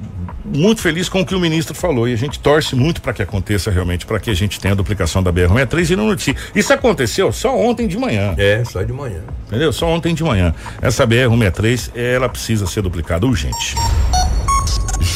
muito 0.46 0.82
feliz 0.82 1.08
com 1.08 1.22
o 1.22 1.26
que 1.26 1.34
o 1.34 1.39
ministro 1.39 1.74
falou 1.74 2.08
e 2.08 2.13
a 2.13 2.18
gente 2.18 2.39
torce 2.39 2.76
muito 2.76 3.02
para 3.02 3.13
que 3.13 3.22
aconteça 3.22 3.72
realmente, 3.72 4.06
para 4.06 4.20
que 4.20 4.30
a 4.30 4.34
gente 4.34 4.60
tenha 4.60 4.74
a 4.74 4.76
duplicação 4.76 5.24
da 5.24 5.32
BR-63 5.32 5.92
e 5.92 5.96
não 5.96 6.08
noticia. 6.08 6.36
Isso 6.54 6.74
aconteceu 6.74 7.32
só 7.32 7.58
ontem 7.58 7.88
de 7.88 7.98
manhã. 7.98 8.34
É, 8.38 8.63
só 8.66 8.84
de 8.84 8.92
manhã. 8.92 9.22
Entendeu? 9.48 9.72
Só 9.72 9.88
ontem 9.88 10.13
de 10.13 10.24
manhã. 10.24 10.54
Essa 10.82 11.08
BR-163, 11.08 11.92
ela 11.96 12.28
precisa 12.28 12.68
ser 12.68 12.82
duplicada 12.82 13.26
urgente. 13.26 13.76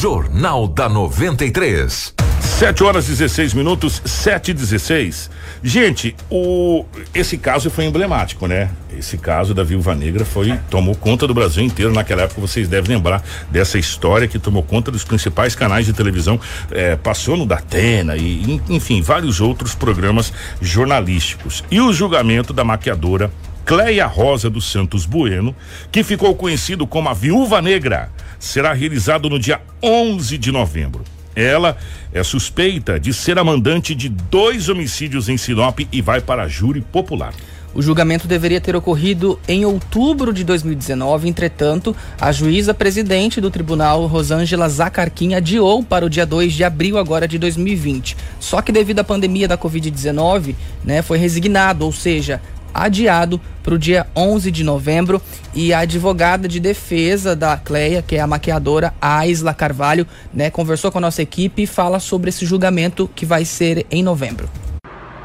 Jornal 0.00 0.68
da 0.68 0.88
93. 0.88 2.14
7 2.40 2.84
horas 2.84 3.08
16 3.08 3.52
minutos, 3.52 4.00
7 4.04 4.52
e 4.52 4.54
16. 4.54 5.28
Gente, 5.60 6.14
o 6.30 6.84
esse 7.12 7.36
caso 7.36 7.68
foi 7.68 7.84
emblemático, 7.86 8.46
né? 8.46 8.70
Esse 8.96 9.18
caso 9.18 9.52
da 9.52 9.64
Viúva 9.64 9.96
Negra 9.96 10.24
foi 10.24 10.56
tomou 10.70 10.94
conta 10.94 11.26
do 11.26 11.34
Brasil 11.34 11.64
inteiro 11.64 11.92
naquela 11.92 12.22
época. 12.22 12.40
Vocês 12.40 12.68
devem 12.68 12.94
lembrar 12.94 13.24
dessa 13.50 13.76
história 13.76 14.28
que 14.28 14.38
tomou 14.38 14.62
conta 14.62 14.92
dos 14.92 15.02
principais 15.02 15.56
canais 15.56 15.84
de 15.84 15.92
televisão, 15.92 16.38
eh, 16.70 16.94
passou 16.94 17.36
no 17.36 17.44
Datena 17.44 18.16
e 18.16 18.60
enfim 18.68 19.02
vários 19.02 19.40
outros 19.40 19.74
programas 19.74 20.32
jornalísticos. 20.60 21.64
E 21.72 21.80
o 21.80 21.92
julgamento 21.92 22.52
da 22.52 22.62
maquiadora 22.62 23.32
Cleia 23.68 24.06
Rosa 24.06 24.48
dos 24.48 24.64
Santos 24.64 25.04
Bueno, 25.04 25.54
que 25.92 26.02
ficou 26.02 26.34
conhecido 26.34 26.86
como 26.86 27.10
a 27.10 27.12
Viúva 27.12 27.60
Negra, 27.60 28.10
será 28.38 28.72
realizado 28.72 29.28
no 29.28 29.38
dia 29.38 29.60
11 29.82 30.38
de 30.38 30.50
novembro. 30.50 31.04
Ela 31.36 31.76
é 32.10 32.22
suspeita 32.22 32.98
de 32.98 33.12
ser 33.12 33.38
a 33.38 33.44
mandante 33.44 33.94
de 33.94 34.08
dois 34.08 34.70
homicídios 34.70 35.28
em 35.28 35.36
Sinop 35.36 35.80
e 35.92 36.00
vai 36.00 36.18
para 36.18 36.44
a 36.44 36.48
júri 36.48 36.80
popular. 36.80 37.34
O 37.74 37.82
julgamento 37.82 38.26
deveria 38.26 38.58
ter 38.58 38.74
ocorrido 38.74 39.38
em 39.46 39.66
outubro 39.66 40.32
de 40.32 40.42
2019, 40.44 41.28
entretanto, 41.28 41.94
a 42.18 42.32
juíza 42.32 42.72
presidente 42.72 43.38
do 43.38 43.50
tribunal, 43.50 44.06
Rosângela 44.06 44.66
Zacarquim, 44.66 45.34
adiou 45.34 45.82
para 45.84 46.06
o 46.06 46.10
dia 46.10 46.24
2 46.24 46.54
de 46.54 46.64
abril 46.64 46.96
agora 46.96 47.28
de 47.28 47.38
2020. 47.38 48.16
Só 48.40 48.62
que 48.62 48.72
devido 48.72 49.00
à 49.00 49.04
pandemia 49.04 49.46
da 49.46 49.58
Covid-19, 49.58 50.54
né, 50.82 51.02
foi 51.02 51.18
resignado, 51.18 51.84
ou 51.84 51.92
seja, 51.92 52.40
adiado 52.72 53.40
para 53.62 53.74
o 53.74 53.78
dia 53.78 54.06
11 54.16 54.50
de 54.50 54.64
novembro 54.64 55.20
e 55.54 55.72
a 55.72 55.80
advogada 55.80 56.48
de 56.48 56.60
defesa 56.60 57.36
da 57.36 57.56
Cleia, 57.56 58.02
que 58.02 58.16
é 58.16 58.20
a 58.20 58.26
maquiadora 58.26 58.94
Aisla 59.00 59.52
Carvalho, 59.52 60.06
né, 60.32 60.50
conversou 60.50 60.90
com 60.90 60.98
a 60.98 61.00
nossa 61.00 61.22
equipe 61.22 61.62
e 61.62 61.66
fala 61.66 62.00
sobre 62.00 62.30
esse 62.30 62.46
julgamento 62.46 63.10
que 63.14 63.26
vai 63.26 63.44
ser 63.44 63.86
em 63.90 64.02
novembro. 64.02 64.48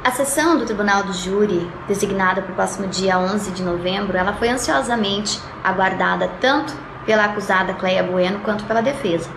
A 0.03 0.11
sessão 0.11 0.57
do 0.57 0.65
Tribunal 0.65 1.03
do 1.03 1.13
Júri, 1.13 1.65
designada 1.87 2.41
para 2.41 2.51
o 2.51 2.55
próximo 2.55 2.87
dia 2.87 3.17
11 3.17 3.51
de 3.51 3.63
novembro, 3.63 4.17
ela 4.17 4.33
foi 4.33 4.49
ansiosamente 4.49 5.39
aguardada 5.63 6.27
tanto 6.41 6.73
pela 7.05 7.25
acusada 7.25 7.73
Cleia 7.73 8.03
Bueno 8.03 8.39
quanto 8.39 8.65
pela 8.65 8.81
defesa, 8.81 9.29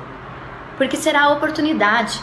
porque 0.76 0.96
será 0.96 1.22
a 1.22 1.32
oportunidade 1.32 2.20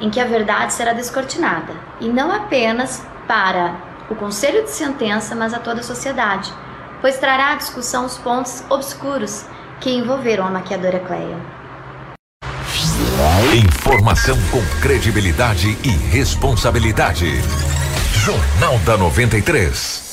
em 0.00 0.10
que 0.10 0.20
a 0.20 0.24
verdade 0.24 0.72
será 0.72 0.92
descortinada, 0.92 1.72
e 2.00 2.08
não 2.08 2.30
apenas 2.30 3.04
para 3.26 3.74
o 4.12 4.16
conselho 4.16 4.62
de 4.62 4.70
sentença, 4.70 5.34
mas 5.34 5.54
a 5.54 5.58
toda 5.58 5.80
a 5.80 5.84
sociedade, 5.84 6.52
pois 7.00 7.18
trará 7.18 7.52
à 7.52 7.54
discussão 7.56 8.04
os 8.04 8.18
pontos 8.18 8.62
obscuros 8.68 9.44
que 9.80 9.90
envolveram 9.90 10.46
a 10.46 10.50
maquiadora 10.50 11.00
Cleia. 11.00 11.36
Informação 13.54 14.36
com 14.50 14.62
credibilidade 14.80 15.76
e 15.82 15.88
responsabilidade. 15.88 17.40
Jornal 18.14 18.78
da 18.80 18.96
93. 18.96 20.11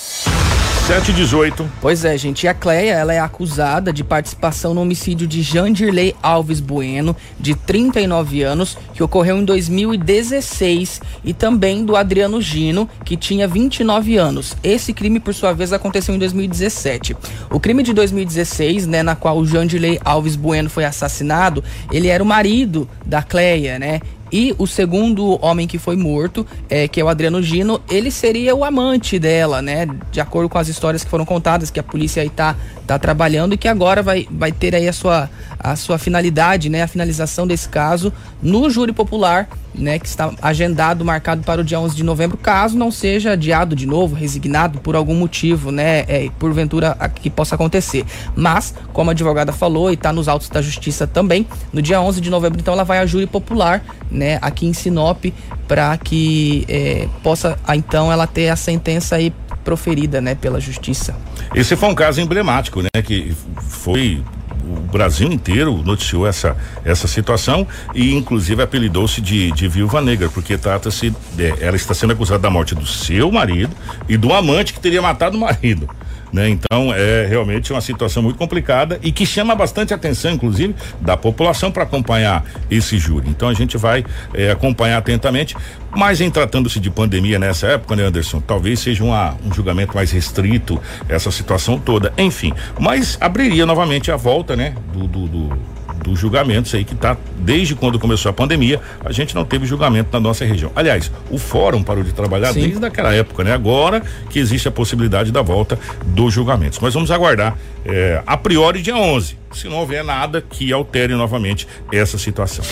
718. 0.89 1.69
Pois 1.79 2.03
é, 2.03 2.17
gente. 2.17 2.45
E 2.45 2.47
a 2.47 2.53
Cleia, 2.55 2.93
ela 2.93 3.13
é 3.13 3.19
acusada 3.19 3.93
de 3.93 4.03
participação 4.03 4.73
no 4.73 4.81
homicídio 4.81 5.27
de 5.27 5.43
Jandirley 5.43 6.15
Alves 6.19 6.59
Bueno, 6.59 7.15
de 7.39 7.53
39 7.53 8.41
anos, 8.41 8.75
que 8.95 9.03
ocorreu 9.03 9.37
em 9.37 9.45
2016, 9.45 10.99
e 11.23 11.31
também 11.31 11.85
do 11.85 11.95
Adriano 11.95 12.41
Gino, 12.41 12.89
que 13.05 13.15
tinha 13.15 13.47
29 13.47 14.17
anos. 14.17 14.57
Esse 14.63 14.91
crime, 14.91 15.19
por 15.19 15.35
sua 15.35 15.53
vez, 15.53 15.71
aconteceu 15.71 16.15
em 16.15 16.17
2017. 16.17 17.15
O 17.51 17.59
crime 17.59 17.83
de 17.83 17.93
2016, 17.93 18.87
né, 18.87 19.03
na 19.03 19.15
qual 19.15 19.37
o 19.37 19.45
Jandirley 19.45 19.99
Alves 20.03 20.35
Bueno 20.35 20.71
foi 20.71 20.85
assassinado, 20.85 21.63
ele 21.91 22.07
era 22.07 22.23
o 22.23 22.25
marido 22.25 22.89
da 23.05 23.21
Cleia, 23.21 23.77
né? 23.77 24.01
E 24.31 24.55
o 24.57 24.67
segundo 24.67 25.43
homem 25.43 25.67
que 25.67 25.77
foi 25.77 25.95
morto, 25.95 26.45
é, 26.69 26.87
que 26.87 26.99
é 26.99 27.03
o 27.03 27.07
Adriano 27.07 27.41
Gino, 27.41 27.81
ele 27.89 28.11
seria 28.11 28.55
o 28.55 28.63
amante 28.63 29.17
dela, 29.17 29.61
né? 29.61 29.87
De 30.11 30.21
acordo 30.21 30.49
com 30.49 30.57
as 30.57 30.67
histórias 30.67 31.03
que 31.03 31.09
foram 31.09 31.25
contadas, 31.25 31.71
que 31.71 31.79
a 31.79 31.83
polícia 31.83 32.21
aí 32.21 32.29
tá, 32.29 32.55
tá 32.85 32.99
trabalhando 32.99 33.53
e 33.53 33.57
que 33.57 33.67
agora 33.67 34.01
vai, 34.03 34.27
vai 34.29 34.51
ter 34.51 34.75
aí 34.75 34.87
a 34.87 34.93
sua, 34.93 35.29
a 35.59 35.75
sua 35.75 35.97
finalidade, 35.97 36.69
né? 36.69 36.83
A 36.83 36.87
finalização 36.87 37.45
desse 37.45 37.67
caso 37.67 38.13
no 38.41 38.69
júri 38.69 38.93
popular, 38.93 39.49
né? 39.75 39.99
Que 39.99 40.07
está 40.07 40.31
agendado, 40.41 41.03
marcado 41.03 41.43
para 41.43 41.61
o 41.61 41.63
dia 41.63 41.79
11 41.79 41.95
de 41.95 42.03
novembro, 42.03 42.37
caso 42.37 42.77
não 42.77 42.91
seja 42.91 43.31
adiado 43.31 43.75
de 43.75 43.85
novo, 43.85 44.15
resignado 44.15 44.79
por 44.79 44.95
algum 44.95 45.15
motivo, 45.15 45.71
né? 45.71 46.05
É, 46.07 46.29
porventura 46.39 46.95
que 47.15 47.29
possa 47.29 47.55
acontecer. 47.55 48.05
Mas, 48.35 48.73
como 48.93 49.09
a 49.09 49.13
advogada 49.13 49.51
falou 49.51 49.91
e 49.91 49.93
está 49.93 50.13
nos 50.13 50.27
autos 50.27 50.49
da 50.49 50.61
justiça 50.61 51.05
também, 51.05 51.45
no 51.73 51.81
dia 51.81 52.01
11 52.01 52.21
de 52.21 52.29
novembro, 52.29 52.59
então 52.59 52.73
ela 52.73 52.83
vai 52.83 52.99
a 52.99 53.05
júri 53.05 53.27
popular, 53.27 53.83
né, 54.09 54.39
aqui 54.41 54.65
em 54.65 54.73
Sinop, 54.73 55.25
para 55.67 55.97
que 55.97 56.65
é, 56.67 57.07
possa, 57.21 57.57
então, 57.75 58.11
ela 58.11 58.25
ter 58.25 58.49
a 58.49 58.55
sentença 58.55 59.15
aí 59.15 59.33
proferida, 59.63 60.21
né, 60.21 60.35
pela 60.35 60.59
justiça. 60.59 61.15
Esse 61.53 61.75
foi 61.75 61.89
um 61.89 61.95
caso 61.95 62.21
emblemático, 62.21 62.81
né, 62.81 63.01
que 63.03 63.35
foi 63.57 64.23
o 64.69 64.91
Brasil 64.91 65.31
inteiro 65.31 65.81
noticiou 65.83 66.27
essa, 66.27 66.55
essa 66.85 67.07
situação 67.07 67.67
e 67.93 68.13
inclusive 68.13 68.61
apelidou-se 68.61 69.19
de, 69.21 69.51
de 69.51 69.67
viúva 69.67 70.01
negra, 70.01 70.29
porque 70.29 70.57
trata-se, 70.57 71.13
ela 71.59 71.75
está 71.75 71.93
sendo 71.93 72.13
acusada 72.13 72.39
da 72.39 72.49
morte 72.49 72.75
do 72.75 72.85
seu 72.85 73.31
marido 73.31 73.75
e 74.07 74.15
do 74.15 74.33
amante 74.33 74.73
que 74.73 74.79
teria 74.79 75.01
matado 75.01 75.37
o 75.37 75.39
marido. 75.39 75.89
Né? 76.31 76.49
Então 76.49 76.93
é 76.93 77.25
realmente 77.25 77.71
uma 77.71 77.81
situação 77.81 78.21
muito 78.21 78.37
complicada 78.37 78.99
e 79.01 79.11
que 79.11 79.25
chama 79.25 79.55
bastante 79.55 79.93
atenção, 79.93 80.31
inclusive, 80.31 80.75
da 81.01 81.17
população 81.17 81.71
para 81.71 81.83
acompanhar 81.83 82.45
esse 82.69 82.97
júri. 82.97 83.29
Então 83.29 83.49
a 83.49 83.53
gente 83.53 83.77
vai 83.77 84.05
é, 84.33 84.51
acompanhar 84.51 84.97
atentamente, 84.97 85.55
mas 85.95 86.21
em 86.21 86.29
tratando-se 86.29 86.79
de 86.79 86.89
pandemia 86.89 87.39
nessa 87.39 87.67
época, 87.67 87.95
né, 87.95 88.03
Anderson? 88.03 88.39
Talvez 88.41 88.79
seja 88.79 89.03
uma, 89.03 89.35
um 89.45 89.51
julgamento 89.53 89.95
mais 89.95 90.11
restrito, 90.11 90.79
essa 91.07 91.31
situação 91.31 91.79
toda. 91.79 92.13
Enfim, 92.17 92.53
mas 92.79 93.17
abriria 93.19 93.65
novamente 93.65 94.11
a 94.11 94.15
volta, 94.15 94.55
né, 94.55 94.75
do, 94.93 95.07
do, 95.07 95.27
do 95.27 95.79
dos 95.99 96.19
julgamentos 96.19 96.73
aí 96.73 96.83
que 96.83 96.95
tá 96.95 97.17
desde 97.37 97.75
quando 97.75 97.99
começou 97.99 98.29
a 98.29 98.33
pandemia, 98.33 98.79
a 99.03 99.11
gente 99.11 99.35
não 99.35 99.45
teve 99.45 99.65
julgamento 99.65 100.09
na 100.11 100.19
nossa 100.19 100.45
região. 100.45 100.71
Aliás, 100.75 101.11
o 101.29 101.37
fórum 101.37 101.83
parou 101.83 102.03
de 102.03 102.13
trabalhar 102.13 102.53
Sim. 102.53 102.61
desde 102.61 102.85
aquela 102.85 103.13
época, 103.13 103.43
né? 103.43 103.53
Agora 103.53 104.01
que 104.29 104.39
existe 104.39 104.67
a 104.67 104.71
possibilidade 104.71 105.31
da 105.31 105.41
volta 105.41 105.77
dos 106.19 106.33
julgamentos. 106.33 106.79
Mas 106.79 106.93
vamos 106.93 107.11
aguardar 107.11 107.57
é, 107.85 108.21
a 108.27 108.35
priori 108.35 108.81
dia 108.81 108.95
11 108.95 109.37
se 109.53 109.69
não 109.69 109.77
houver 109.77 110.03
nada 110.03 110.41
que 110.41 110.71
altere 110.73 111.15
novamente 111.15 111.65
essa 111.91 112.17
situação. 112.17 112.65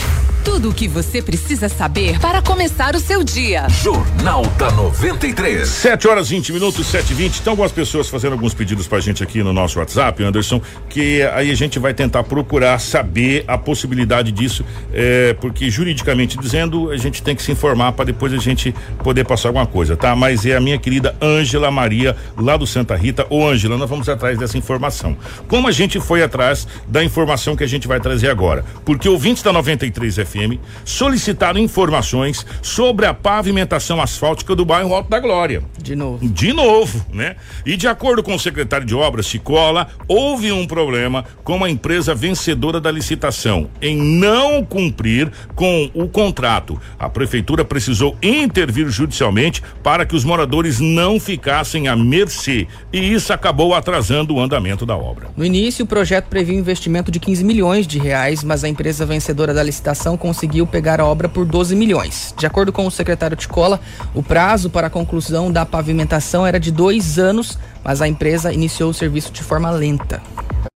Tudo 0.47 0.69
o 0.69 0.73
que 0.73 0.87
você 0.87 1.21
precisa 1.21 1.67
saber 1.67 2.21
para 2.21 2.41
começar 2.41 2.95
o 2.95 2.99
seu 3.01 3.21
dia. 3.21 3.67
Jornal 3.67 4.43
da 4.57 4.71
93. 4.71 5.67
7 5.67 6.07
horas 6.07 6.29
20 6.29 6.53
minutos, 6.53 6.87
7 6.87 7.11
e 7.11 7.13
20 7.15 7.39
Então, 7.39 7.51
algumas 7.51 7.73
pessoas 7.73 8.07
fazendo 8.07 8.31
alguns 8.31 8.53
pedidos 8.53 8.87
pra 8.87 9.01
gente 9.01 9.21
aqui 9.21 9.43
no 9.43 9.51
nosso 9.51 9.77
WhatsApp, 9.77 10.23
Anderson, 10.23 10.61
que 10.89 11.21
aí 11.33 11.51
a 11.51 11.53
gente 11.53 11.77
vai 11.79 11.93
tentar 11.93 12.23
procurar 12.23 12.79
saber 12.79 13.43
a 13.45 13.57
possibilidade 13.57 14.31
disso, 14.31 14.63
é, 14.93 15.33
porque 15.33 15.69
juridicamente 15.69 16.37
dizendo, 16.37 16.91
a 16.91 16.97
gente 16.97 17.21
tem 17.21 17.35
que 17.35 17.43
se 17.43 17.51
informar 17.51 17.91
para 17.91 18.05
depois 18.05 18.31
a 18.31 18.37
gente 18.37 18.73
poder 19.03 19.25
passar 19.25 19.49
alguma 19.49 19.67
coisa, 19.67 19.97
tá? 19.97 20.15
Mas 20.15 20.45
é 20.45 20.55
a 20.55 20.61
minha 20.61 20.77
querida 20.77 21.13
Ângela 21.21 21.69
Maria, 21.69 22.15
lá 22.37 22.55
do 22.55 22.65
Santa 22.65 22.95
Rita. 22.95 23.27
Ô, 23.29 23.45
Ângela, 23.45 23.77
nós 23.77 23.89
vamos 23.89 24.07
atrás 24.07 24.39
dessa 24.39 24.57
informação. 24.57 25.17
Como 25.45 25.67
a 25.67 25.71
gente 25.73 25.99
foi 25.99 26.23
atrás 26.23 26.65
da 26.87 27.03
informação 27.03 27.53
que 27.53 27.65
a 27.65 27.67
gente 27.67 27.85
vai 27.85 27.99
trazer 27.99 28.29
agora. 28.29 28.63
Porque 28.85 29.09
ouvintes 29.09 29.43
da 29.43 29.51
93 29.51 30.15
FM 30.15 30.36
solicitaram 30.83 31.59
informações 31.59 32.45
sobre 32.61 33.05
a 33.05 33.13
pavimentação 33.13 34.01
asfáltica 34.01 34.55
do 34.55 34.65
bairro 34.65 34.93
Alto 34.93 35.09
da 35.09 35.19
Glória. 35.19 35.63
De 35.81 35.95
novo. 35.95 36.27
De 36.27 36.53
novo, 36.53 37.05
né? 37.11 37.35
E 37.65 37.75
de 37.77 37.87
acordo 37.87 38.23
com 38.23 38.35
o 38.35 38.39
secretário 38.39 38.85
de 38.85 38.95
obras, 38.95 39.27
Chicola, 39.27 39.87
houve 40.07 40.51
um 40.51 40.65
problema 40.65 41.25
com 41.43 41.63
a 41.63 41.69
empresa 41.69 42.13
vencedora 42.13 42.79
da 42.79 42.91
licitação 42.91 43.69
em 43.81 43.97
não 43.97 44.63
cumprir 44.63 45.31
com 45.55 45.89
o 45.93 46.07
contrato. 46.07 46.79
A 46.99 47.09
prefeitura 47.09 47.63
precisou 47.63 48.17
intervir 48.21 48.89
judicialmente 48.89 49.61
para 49.83 50.05
que 50.05 50.15
os 50.15 50.23
moradores 50.23 50.79
não 50.79 51.19
ficassem 51.19 51.87
à 51.87 51.95
mercê. 51.95 52.67
E 52.91 53.13
isso 53.13 53.31
acabou 53.33 53.73
atrasando 53.73 54.35
o 54.35 54.39
andamento 54.39 54.85
da 54.85 54.95
obra. 54.95 55.27
No 55.35 55.45
início, 55.45 55.85
o 55.85 55.87
projeto 55.87 56.27
previa 56.27 56.55
um 56.55 56.59
investimento 56.59 57.11
de 57.11 57.19
15 57.19 57.43
milhões 57.43 57.87
de 57.87 57.99
reais, 57.99 58.43
mas 58.43 58.63
a 58.63 58.69
empresa 58.69 59.05
vencedora 59.05 59.53
da 59.53 59.63
licitação 59.63 60.17
conseguiu 60.27 60.67
pegar 60.67 60.99
a 60.99 61.05
obra 61.05 61.29
por 61.29 61.45
12 61.45 61.73
milhões. 61.73 62.33
De 62.37 62.45
acordo 62.45 62.73
com 62.73 62.85
o 62.85 62.91
secretário 62.91 63.37
Ticola, 63.37 63.79
o 64.13 64.21
prazo 64.21 64.69
para 64.69 64.87
a 64.87 64.89
conclusão 64.89 65.49
da 65.49 65.65
pavimentação 65.65 66.45
era 66.45 66.59
de 66.59 66.69
dois 66.69 67.17
anos, 67.17 67.57
mas 67.81 68.01
a 68.01 68.09
empresa 68.09 68.51
iniciou 68.51 68.89
o 68.89 68.93
serviço 68.93 69.31
de 69.31 69.41
forma 69.41 69.71
lenta. 69.71 70.21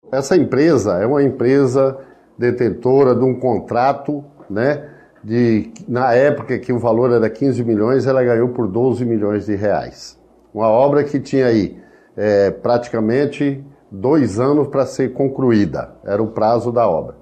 Essa 0.10 0.38
empresa 0.38 1.00
é 1.00 1.06
uma 1.06 1.22
empresa 1.22 1.98
detentora 2.38 3.14
de 3.14 3.26
um 3.26 3.38
contrato, 3.38 4.24
né? 4.50 4.86
De, 5.22 5.70
na 5.86 6.14
época 6.14 6.58
que 6.58 6.72
o 6.72 6.80
valor 6.80 7.12
era 7.12 7.30
15 7.30 7.62
milhões, 7.66 8.08
ela 8.08 8.24
ganhou 8.24 8.50
por 8.50 8.70
12 8.70 9.04
milhões 9.04 9.48
de 9.48 9.56
reais. 9.56 10.18
Uma 10.54 10.70
obra 10.70 11.04
que 11.04 11.20
tinha 11.20 11.48
aí 11.48 11.78
é, 12.16 12.52
praticamente 12.52 13.62
dois 13.92 14.40
anos 14.40 14.70
para 14.70 14.86
ser 14.86 15.12
concluída, 15.12 15.92
era 16.06 16.24
o 16.24 16.28
prazo 16.28 16.72
da 16.72 16.88
obra. 16.88 17.21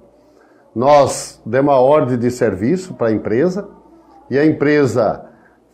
Nós 0.74 1.40
demos 1.44 1.74
a 1.74 1.78
ordem 1.78 2.18
de 2.18 2.30
serviço 2.30 2.94
para 2.94 3.08
a 3.08 3.12
empresa 3.12 3.68
e 4.30 4.38
a 4.38 4.46
empresa 4.46 5.24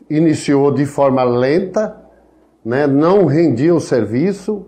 iniciou 0.09 0.73
de 0.73 0.87
forma 0.87 1.23
lenta, 1.23 1.97
né, 2.65 2.87
não 2.87 3.27
rendia 3.27 3.75
o 3.75 3.81
serviço, 3.81 4.67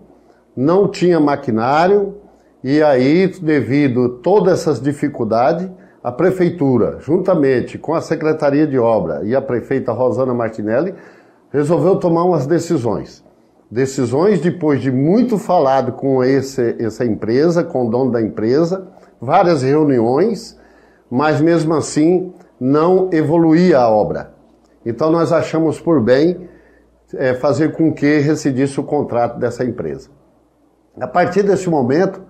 não 0.55 0.87
tinha 0.87 1.19
maquinário 1.19 2.15
e 2.63 2.83
aí, 2.83 3.27
devido 3.41 4.05
a 4.05 4.21
todas 4.21 4.59
essas 4.59 4.81
dificuldades, 4.81 5.69
a 6.03 6.11
prefeitura, 6.11 6.97
juntamente 6.99 7.77
com 7.77 7.93
a 7.93 8.01
Secretaria 8.01 8.67
de 8.67 8.77
Obra 8.77 9.21
e 9.23 9.35
a 9.35 9.41
prefeita 9.41 9.91
Rosana 9.91 10.33
Martinelli, 10.33 10.93
resolveu 11.51 11.95
tomar 11.95 12.23
umas 12.23 12.45
decisões. 12.45 13.23
decisões 13.71 14.41
depois 14.41 14.81
de 14.81 14.91
muito 14.91 15.37
falado 15.37 15.93
com 15.93 16.23
esse, 16.23 16.75
essa 16.79 17.05
empresa, 17.05 17.63
com 17.63 17.87
o 17.87 17.89
dono 17.89 18.11
da 18.11 18.21
empresa, 18.21 18.87
várias 19.21 19.63
reuniões, 19.63 20.57
mas 21.09 21.41
mesmo 21.41 21.73
assim 21.73 22.33
não 22.59 23.09
evoluía 23.11 23.79
a 23.79 23.89
obra. 23.89 24.31
Então 24.85 25.11
nós 25.11 25.31
achamos 25.31 25.79
por 25.79 26.01
bem 26.01 26.49
é, 27.15 27.33
fazer 27.33 27.73
com 27.73 27.93
que 27.93 28.19
recidisse 28.19 28.79
o 28.79 28.83
contrato 28.83 29.39
dessa 29.39 29.63
empresa. 29.63 30.09
A 30.99 31.07
partir 31.07 31.43
desse 31.43 31.69
momento, 31.69 32.21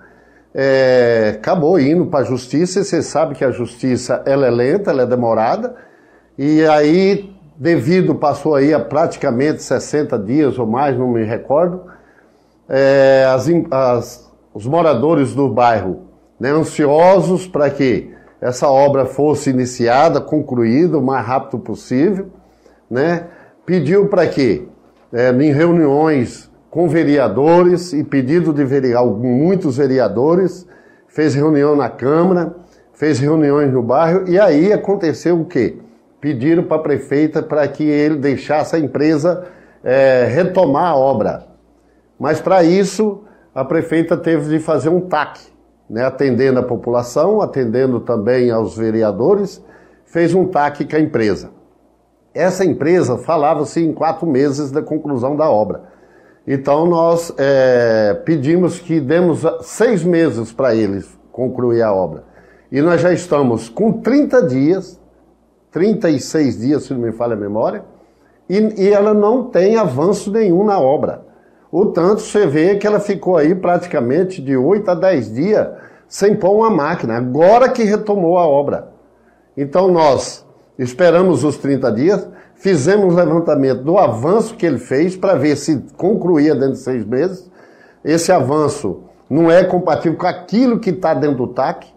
é, 0.53 1.33
acabou 1.35 1.79
indo 1.79 2.05
para 2.05 2.19
a 2.19 2.23
justiça, 2.23 2.79
e 2.79 2.83
você 2.83 3.01
sabe 3.01 3.35
que 3.35 3.43
a 3.43 3.51
justiça 3.51 4.23
ela 4.25 4.45
é 4.47 4.49
lenta, 4.49 4.91
ela 4.91 5.03
é 5.03 5.05
demorada, 5.05 5.75
e 6.37 6.65
aí, 6.65 7.33
devido, 7.57 8.15
passou 8.15 8.55
aí 8.55 8.73
a 8.73 8.79
praticamente 8.79 9.61
60 9.61 10.17
dias 10.19 10.57
ou 10.57 10.65
mais, 10.65 10.97
não 10.97 11.09
me 11.09 11.23
recordo, 11.23 11.83
é, 12.67 13.25
as, 13.33 13.47
as, 13.71 14.31
os 14.53 14.65
moradores 14.65 15.33
do 15.33 15.49
bairro, 15.49 16.08
né, 16.39 16.49
ansiosos 16.51 17.47
para 17.47 17.69
que 17.69 18.11
essa 18.41 18.69
obra 18.69 19.05
fosse 19.05 19.49
iniciada, 19.49 20.21
concluída 20.21 20.97
o 20.97 21.01
mais 21.01 21.25
rápido 21.25 21.59
possível, 21.59 22.27
né, 22.89 23.25
pediu 23.65 24.07
para 24.07 24.25
que, 24.27 24.67
é, 25.11 25.31
em 25.31 25.51
reuniões 25.51 26.49
com 26.69 26.87
vereadores 26.87 27.93
e 27.93 28.03
pedido 28.03 28.53
de 28.53 28.63
vereador, 28.63 29.17
muitos 29.17 29.77
vereadores, 29.77 30.67
fez 31.07 31.33
reunião 31.33 31.75
na 31.75 31.89
Câmara, 31.89 32.55
fez 32.93 33.19
reuniões 33.19 33.71
no 33.71 33.81
bairro 33.81 34.27
e 34.27 34.39
aí 34.39 34.71
aconteceu 34.71 35.39
o 35.39 35.45
quê? 35.45 35.77
Pediram 36.21 36.63
para 36.63 36.77
a 36.77 36.81
prefeita 36.81 37.41
para 37.41 37.67
que 37.67 37.83
ele 37.83 38.17
deixasse 38.17 38.75
a 38.75 38.79
empresa 38.79 39.47
é, 39.83 40.25
retomar 40.25 40.91
a 40.91 40.95
obra. 40.95 41.47
Mas 42.19 42.41
para 42.41 42.63
isso 42.63 43.23
a 43.55 43.63
prefeita 43.63 44.17
teve 44.17 44.49
de 44.49 44.59
fazer 44.59 44.89
um 44.89 45.01
TAC, 45.01 45.39
né, 45.89 46.05
atendendo 46.05 46.59
a 46.59 46.63
população, 46.63 47.41
atendendo 47.41 47.99
também 47.99 48.51
aos 48.51 48.77
vereadores, 48.77 49.63
fez 50.05 50.33
um 50.33 50.45
TAC 50.45 50.85
com 50.85 50.95
a 50.95 50.99
empresa. 50.99 51.49
Essa 52.33 52.63
empresa 52.63 53.17
falava-se 53.17 53.83
em 53.83 53.91
quatro 53.91 54.27
meses 54.27 54.71
da 54.71 54.81
conclusão 54.81 55.35
da 55.35 55.49
obra. 55.49 55.83
Então 56.47 56.85
nós 56.85 57.33
é, 57.37 58.13
pedimos 58.25 58.79
que 58.79 58.99
demos 58.99 59.43
seis 59.61 60.03
meses 60.03 60.51
para 60.51 60.75
eles 60.75 61.17
concluir 61.31 61.81
a 61.81 61.93
obra. 61.93 62.23
E 62.71 62.81
nós 62.81 63.01
já 63.01 63.11
estamos 63.11 63.67
com 63.67 63.93
30 63.93 64.43
dias, 64.43 64.99
36 65.71 66.59
dias, 66.59 66.83
se 66.83 66.93
não 66.93 67.01
me 67.01 67.11
falha 67.11 67.33
a 67.33 67.39
memória, 67.39 67.83
e, 68.47 68.57
e 68.83 68.89
ela 68.89 69.13
não 69.13 69.45
tem 69.45 69.75
avanço 69.75 70.31
nenhum 70.31 70.63
na 70.63 70.79
obra. 70.79 71.28
O 71.71 71.87
tanto 71.87 72.21
você 72.21 72.47
vê 72.47 72.75
que 72.77 72.87
ela 72.87 72.99
ficou 72.99 73.37
aí 73.37 73.53
praticamente 73.53 74.41
de 74.41 74.57
8 74.57 74.89
a 74.89 74.95
10 74.95 75.33
dias 75.33 75.67
sem 76.07 76.35
pôr 76.35 76.53
uma 76.53 76.71
máquina, 76.71 77.17
agora 77.17 77.69
que 77.69 77.83
retomou 77.83 78.39
a 78.39 78.47
obra. 78.47 78.89
Então 79.55 79.87
nós 79.91 80.43
esperamos 80.77 81.43
os 81.43 81.57
30 81.57 81.91
dias, 81.91 82.27
fizemos 82.55 83.13
levantamento 83.13 83.83
do 83.83 83.97
avanço 83.97 84.55
que 84.55 84.65
ele 84.65 84.79
fez 84.79 85.15
para 85.15 85.35
ver 85.35 85.55
se 85.55 85.77
concluía 85.95 86.55
dentro 86.55 86.73
de 86.73 86.79
seis 86.79 87.05
meses. 87.05 87.49
Esse 88.03 88.31
avanço 88.31 89.03
não 89.29 89.51
é 89.51 89.63
compatível 89.63 90.17
com 90.17 90.25
aquilo 90.25 90.79
que 90.79 90.89
está 90.89 91.13
dentro 91.13 91.37
do 91.37 91.47
TAC. 91.47 91.87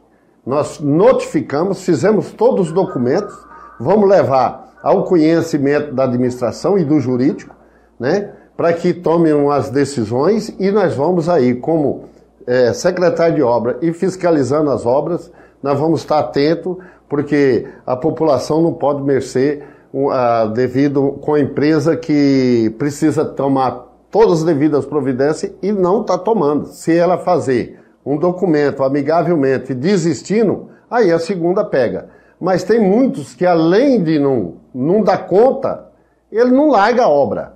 Nós 0.44 0.78
notificamos, 0.80 1.82
fizemos 1.82 2.32
todos 2.32 2.66
os 2.66 2.72
documentos, 2.72 3.34
vamos 3.80 4.08
levar 4.08 4.74
ao 4.82 5.04
conhecimento 5.04 5.94
da 5.94 6.04
administração 6.04 6.76
e 6.76 6.84
do 6.84 7.00
jurídico, 7.00 7.54
né, 7.98 8.32
para 8.62 8.74
que 8.74 8.94
tomem 8.94 9.32
as 9.50 9.70
decisões 9.70 10.54
e 10.56 10.70
nós 10.70 10.94
vamos 10.94 11.28
aí, 11.28 11.52
como 11.52 12.04
é, 12.46 12.72
secretário 12.72 13.34
de 13.34 13.42
obra 13.42 13.76
e 13.82 13.92
fiscalizando 13.92 14.70
as 14.70 14.86
obras, 14.86 15.32
nós 15.60 15.76
vamos 15.76 16.02
estar 16.02 16.20
atento, 16.20 16.78
porque 17.08 17.66
a 17.84 17.96
população 17.96 18.62
não 18.62 18.72
pode 18.72 19.02
mercer 19.02 19.64
uh, 19.92 20.48
devido 20.50 21.18
com 21.20 21.34
a 21.34 21.40
empresa 21.40 21.96
que 21.96 22.72
precisa 22.78 23.24
tomar 23.24 23.84
todas 24.12 24.38
as 24.38 24.44
devidas 24.44 24.86
providências 24.86 25.50
e 25.60 25.72
não 25.72 26.02
está 26.02 26.16
tomando. 26.16 26.66
Se 26.66 26.96
ela 26.96 27.18
fazer 27.18 27.80
um 28.06 28.16
documento 28.16 28.84
amigavelmente 28.84 29.74
desistindo, 29.74 30.68
aí 30.88 31.10
a 31.10 31.18
segunda 31.18 31.64
pega. 31.64 32.10
Mas 32.40 32.62
tem 32.62 32.78
muitos 32.78 33.34
que 33.34 33.44
além 33.44 34.04
de 34.04 34.20
não, 34.20 34.54
não 34.72 35.02
dar 35.02 35.26
conta, 35.26 35.88
ele 36.30 36.52
não 36.52 36.70
larga 36.70 37.02
a 37.02 37.08
obra. 37.08 37.51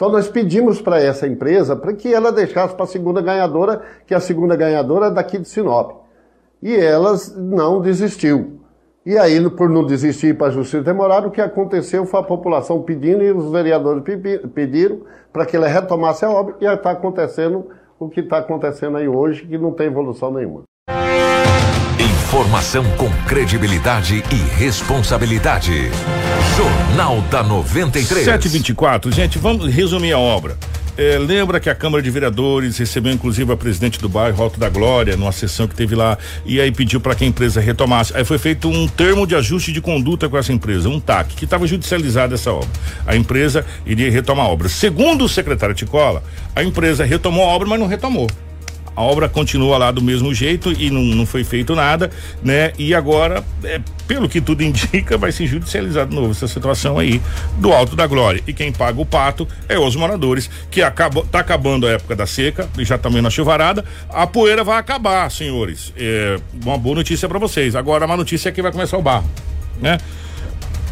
Então 0.00 0.08
nós 0.08 0.28
pedimos 0.28 0.80
para 0.80 0.98
essa 0.98 1.26
empresa 1.26 1.76
para 1.76 1.92
que 1.92 2.10
ela 2.10 2.32
deixasse 2.32 2.74
para 2.74 2.84
a 2.84 2.88
segunda 2.88 3.20
ganhadora, 3.20 3.82
que 4.06 4.14
a 4.14 4.18
segunda 4.18 4.56
ganhadora 4.56 5.08
é 5.08 5.10
daqui 5.10 5.36
de 5.36 5.46
Sinop. 5.46 5.90
E 6.62 6.74
elas 6.74 7.36
não 7.36 7.82
desistiu. 7.82 8.60
E 9.04 9.18
aí, 9.18 9.38
por 9.50 9.68
não 9.68 9.84
desistir 9.84 10.38
para 10.38 10.46
a 10.46 10.50
justiça 10.50 10.82
demorar, 10.82 11.26
o 11.26 11.30
que 11.30 11.42
aconteceu 11.42 12.06
foi 12.06 12.18
a 12.18 12.22
população 12.22 12.80
pedindo 12.80 13.22
e 13.22 13.30
os 13.30 13.52
vereadores 13.52 14.02
pediram 14.54 15.02
para 15.30 15.44
que 15.44 15.54
ele 15.54 15.68
retomasse 15.68 16.24
a 16.24 16.30
obra 16.30 16.54
e 16.62 16.64
está 16.64 16.92
acontecendo 16.92 17.66
o 17.98 18.08
que 18.08 18.20
está 18.20 18.38
acontecendo 18.38 18.96
aí 18.96 19.06
hoje, 19.06 19.46
que 19.46 19.58
não 19.58 19.70
tem 19.70 19.88
evolução 19.88 20.32
nenhuma. 20.32 20.69
Informação 22.30 22.84
com 22.96 23.10
credibilidade 23.26 24.22
e 24.30 24.36
responsabilidade. 24.56 25.90
Jornal 26.56 27.20
da 27.22 27.42
93. 27.42 28.24
724. 28.24 29.10
Gente, 29.10 29.36
vamos 29.36 29.66
resumir 29.74 30.12
a 30.12 30.18
obra. 30.18 30.56
É, 30.96 31.18
lembra 31.18 31.58
que 31.58 31.68
a 31.68 31.74
Câmara 31.74 32.00
de 32.00 32.08
Vereadores 32.08 32.78
recebeu 32.78 33.12
inclusive 33.12 33.52
a 33.52 33.56
presidente 33.56 33.98
do 33.98 34.08
bairro 34.08 34.40
Alto 34.40 34.60
da 34.60 34.68
Glória, 34.68 35.16
numa 35.16 35.32
sessão 35.32 35.66
que 35.66 35.74
teve 35.74 35.96
lá, 35.96 36.16
e 36.46 36.60
aí 36.60 36.70
pediu 36.70 37.00
para 37.00 37.16
que 37.16 37.24
a 37.24 37.26
empresa 37.26 37.60
retomasse. 37.60 38.16
Aí 38.16 38.24
foi 38.24 38.38
feito 38.38 38.68
um 38.68 38.86
termo 38.86 39.26
de 39.26 39.34
ajuste 39.34 39.72
de 39.72 39.80
conduta 39.80 40.28
com 40.28 40.38
essa 40.38 40.52
empresa, 40.52 40.88
um 40.88 41.00
TAC, 41.00 41.34
que 41.34 41.44
estava 41.44 41.66
judicializada 41.66 42.36
essa 42.36 42.52
obra. 42.52 42.68
A 43.08 43.16
empresa 43.16 43.66
iria 43.84 44.08
retomar 44.08 44.46
a 44.46 44.48
obra. 44.48 44.68
Segundo 44.68 45.24
o 45.24 45.28
secretário 45.28 45.74
Ticola, 45.74 46.22
a 46.54 46.62
empresa 46.62 47.04
retomou 47.04 47.42
a 47.42 47.48
obra, 47.48 47.66
mas 47.66 47.80
não 47.80 47.88
retomou 47.88 48.28
a 49.00 49.02
obra 49.02 49.30
continua 49.30 49.78
lá 49.78 49.90
do 49.90 50.02
mesmo 50.02 50.34
jeito 50.34 50.70
e 50.72 50.90
não, 50.90 51.00
não 51.00 51.24
foi 51.24 51.42
feito 51.42 51.74
nada, 51.74 52.10
né? 52.42 52.72
E 52.78 52.94
agora, 52.94 53.42
é, 53.64 53.80
pelo 54.06 54.28
que 54.28 54.42
tudo 54.42 54.60
indica, 54.62 55.16
vai 55.16 55.32
se 55.32 55.46
judicializar 55.46 56.06
de 56.06 56.14
novo 56.14 56.32
essa 56.32 56.46
situação 56.46 56.98
aí 56.98 57.20
do 57.56 57.72
Alto 57.72 57.96
da 57.96 58.06
Glória. 58.06 58.42
E 58.46 58.52
quem 58.52 58.70
paga 58.70 59.00
o 59.00 59.06
pato 59.06 59.48
é 59.68 59.78
os 59.78 59.96
moradores, 59.96 60.50
que 60.70 60.82
acabou, 60.82 61.24
tá 61.24 61.40
acabando 61.40 61.86
a 61.86 61.92
época 61.92 62.14
da 62.14 62.26
seca, 62.26 62.68
já 62.80 62.98
também 62.98 63.22
na 63.22 63.30
chuvarada, 63.30 63.84
a 64.10 64.26
poeira 64.26 64.62
vai 64.62 64.78
acabar, 64.78 65.30
senhores. 65.30 65.94
É, 65.96 66.38
uma 66.62 66.76
boa 66.76 66.96
notícia 66.96 67.26
para 67.26 67.38
vocês. 67.38 67.74
Agora, 67.74 68.04
a 68.04 68.08
má 68.08 68.18
notícia 68.18 68.50
é 68.50 68.52
que 68.52 68.60
vai 68.60 68.70
começar 68.70 68.98
o 68.98 69.02
barro, 69.02 69.28
né? 69.80 69.98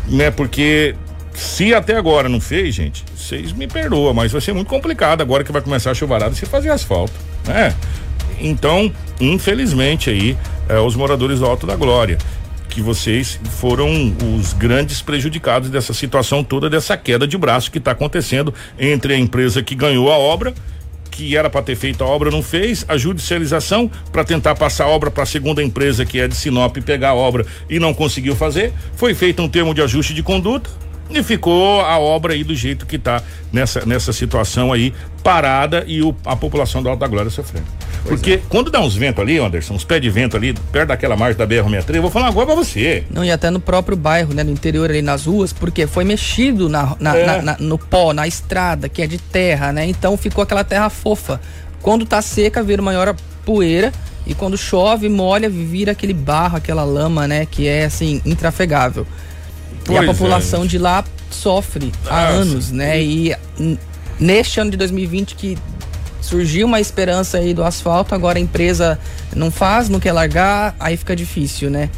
Né? 0.08 0.30
Porque 0.30 0.94
se 1.34 1.74
até 1.74 1.96
agora 1.96 2.28
não 2.28 2.40
fez, 2.40 2.74
gente, 2.74 3.04
vocês 3.16 3.52
me 3.52 3.66
perdoam, 3.66 4.12
mas 4.14 4.32
vai 4.32 4.40
ser 4.40 4.52
muito 4.52 4.68
complicado 4.68 5.20
agora 5.20 5.44
que 5.44 5.52
vai 5.52 5.62
começar 5.62 5.90
a 5.90 5.94
chuvarada 5.94 6.34
se 6.34 6.46
fazer 6.46 6.70
asfalto, 6.70 7.12
né? 7.46 7.74
Então, 8.40 8.92
infelizmente 9.20 10.10
aí, 10.10 10.36
é, 10.68 10.78
os 10.78 10.94
moradores 10.94 11.40
do 11.40 11.46
Alto 11.46 11.66
da 11.66 11.74
Glória, 11.74 12.18
que 12.68 12.80
vocês 12.80 13.40
foram 13.58 14.14
os 14.38 14.52
grandes 14.52 15.02
prejudicados 15.02 15.70
dessa 15.70 15.92
situação 15.92 16.44
toda, 16.44 16.70
dessa 16.70 16.96
queda 16.96 17.26
de 17.26 17.36
braço 17.36 17.70
que 17.70 17.78
está 17.78 17.92
acontecendo 17.92 18.54
entre 18.78 19.14
a 19.14 19.18
empresa 19.18 19.62
que 19.62 19.74
ganhou 19.74 20.12
a 20.12 20.18
obra 20.18 20.54
que 21.18 21.36
era 21.36 21.50
para 21.50 21.62
ter 21.62 21.74
feito 21.74 22.04
a 22.04 22.06
obra 22.06 22.30
não 22.30 22.42
fez, 22.42 22.84
a 22.86 22.96
judicialização 22.96 23.90
para 24.12 24.22
tentar 24.22 24.54
passar 24.54 24.84
a 24.84 24.88
obra 24.88 25.10
para 25.10 25.24
a 25.24 25.26
segunda 25.26 25.60
empresa 25.60 26.06
que 26.06 26.20
é 26.20 26.28
de 26.28 26.36
Sinop 26.36 26.76
pegar 26.76 27.08
a 27.08 27.14
obra 27.14 27.44
e 27.68 27.80
não 27.80 27.92
conseguiu 27.92 28.36
fazer, 28.36 28.72
foi 28.94 29.14
feito 29.14 29.42
um 29.42 29.48
termo 29.48 29.74
de 29.74 29.82
ajuste 29.82 30.14
de 30.14 30.22
conduta, 30.22 30.70
e 31.10 31.22
ficou 31.22 31.80
a 31.80 31.98
obra 31.98 32.34
aí 32.34 32.44
do 32.44 32.54
jeito 32.54 32.86
que 32.86 32.96
está 32.96 33.22
nessa, 33.52 33.84
nessa 33.86 34.12
situação 34.12 34.72
aí, 34.72 34.92
parada 35.22 35.84
e 35.86 36.02
o, 36.02 36.14
a 36.24 36.36
população 36.36 36.82
da 36.82 36.90
Alta 36.90 37.06
Glória 37.06 37.30
sofrendo. 37.30 37.66
Pois 38.02 38.14
Porque 38.14 38.32
é. 38.34 38.40
quando 38.48 38.70
dá 38.70 38.80
uns 38.80 38.94
ventos 38.94 39.22
ali, 39.22 39.38
Anderson, 39.38 39.74
uns 39.74 39.84
pés 39.84 40.00
de 40.00 40.10
vento 40.10 40.36
ali, 40.36 40.54
perto 40.72 40.88
daquela 40.88 41.16
margem 41.16 41.36
da 41.36 41.46
BR-63, 41.46 41.96
eu 41.96 42.02
vou 42.02 42.10
falar 42.10 42.28
agora 42.28 42.46
pra 42.46 42.54
você. 42.54 43.04
Não, 43.10 43.24
e 43.24 43.30
até 43.30 43.50
no 43.50 43.60
próprio 43.60 43.96
bairro, 43.96 44.34
né, 44.34 44.44
no 44.44 44.50
interior 44.50 44.88
ali 44.90 45.02
nas 45.02 45.26
ruas, 45.26 45.52
porque 45.52 45.86
foi 45.86 46.04
mexido 46.04 46.68
na, 46.68 46.96
na, 47.00 47.16
é. 47.16 47.26
na, 47.26 47.42
na, 47.42 47.56
no 47.58 47.78
pó, 47.78 48.12
na 48.12 48.26
estrada, 48.26 48.88
que 48.88 49.02
é 49.02 49.06
de 49.06 49.18
terra, 49.18 49.72
né? 49.72 49.86
Então 49.86 50.16
ficou 50.16 50.42
aquela 50.42 50.64
terra 50.64 50.88
fofa. 50.88 51.40
Quando 51.82 52.04
tá 52.04 52.20
seca, 52.20 52.62
vira 52.62 52.82
maior 52.82 53.14
poeira. 53.44 53.92
E 54.26 54.34
quando 54.34 54.58
chove, 54.58 55.08
molha, 55.08 55.48
vira 55.48 55.92
aquele 55.92 56.12
barro, 56.12 56.58
aquela 56.58 56.84
lama, 56.84 57.26
né? 57.26 57.46
Que 57.46 57.66
é 57.66 57.86
assim, 57.86 58.20
intrafegável. 58.26 59.06
Pois 59.88 60.00
e 60.00 60.04
a 60.04 60.06
população 60.06 60.64
é. 60.64 60.66
de 60.66 60.78
lá 60.78 61.02
sofre 61.30 61.90
há 62.06 62.16
ah, 62.16 62.28
anos, 62.28 62.70
né? 62.70 63.02
E 63.02 63.34
neste 64.20 64.60
ano 64.60 64.70
de 64.70 64.76
2020 64.76 65.34
que 65.34 65.56
surgiu 66.20 66.66
uma 66.66 66.78
esperança 66.78 67.38
aí 67.38 67.54
do 67.54 67.64
asfalto, 67.64 68.14
agora 68.14 68.38
a 68.38 68.40
empresa 68.40 68.98
não 69.34 69.50
faz, 69.50 69.88
não 69.88 69.98
quer 69.98 70.12
largar, 70.12 70.76
aí 70.78 70.96
fica 70.96 71.16
difícil, 71.16 71.70
né? 71.70 71.88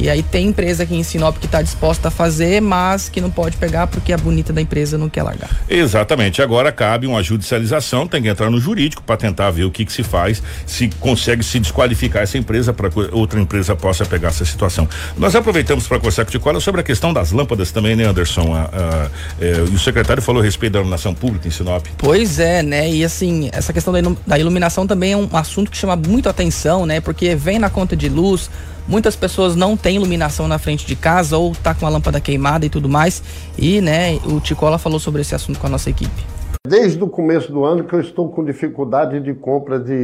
E 0.00 0.08
aí 0.08 0.22
tem 0.22 0.48
empresa 0.48 0.84
aqui 0.84 0.96
em 0.96 1.02
Sinop 1.02 1.36
que 1.36 1.46
está 1.46 1.60
disposta 1.60 2.08
a 2.08 2.10
fazer, 2.10 2.60
mas 2.60 3.08
que 3.08 3.20
não 3.20 3.30
pode 3.30 3.56
pegar 3.58 3.86
porque 3.86 4.12
a 4.12 4.16
bonita 4.16 4.52
da 4.52 4.60
empresa 4.60 4.96
não 4.96 5.08
quer 5.08 5.22
largar. 5.22 5.50
Exatamente. 5.68 6.40
Agora 6.40 6.72
cabe 6.72 7.06
uma 7.06 7.22
judicialização, 7.22 8.06
tem 8.06 8.22
que 8.22 8.28
entrar 8.28 8.50
no 8.50 8.58
jurídico 8.58 9.02
para 9.02 9.16
tentar 9.16 9.50
ver 9.50 9.64
o 9.64 9.70
que, 9.70 9.84
que 9.84 9.92
se 9.92 10.02
faz, 10.02 10.42
se 10.66 10.88
consegue 10.98 11.42
se 11.42 11.58
desqualificar 11.60 12.22
essa 12.22 12.38
empresa 12.38 12.72
para 12.72 12.88
que 12.88 12.98
outra 13.12 13.38
empresa 13.38 13.76
possa 13.76 14.06
pegar 14.06 14.28
essa 14.28 14.44
situação. 14.44 14.88
Nós 15.18 15.34
aproveitamos 15.34 15.86
para 15.86 15.98
conversar 15.98 16.24
com 16.24 16.30
o 16.30 16.32
Ticola 16.32 16.60
sobre 16.60 16.80
a 16.80 16.84
questão 16.84 17.12
das 17.12 17.30
lâmpadas 17.30 17.70
também, 17.70 17.94
né, 17.94 18.04
Anderson? 18.04 18.54
A, 18.54 18.62
a, 18.62 19.10
é, 19.40 19.56
e 19.70 19.74
o 19.74 19.78
secretário 19.78 20.22
falou 20.22 20.40
a 20.40 20.44
respeito 20.44 20.72
da 20.72 20.78
iluminação 20.78 21.14
pública 21.14 21.46
em 21.46 21.50
Sinop. 21.50 21.86
Pois 21.98 22.38
é, 22.38 22.62
né? 22.62 22.90
E 22.90 23.04
assim, 23.04 23.50
essa 23.52 23.72
questão 23.72 23.92
da 24.26 24.38
iluminação 24.38 24.86
também 24.86 25.12
é 25.12 25.16
um 25.16 25.28
assunto 25.32 25.70
que 25.70 25.76
chama 25.76 25.96
muito 25.96 26.28
atenção, 26.28 26.86
né? 26.86 27.00
Porque 27.00 27.34
vem 27.34 27.58
na 27.58 27.68
conta 27.68 27.94
de 27.94 28.08
luz, 28.08 28.50
Muitas 28.90 29.14
pessoas 29.14 29.54
não 29.54 29.76
têm 29.76 29.94
iluminação 29.94 30.48
na 30.48 30.58
frente 30.58 30.84
de 30.84 30.96
casa 30.96 31.38
ou 31.38 31.52
tá 31.54 31.72
com 31.72 31.86
a 31.86 31.88
lâmpada 31.88 32.20
queimada 32.20 32.66
e 32.66 32.68
tudo 32.68 32.88
mais. 32.88 33.22
E, 33.56 33.80
né, 33.80 34.16
o 34.26 34.40
Ticola 34.40 34.78
falou 34.78 34.98
sobre 34.98 35.20
esse 35.20 35.32
assunto 35.32 35.60
com 35.60 35.66
a 35.68 35.70
nossa 35.70 35.88
equipe. 35.88 36.26
Desde 36.66 37.00
o 37.00 37.06
começo 37.06 37.52
do 37.52 37.64
ano 37.64 37.84
que 37.84 37.94
eu 37.94 38.00
estou 38.00 38.28
com 38.30 38.44
dificuldade 38.44 39.20
de 39.20 39.32
compra 39.32 39.78
de 39.78 39.94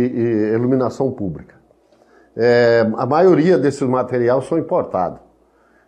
iluminação 0.55 1.11
pública. 1.11 1.57
É, 2.37 2.87
a 2.97 3.05
maioria 3.05 3.59
desses 3.59 3.83
materiais 3.83 4.45
são 4.45 4.57
importados. 4.57 5.19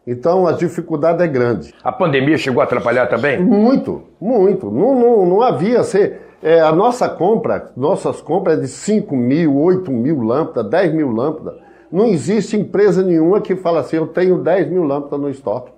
Então 0.05 0.49
a 0.49 0.53
dificuldade 0.53 1.22
é 1.22 1.28
grande. 1.28 1.72
A 1.84 1.92
pandemia 1.92 2.36
chegou 2.36 2.61
a 2.61 2.64
atrapalhar 2.64 3.07
também? 3.07 3.40
Muito, 3.40 4.03
muito. 4.20 4.72
Não, 4.72 4.99
não, 4.99 5.24
não 5.24 5.40
havia 5.40 5.84
ser. 5.84 6.22
É, 6.42 6.61
a 6.61 6.72
nossa 6.72 7.09
compra, 7.09 7.70
nossas 7.76 8.20
compras 8.20 8.59
é 8.59 8.62
de 8.62 8.68
5 8.68 9.14
mil, 9.14 9.57
8 9.57 9.88
mil 9.92 10.20
lâmpadas, 10.20 10.68
10 10.68 10.94
mil 10.94 11.12
lâmpadas. 11.12 11.68
Não 11.91 12.07
existe 12.07 12.57
empresa 12.57 13.03
nenhuma 13.03 13.41
que 13.41 13.57
fala 13.57 13.80
assim, 13.80 13.97
eu 13.97 14.07
tenho 14.07 14.43
10 14.43 14.70
mil 14.70 14.84
lâmpadas 14.84 15.20
no 15.20 15.30
estoque. 15.30 15.72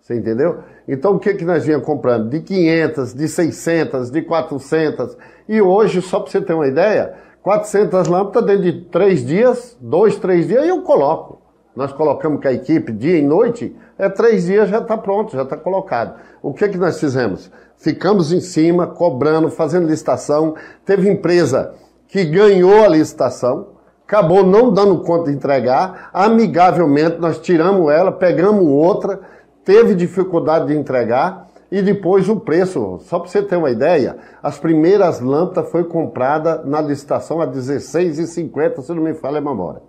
Você 0.00 0.14
entendeu? 0.14 0.60
Então 0.88 1.14
o 1.14 1.18
que, 1.18 1.34
que 1.34 1.44
nós 1.44 1.64
vinha 1.64 1.78
comprando? 1.78 2.28
De 2.28 2.40
500, 2.40 3.14
de 3.14 3.28
600, 3.28 4.10
de 4.10 4.22
400. 4.22 5.16
E 5.48 5.60
hoje, 5.60 6.00
só 6.02 6.20
para 6.20 6.30
você 6.30 6.40
ter 6.40 6.54
uma 6.54 6.66
ideia, 6.66 7.14
400 7.42 8.08
lâmpadas 8.08 8.44
dentro 8.46 8.62
de 8.62 8.84
três 8.86 9.24
dias, 9.24 9.76
dois, 9.80 10.16
três 10.16 10.46
dias, 10.48 10.66
eu 10.66 10.82
coloco. 10.82 11.40
Nós 11.76 11.92
colocamos 11.92 12.42
com 12.42 12.48
a 12.48 12.52
equipe 12.52 12.92
dia 12.92 13.18
e 13.18 13.22
noite, 13.22 13.74
é 13.96 14.08
três 14.08 14.46
dias 14.46 14.68
já 14.68 14.78
está 14.78 14.96
pronto, 14.96 15.32
já 15.32 15.42
está 15.42 15.56
colocado. 15.56 16.18
O 16.42 16.52
que, 16.52 16.68
que 16.68 16.76
nós 16.76 16.98
fizemos? 16.98 17.50
Ficamos 17.76 18.32
em 18.32 18.40
cima, 18.40 18.86
cobrando, 18.86 19.50
fazendo 19.50 19.88
licitação. 19.88 20.54
Teve 20.84 21.08
empresa 21.08 21.74
que 22.08 22.24
ganhou 22.24 22.84
a 22.84 22.88
licitação, 22.88 23.68
acabou 24.10 24.44
não 24.44 24.72
dando 24.72 24.98
conta 24.98 25.30
de 25.30 25.36
entregar. 25.36 26.10
Amigavelmente, 26.12 27.18
nós 27.18 27.38
tiramos 27.38 27.92
ela, 27.92 28.10
pegamos 28.10 28.66
outra, 28.66 29.20
teve 29.64 29.94
dificuldade 29.94 30.66
de 30.66 30.76
entregar. 30.76 31.48
E 31.70 31.80
depois 31.80 32.28
o 32.28 32.40
preço, 32.40 32.98
só 33.02 33.20
para 33.20 33.28
você 33.28 33.40
ter 33.40 33.54
uma 33.54 33.70
ideia, 33.70 34.16
as 34.42 34.58
primeiras 34.58 35.20
lâmpadas 35.20 35.70
foi 35.70 35.84
comprada 35.84 36.62
na 36.64 36.80
licitação 36.80 37.40
a 37.40 37.44
R$16,50, 37.44 38.82
se 38.82 38.92
não 38.92 39.04
me 39.04 39.14
falha 39.14 39.38
a 39.38 39.40
memória. 39.40 39.80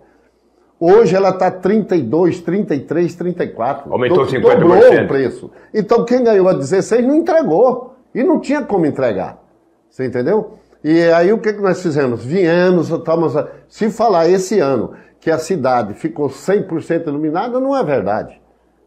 Hoje 0.78 1.16
ela 1.16 1.30
está 1.30 1.50
32, 1.50 2.40
33, 2.40 3.14
34. 3.16 3.92
Aumentou 3.92 4.24
do, 4.24 4.30
50%. 4.30 4.40
Dobrou 4.40 5.04
o 5.04 5.08
preço. 5.08 5.50
Então 5.74 6.04
quem 6.04 6.22
ganhou 6.22 6.48
a 6.48 6.52
16 6.52 7.04
não 7.04 7.16
entregou. 7.16 7.96
E 8.14 8.22
não 8.22 8.38
tinha 8.38 8.62
como 8.62 8.84
entregar. 8.84 9.38
Você 9.88 10.04
entendeu? 10.04 10.58
E 10.84 11.02
aí 11.12 11.32
o 11.32 11.38
que, 11.38 11.52
que 11.52 11.60
nós 11.60 11.80
fizemos? 11.80 12.24
Viemos, 12.24 12.90
estamos. 12.90 13.34
Se 13.68 13.90
falar 13.90 14.28
esse 14.28 14.58
ano 14.58 14.92
que 15.20 15.30
a 15.30 15.38
cidade 15.38 15.94
ficou 15.94 16.28
100% 16.28 17.06
iluminada, 17.06 17.60
não 17.60 17.76
é 17.76 17.84
verdade. 17.84 18.40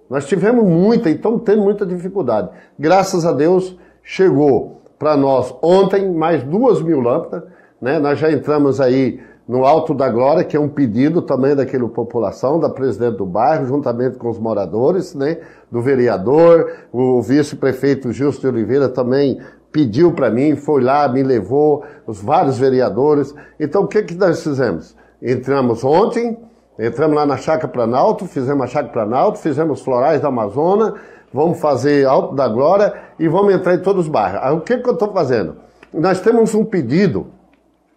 Nós 0.10 0.26
tivemos 0.28 0.66
muita 0.66 1.10
e 1.10 1.16
estamos 1.16 1.42
tendo 1.44 1.62
muita 1.62 1.86
dificuldade. 1.86 2.50
Graças 2.78 3.26
a 3.26 3.32
Deus, 3.32 3.78
chegou 4.04 4.82
para 5.00 5.16
nós 5.16 5.56
ontem 5.62 6.12
mais 6.12 6.44
duas 6.44 6.82
mil 6.82 7.00
lâmpadas. 7.00 7.50
Né? 7.82 7.98
Nós 7.98 8.20
já 8.20 8.32
entramos 8.32 8.82
aí 8.82 9.20
no 9.48 9.64
Alto 9.64 9.94
da 9.94 10.10
Glória, 10.10 10.44
que 10.44 10.58
é 10.58 10.60
um 10.60 10.68
pedido 10.68 11.22
também 11.22 11.56
daquela 11.56 11.88
população, 11.88 12.60
da 12.60 12.70
presidente 12.70 13.18
do 13.18 13.26
bairro, 13.26 13.68
juntamente 13.68 14.18
com 14.18 14.30
os 14.30 14.40
moradores, 14.40 15.14
né? 15.14 15.38
do 15.72 15.82
vereador, 15.82 16.72
o 16.92 17.22
vice-prefeito 17.22 18.12
Justo 18.12 18.42
de 18.42 18.48
Oliveira 18.48 18.90
também 18.90 19.40
pediu 19.76 20.14
para 20.14 20.32
mim, 20.32 20.56
foi 20.56 20.82
lá, 20.82 21.06
me 21.10 21.22
levou, 21.22 21.84
os 22.08 22.22
vários 22.22 22.58
vereadores. 22.58 23.36
Então, 23.60 23.82
o 23.84 23.88
que, 23.88 24.04
que 24.04 24.16
nós 24.16 24.42
fizemos? 24.42 24.96
Entramos 25.22 25.84
ontem, 25.84 26.40
entramos 26.80 27.14
lá 27.14 27.26
na 27.26 27.36
Chácara 27.36 27.68
Planalto, 27.68 28.26
fizemos 28.26 28.64
a 28.64 28.68
Chácara 28.68 28.94
Planalto, 28.94 29.38
fizemos 29.38 29.82
Florais 29.82 30.22
da 30.22 30.30
Amazônia, 30.30 30.94
vamos 31.34 31.60
fazer 31.60 32.08
Alto 32.08 32.34
da 32.34 32.48
Glória 32.48 32.94
e 33.20 33.28
vamos 33.28 33.54
entrar 33.54 33.76
em 33.76 33.80
todos 33.80 34.06
os 34.06 34.08
bairros. 34.10 34.58
O 34.58 34.62
que, 34.62 34.78
que 34.78 34.88
eu 34.88 34.94
estou 34.94 35.12
fazendo? 35.12 35.58
Nós 35.94 36.22
temos 36.22 36.56
um 36.56 36.64
pedido, 36.64 37.28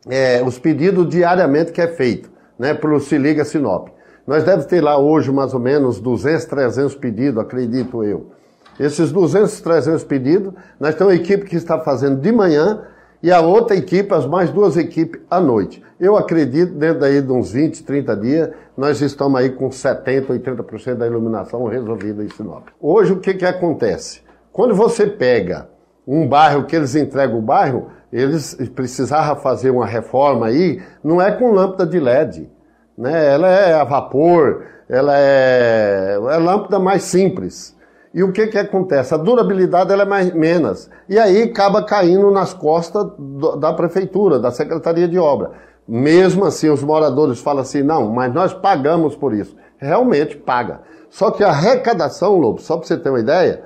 é, 0.09 0.43
os 0.43 0.59
pedidos 0.59 1.09
diariamente 1.09 1.70
que 1.70 1.81
é 1.81 1.87
feito, 1.87 2.29
né, 2.59 2.74
pelo 2.74 2.99
Se 2.99 3.16
Liga 3.16 3.45
Sinop. 3.45 3.87
Nós 4.26 4.43
devemos 4.43 4.66
ter 4.66 4.81
lá 4.81 4.99
hoje 4.99 5.31
mais 5.31 5.55
ou 5.55 5.61
menos 5.61 6.01
200, 6.01 6.45
300 6.45 6.97
pedidos, 6.97 7.41
acredito 7.41 8.03
eu. 8.03 8.33
Esses 8.79 9.11
200, 9.11 9.61
300 9.61 10.05
pedidos, 10.05 10.53
nós 10.79 10.95
temos 10.95 11.12
uma 11.12 11.20
equipe 11.20 11.45
que 11.45 11.57
está 11.57 11.79
fazendo 11.81 12.20
de 12.20 12.31
manhã 12.31 12.83
e 13.22 13.33
a 13.33 13.41
outra 13.41 13.76
equipe, 13.76 14.14
as 14.14 14.26
mais 14.26 14.51
duas 14.51 14.76
equipes, 14.76 15.20
à 15.29 15.41
noite. 15.41 15.83
Eu 15.99 16.16
acredito, 16.16 16.74
dentro 16.74 17.01
daí 17.01 17.20
de 17.20 17.33
uns 17.33 17.51
20, 17.51 17.83
30 17.83 18.16
dias, 18.16 18.51
nós 18.76 19.01
estamos 19.01 19.41
aí 19.41 19.51
com 19.51 19.68
70%, 19.68 20.26
80% 20.26 20.95
da 20.95 21.07
iluminação 21.07 21.64
resolvida 21.64 22.22
em 22.22 22.29
Sinop. 22.29 22.68
Hoje, 22.81 23.12
o 23.12 23.18
que, 23.18 23.35
que 23.35 23.45
acontece? 23.45 24.22
Quando 24.53 24.74
você 24.74 25.07
pega 25.07 25.68
um 26.07 26.29
bairro 26.29 26.64
que 26.64 26.76
eles 26.76 26.95
entregam 26.95 27.39
o 27.39 27.43
bairro, 27.43 27.89
eles 28.12 28.55
precisavam 28.74 29.37
fazer 29.37 29.70
uma 29.70 29.85
reforma 29.85 30.47
aí, 30.47 30.81
não 31.03 31.20
é 31.20 31.33
com 31.33 31.53
lâmpada 31.53 31.85
de 31.85 31.99
LED, 31.99 32.49
né? 32.97 33.35
Ela 33.35 33.49
é 33.49 33.74
a 33.74 33.85
vapor, 33.85 34.64
ela 34.89 35.12
é, 35.16 36.14
é 36.14 36.37
lâmpada 36.37 36.79
mais 36.79 37.03
simples. 37.03 37.76
E 38.15 38.23
o 38.23 38.33
que 38.33 38.47
que 38.47 38.59
acontece? 38.59 39.15
A 39.15 39.17
durabilidade 39.17 39.93
ela 39.93 40.03
é 40.03 40.07
mais, 40.07 40.33
menos. 40.33 40.91
E 41.09 41.19
aí 41.19 41.43
acaba 41.43 41.83
caindo 41.83 42.31
nas 42.31 42.55
costas 42.55 43.07
do, 43.19 43.57
da 43.57 43.73
prefeitura, 43.73 44.39
da 44.39 44.51
Secretaria 44.51 45.07
de 45.07 45.19
Obra. 45.19 45.53
Mesmo 45.87 46.45
assim, 46.45 46.69
os 46.69 46.83
moradores 46.83 47.41
falam 47.41 47.63
assim, 47.63 47.83
não, 47.83 48.11
mas 48.11 48.33
nós 48.33 48.53
pagamos 48.55 49.15
por 49.15 49.35
isso. 49.35 49.57
Realmente 49.79 50.37
paga. 50.37 50.81
Só 51.11 51.31
que 51.31 51.43
a 51.43 51.49
arrecadação, 51.49 52.37
Lobo, 52.39 52.61
só 52.61 52.77
para 52.77 52.87
você 52.87 52.97
ter 52.97 53.09
uma 53.09 53.21
ideia, 53.21 53.63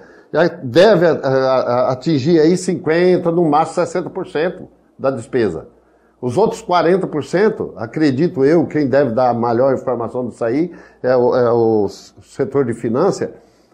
deve 0.63 1.07
atingir 1.07 2.41
aí 2.41 2.55
50%, 2.55 3.25
no 3.33 3.45
máximo 3.45 3.85
60% 3.85 4.69
da 4.99 5.11
despesa. 5.11 5.69
Os 6.21 6.39
outros 6.39 6.65
40%, 6.65 7.73
acredito 7.77 8.45
eu, 8.45 8.65
quem 8.67 8.87
deve 8.87 9.11
dar 9.11 9.31
a 9.31 9.35
maior 9.35 9.75
informação 9.75 10.29
disso 10.29 10.45
aí 10.45 10.73
é 11.03 11.17
o, 11.17 11.35
é 11.35 11.51
o 11.51 11.89
setor 11.89 12.65
de 12.65 12.75
finanças, 12.75 13.29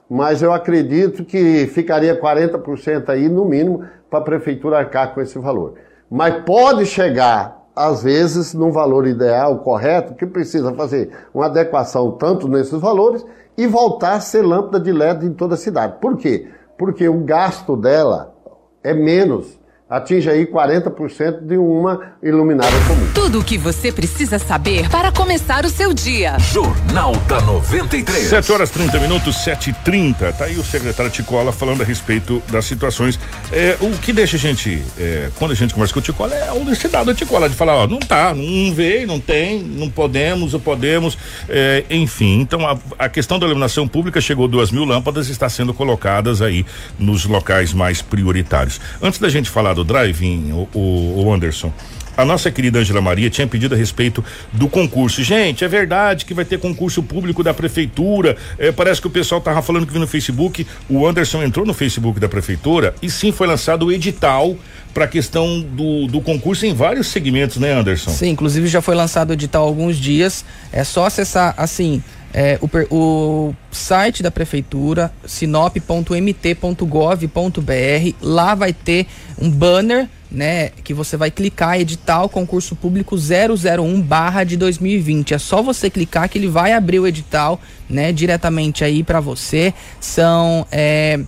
mas 0.08 0.40
eu 0.40 0.52
acredito 0.52 1.24
que 1.24 1.66
ficaria 1.66 2.18
40% 2.18 3.08
aí, 3.08 3.28
no 3.28 3.44
mínimo, 3.44 3.84
para 4.08 4.20
a 4.20 4.22
prefeitura 4.22 4.78
arcar 4.78 5.12
com 5.12 5.20
esse 5.20 5.38
valor. 5.38 5.74
Mas 6.10 6.42
pode 6.44 6.86
chegar, 6.86 7.66
às 7.76 8.02
vezes, 8.02 8.54
num 8.54 8.72
valor 8.72 9.06
ideal, 9.06 9.58
correto, 9.58 10.14
que 10.14 10.26
precisa 10.26 10.72
fazer 10.72 11.10
uma 11.34 11.46
adequação 11.46 12.12
tanto 12.12 12.48
nesses 12.48 12.80
valores 12.80 13.24
e 13.56 13.66
voltar 13.66 14.14
a 14.14 14.20
ser 14.20 14.42
lâmpada 14.42 14.80
de 14.80 14.92
LED 14.92 15.26
em 15.26 15.32
toda 15.32 15.54
a 15.54 15.58
cidade. 15.58 15.96
Por 16.00 16.16
quê? 16.16 16.48
Porque 16.78 17.08
o 17.08 17.24
gasto 17.24 17.76
dela 17.76 18.34
é 18.82 18.94
menos 18.94 19.57
atinge 19.88 20.28
aí 20.28 20.46
40% 20.46 21.40
de 21.40 21.56
uma 21.56 22.12
iluminada 22.22 22.70
comum. 22.86 23.10
Tudo 23.14 23.40
o 23.40 23.44
que 23.44 23.56
você 23.56 23.90
precisa 23.90 24.38
saber 24.38 24.88
para 24.90 25.10
começar 25.10 25.64
o 25.64 25.70
seu 25.70 25.94
dia. 25.94 26.38
Jornal 26.38 27.12
da 27.26 27.40
93. 27.40 28.28
7 28.28 28.52
horas 28.52 28.70
30 28.70 28.98
minutos, 29.00 29.36
7 29.44 29.70
e 29.70 29.72
30 29.72 30.32
Tá 30.32 30.44
aí 30.44 30.56
o 30.56 30.64
secretário 30.64 31.10
Ticola 31.10 31.52
falando 31.52 31.82
a 31.82 31.84
respeito 31.84 32.42
das 32.50 32.64
situações. 32.66 33.18
É, 33.50 33.76
o 33.80 33.90
que 33.98 34.12
deixa 34.12 34.36
a 34.36 34.38
gente, 34.38 34.82
é, 34.98 35.30
quando 35.38 35.52
a 35.52 35.54
gente 35.54 35.72
conversa 35.72 35.94
com 35.94 36.00
o 36.00 36.02
Ticola, 36.02 36.34
é 36.34 36.48
a 36.48 36.52
honestidade 36.52 37.06
do 37.06 37.14
Ticola, 37.14 37.48
de 37.48 37.54
falar, 37.54 37.76
ó, 37.76 37.86
não 37.86 37.98
tá, 37.98 38.34
não 38.34 38.74
veio, 38.74 39.06
não 39.06 39.18
tem, 39.18 39.62
não 39.62 39.88
podemos, 39.88 40.52
ou 40.52 40.60
podemos, 40.60 41.16
é, 41.48 41.84
enfim. 41.88 42.40
Então 42.40 42.66
a, 42.66 42.76
a, 42.98 43.08
questão 43.08 43.38
da 43.38 43.46
iluminação 43.46 43.88
pública 43.88 44.20
chegou 44.20 44.46
duas 44.46 44.70
mil 44.70 44.84
lâmpadas 44.84 45.28
está 45.28 45.48
sendo 45.48 45.72
colocadas 45.72 46.42
aí 46.42 46.66
nos 46.98 47.24
locais 47.24 47.72
mais 47.72 48.02
prioritários. 48.02 48.80
Antes 49.00 49.18
da 49.18 49.28
gente 49.28 49.48
falar 49.48 49.77
do 49.78 49.84
drive-in, 49.84 50.52
o, 50.52 50.68
o, 50.74 51.24
o 51.24 51.32
Anderson 51.32 51.72
a 52.18 52.24
nossa 52.24 52.50
querida 52.50 52.80
Angela 52.80 53.00
Maria 53.00 53.30
tinha 53.30 53.46
pedido 53.46 53.76
a 53.76 53.78
respeito 53.78 54.24
do 54.52 54.68
concurso. 54.68 55.22
Gente, 55.22 55.64
é 55.64 55.68
verdade 55.68 56.24
que 56.24 56.34
vai 56.34 56.44
ter 56.44 56.58
concurso 56.58 57.00
público 57.00 57.44
da 57.44 57.54
prefeitura. 57.54 58.36
É, 58.58 58.72
parece 58.72 59.00
que 59.00 59.06
o 59.06 59.10
pessoal 59.10 59.40
tava 59.40 59.62
falando 59.62 59.86
que 59.86 59.92
viu 59.92 60.00
no 60.00 60.06
Facebook. 60.08 60.66
O 60.90 61.06
Anderson 61.06 61.44
entrou 61.44 61.64
no 61.64 61.72
Facebook 61.72 62.18
da 62.18 62.28
prefeitura 62.28 62.92
e 63.00 63.08
sim 63.08 63.30
foi 63.30 63.46
lançado 63.46 63.86
o 63.86 63.92
edital 63.92 64.56
para 64.92 65.04
a 65.04 65.08
questão 65.08 65.60
do, 65.60 66.08
do 66.08 66.20
concurso 66.20 66.66
em 66.66 66.74
vários 66.74 67.06
segmentos, 67.06 67.58
né, 67.58 67.72
Anderson? 67.72 68.10
Sim, 68.10 68.30
inclusive 68.30 68.66
já 68.66 68.82
foi 68.82 68.96
lançado 68.96 69.30
o 69.30 69.32
edital 69.34 69.62
há 69.62 69.66
alguns 69.66 69.96
dias. 69.96 70.44
É 70.72 70.82
só 70.82 71.06
acessar, 71.06 71.54
assim, 71.56 72.02
é, 72.34 72.58
o, 72.60 72.94
o, 72.94 73.54
site 73.70 74.24
da 74.24 74.30
prefeitura, 74.30 75.12
sinop.mt.gov.br, 75.24 78.14
lá 78.20 78.56
vai 78.56 78.72
ter 78.72 79.06
um 79.40 79.48
banner, 79.48 80.08
né, 80.30 80.70
que 80.84 80.92
você 80.92 81.16
vai 81.16 81.30
clicar 81.30 81.80
edital 81.80 82.28
concurso 82.28 82.76
público 82.76 83.16
001 83.16 84.00
barra 84.02 84.44
de 84.44 84.56
2020. 84.56 85.34
É 85.34 85.38
só 85.38 85.62
você 85.62 85.88
clicar 85.88 86.28
que 86.28 86.38
ele 86.38 86.48
vai 86.48 86.72
abrir 86.72 86.98
o 86.98 87.06
edital, 87.06 87.60
né, 87.88 88.12
diretamente 88.12 88.84
aí 88.84 89.02
para 89.02 89.20
você. 89.20 89.72
São 90.00 90.66
é, 90.70 91.20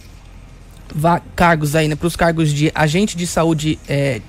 cargos 1.35 1.75
aí, 1.75 1.89
né, 1.89 1.97
para 1.97 2.07
os 2.07 2.17
cargos 2.17 2.53
de 2.53 2.71
agente 2.75 3.17
de 3.17 3.27
saúde 3.27 3.79
é, 3.89 4.21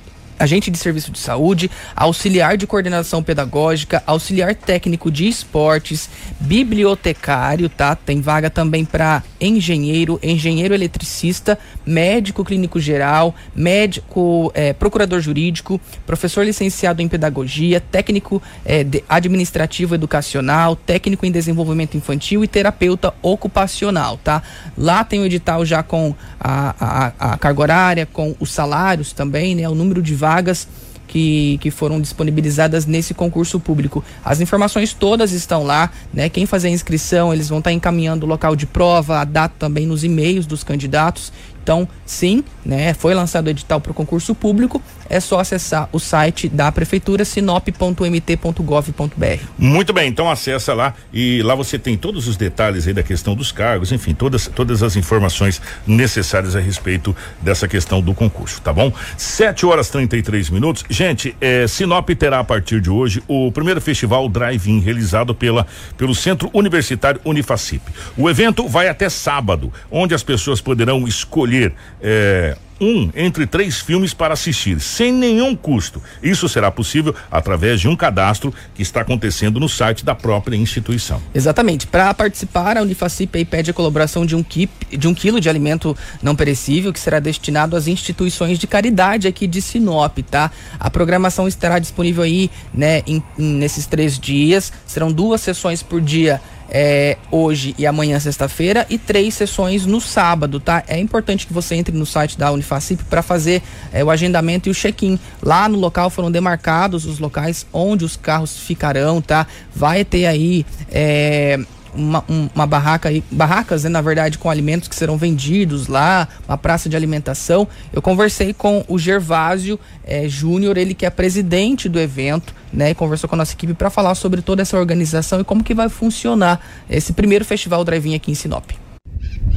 agente 0.42 0.72
de 0.72 0.78
serviço 0.78 1.12
de 1.12 1.20
saúde, 1.20 1.70
auxiliar 1.96 2.58
de 2.58 2.66
coordenação 2.66 3.22
pedagógica, 3.22 4.02
auxiliar 4.08 4.56
técnico 4.56 5.12
de 5.12 5.28
esportes, 5.28 6.10
bibliotecário, 6.40 7.70
tá? 7.70 7.96
Tem 7.96 8.20
vaga 8.20 8.50
também 8.50 8.84
para 8.84 9.24
engenheiro, 9.40 10.20
engenheiro 10.24 10.74
eletricista, 10.74 11.58
médico 11.86 12.44
clínico 12.44 12.80
geral, 12.80 13.36
médico 13.56 14.52
é, 14.56 14.74
procurador 14.74 15.20
jurídico, 15.22 15.80
professor 16.06 16.44
licenciado 16.44 17.02
em 17.02 17.08
pedagogia, 17.08 17.80
técnico 17.80 18.42
é, 18.66 18.86
administrativo 19.08 19.94
educacional, 19.94 20.76
técnico 20.76 21.26
em 21.26 21.32
desenvolvimento 21.32 21.96
infantil 21.96 22.44
e 22.44 22.48
terapeuta 22.48 23.14
ocupacional, 23.22 24.18
tá? 24.18 24.42
Lá 24.78 25.04
tem 25.04 25.20
o 25.20 25.26
edital 25.26 25.64
já 25.66 25.84
com 25.84 26.16
a, 26.40 26.76
a, 26.80 27.34
a 27.34 27.38
carga 27.38 27.62
horária, 27.62 28.06
com 28.06 28.36
os 28.40 28.52
salários 28.52 29.14
também, 29.14 29.56
né? 29.56 29.70
O 29.70 29.76
número 29.76 30.02
de 30.02 30.16
vagas 30.16 30.31
vagas 30.32 30.66
que, 31.08 31.58
que 31.60 31.70
foram 31.70 32.00
disponibilizadas 32.00 32.86
nesse 32.86 33.14
concurso 33.14 33.60
público. 33.60 34.02
As 34.24 34.40
informações 34.40 34.94
todas 34.94 35.34
estão 35.34 35.64
lá, 35.64 35.92
né? 36.14 36.30
Quem 36.30 36.46
fazer 36.46 36.70
a 36.70 36.72
inscrição, 36.72 37.34
eles 37.34 37.50
vão 37.50 37.58
estar 37.58 37.74
encaminhando 37.74 38.26
o 38.26 38.30
local 38.30 38.56
de 38.56 38.66
prova, 38.66 39.20
a 39.20 39.26
data 39.26 39.54
também 39.60 39.86
nos 39.86 40.06
e-mails 40.06 40.46
dos 40.46 40.64
candidatos. 40.64 41.34
Então, 41.62 41.88
sim, 42.06 42.44
né, 42.66 42.94
foi 42.94 43.14
lançado 43.14 43.48
o 43.48 43.50
edital 43.50 43.80
para 43.80 43.92
o 43.92 43.94
concurso 43.94 44.34
público, 44.34 44.82
é 45.12 45.20
só 45.20 45.42
acessar 45.42 45.90
o 45.92 46.00
site 46.00 46.48
da 46.48 46.72
prefeitura 46.72 47.26
sinop.mt.gov.br. 47.26 49.44
Muito 49.58 49.92
bem, 49.92 50.08
então 50.08 50.32
acessa 50.32 50.74
lá 50.74 50.94
e 51.14 51.42
lá 51.44 51.54
você 51.54 51.78
tem 51.78 51.98
todos 51.98 52.30
os 52.30 52.38
detalhes 52.38 52.88
aí 52.88 52.94
da 52.94 53.04
questão 53.04 53.36
dos 53.36 53.52
cargos, 53.52 53.92
enfim, 53.92 54.14
todas 54.14 54.50
todas 54.56 54.82
as 54.82 54.96
informações 54.96 55.62
necessárias 55.86 56.56
a 56.56 56.60
respeito 56.60 57.16
dessa 57.42 57.68
questão 57.68 58.02
do 58.02 58.14
concurso, 58.14 58.62
tá 58.62 58.72
bom? 58.72 58.94
7 59.18 59.66
horas 59.66 59.90
33 59.90 60.50
minutos. 60.50 60.86
Gente, 60.90 61.36
é, 61.42 61.68
Sinop 61.68 62.10
terá 62.12 62.40
a 62.40 62.44
partir 62.44 62.80
de 62.80 62.90
hoje 62.90 63.22
o 63.28 63.52
primeiro 63.52 63.82
festival 63.82 64.30
Drive-In 64.30 64.80
realizado 64.80 65.36
pela 65.36 65.68
pelo 65.98 66.16
Centro 66.16 66.50
Universitário 66.54 67.20
Unifacip. 67.26 67.82
O 68.16 68.30
evento 68.30 68.68
vai 68.68 68.88
até 68.88 69.10
sábado, 69.10 69.74
onde 69.90 70.16
as 70.16 70.24
pessoas 70.24 70.62
poderão 70.62 71.06
escolher 71.06 71.74
é, 72.02 72.56
um 72.82 73.12
entre 73.16 73.46
três 73.46 73.80
filmes 73.80 74.14
para 74.14 74.34
assistir, 74.34 74.82
sem 74.82 75.14
nenhum 75.14 75.56
custo. 75.56 76.02
Isso 76.22 76.50
será 76.50 76.72
possível 76.72 77.16
através 77.30 77.80
de 77.80 77.88
um 77.88 77.96
cadastro 77.96 78.54
que 78.74 78.82
está 78.82 79.02
acontecendo 79.02 79.60
no 79.60 79.70
site 79.70 80.04
da 80.04 80.16
própria 80.16 80.58
instituição. 80.58 81.22
Exatamente. 81.34 81.86
Para 81.86 82.14
participar, 82.14 82.78
a 82.78 82.82
Unifacip 82.82 83.46
pede 83.46 83.70
a 83.70 83.74
colaboração 83.74 84.26
de 84.26 84.36
um, 84.36 84.42
kip, 84.42 84.98
de 84.98 85.08
um 85.08 85.14
quilo 85.14 85.40
de 85.40 85.48
alimento 85.48 85.96
não 86.22 86.36
perecível 86.36 86.92
que 86.92 87.00
será 87.00 87.20
destinado 87.20 87.76
às 87.76 87.88
instituições 87.88 88.58
de 88.58 88.66
caridade 88.66 89.28
aqui 89.28 89.46
de 89.46 89.62
Sinop, 89.62 90.18
tá? 90.30 90.52
A 90.80 90.90
programação 90.90 91.48
estará 91.48 91.78
disponível 91.78 92.24
aí, 92.24 92.50
né, 92.74 93.04
em, 93.06 93.22
em, 93.38 93.54
nesses 93.54 93.86
três 93.86 94.18
dias. 94.18 94.74
Serão 94.88 95.12
duas 95.12 95.42
sessões 95.42 95.84
por 95.84 96.02
dia 96.02 96.42
é, 96.72 97.18
hoje 97.30 97.76
e 97.78 97.86
amanhã, 97.86 98.18
sexta-feira, 98.18 98.88
e 98.90 98.98
três 98.98 99.34
sessões 99.34 99.86
no 99.86 100.00
sábado, 100.00 100.60
tá? 100.60 100.84
É 100.88 100.98
importante 100.98 101.46
que 101.46 101.54
você 101.54 101.76
entre 101.76 101.96
no 101.96 102.06
site 102.06 102.38
da 102.38 102.50
Unifacip 102.52 103.04
para 103.04 103.22
fazer 103.22 103.62
é, 103.92 104.04
o 104.04 104.10
agendamento 104.10 104.70
e 104.70 104.72
o 104.72 104.74
check-in. 104.74 105.20
Lá 105.44 105.68
no 105.68 105.78
local 105.78 106.10
foram 106.10 106.32
demarcados 106.32 107.06
os 107.06 107.20
locais 107.20 107.68
onde 107.74 108.06
os 108.06 108.16
carros 108.16 108.58
ficarão, 108.58 109.22
tá? 109.22 109.46
Vai 109.76 110.06
ter 110.06 110.26
aí. 110.26 110.66
É, 110.90 111.60
uma, 111.94 112.24
uma 112.56 112.66
barraca 112.66 113.10
aí, 113.10 113.24
barracas, 113.32 113.84
né, 113.84 113.90
na 113.90 114.02
verdade, 114.02 114.38
com 114.38 114.50
alimentos 114.50 114.88
que 114.88 114.96
serão 114.96 115.18
vendidos 115.18 115.88
lá, 115.88 116.28
uma 116.48 116.58
praça 116.58 116.90
de 116.90 116.96
alimentação. 116.96 117.68
Eu 117.92 118.02
conversei 118.02 118.54
com 118.54 118.84
o 118.88 118.98
Gervásio 118.98 119.80
é, 120.04 120.28
Júnior, 120.28 120.78
ele 120.78 120.94
que 120.94 121.06
é 121.06 121.10
presidente 121.10 121.88
do 121.88 122.00
evento, 122.00 122.54
né, 122.72 122.92
e 122.92 122.96
conversou 122.96 123.30
com 123.30 123.36
a 123.36 123.38
nossa 123.38 123.54
equipe 123.54 123.74
para 123.74 123.90
falar 123.90 124.16
sobre 124.16 124.42
toda 124.42 124.62
essa 124.62 124.78
organização 124.78 125.42
e 125.42 125.44
como 125.44 125.64
que 125.64 125.74
vai 125.74 125.90
funcionar 125.90 126.60
esse 126.90 127.14
primeiro 127.14 127.46
festival 127.46 127.84
drive-in 127.84 128.16
aqui 128.16 128.32
em 128.32 128.36
Sinop. 128.36 128.72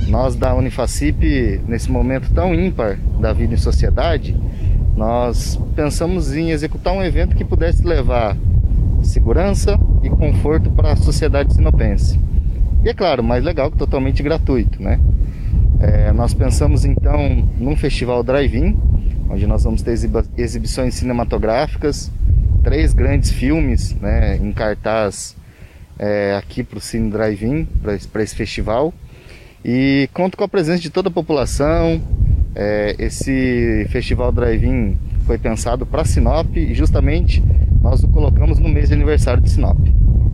Nós 0.09 0.37
da 0.37 0.55
Unifacip, 0.55 1.61
nesse 1.66 1.91
momento 1.91 2.32
tão 2.32 2.55
ímpar 2.55 2.99
da 3.20 3.32
vida 3.32 3.55
em 3.55 3.57
sociedade, 3.57 4.37
nós 4.97 5.59
pensamos 5.74 6.35
em 6.35 6.51
executar 6.51 6.93
um 6.93 7.03
evento 7.03 7.35
que 7.35 7.45
pudesse 7.45 7.82
levar 7.85 8.37
segurança 9.05 9.79
e 10.03 10.11
conforto 10.11 10.71
para 10.71 10.93
a 10.93 10.97
sociedade 10.97 11.55
sinopense. 11.55 12.19
E 12.83 12.89
é 12.89 12.95
claro, 12.95 13.23
mais 13.23 13.43
legal 13.43 13.71
que 13.71 13.79
totalmente 13.79 14.23
gratuito, 14.23 14.83
né? 14.83 15.01
É, 15.81 16.13
nós 16.13 16.33
pensamos 16.33 16.85
então 16.85 17.49
num 17.59 17.77
festival 17.77 18.23
drive-in, 18.23 18.77
onde 19.29 19.47
nós 19.47 19.65
vamos 19.65 19.83
ter 19.83 19.95
exibições 20.37 20.95
cinematográficas, 20.95 22.11
três 22.63 22.93
grandes 22.93 23.31
filmes 23.31 23.95
né, 24.01 24.37
em 24.37 24.53
cartaz 24.53 25.37
é, 25.99 26.37
aqui 26.37 26.63
para 26.63 26.79
o 26.79 26.81
Cine 26.81 27.11
Drive-In, 27.11 27.67
para 28.13 28.23
esse 28.23 28.35
festival. 28.35 28.93
E 29.65 30.09
conto 30.13 30.37
com 30.37 30.45
a 30.45 30.49
presença 30.49 30.81
de 30.81 30.91
toda 30.91 31.09
a 31.09 31.13
população. 31.13 32.01
É, 32.55 32.95
esse 32.99 33.87
festival 33.91 34.31
Drive-In 34.31 34.97
foi 35.25 35.39
pensado 35.39 35.85
para 35.85 36.05
Sinop 36.05 36.57
e 36.57 36.75
justamente 36.75 37.43
nós 37.83 38.03
o 38.03 38.09
colocamos 38.09 38.59
no 38.59 38.68
mês 38.68 38.89
de 38.89 38.95
aniversário 38.95 39.43
de 39.43 39.51
Sinop. 39.51 39.79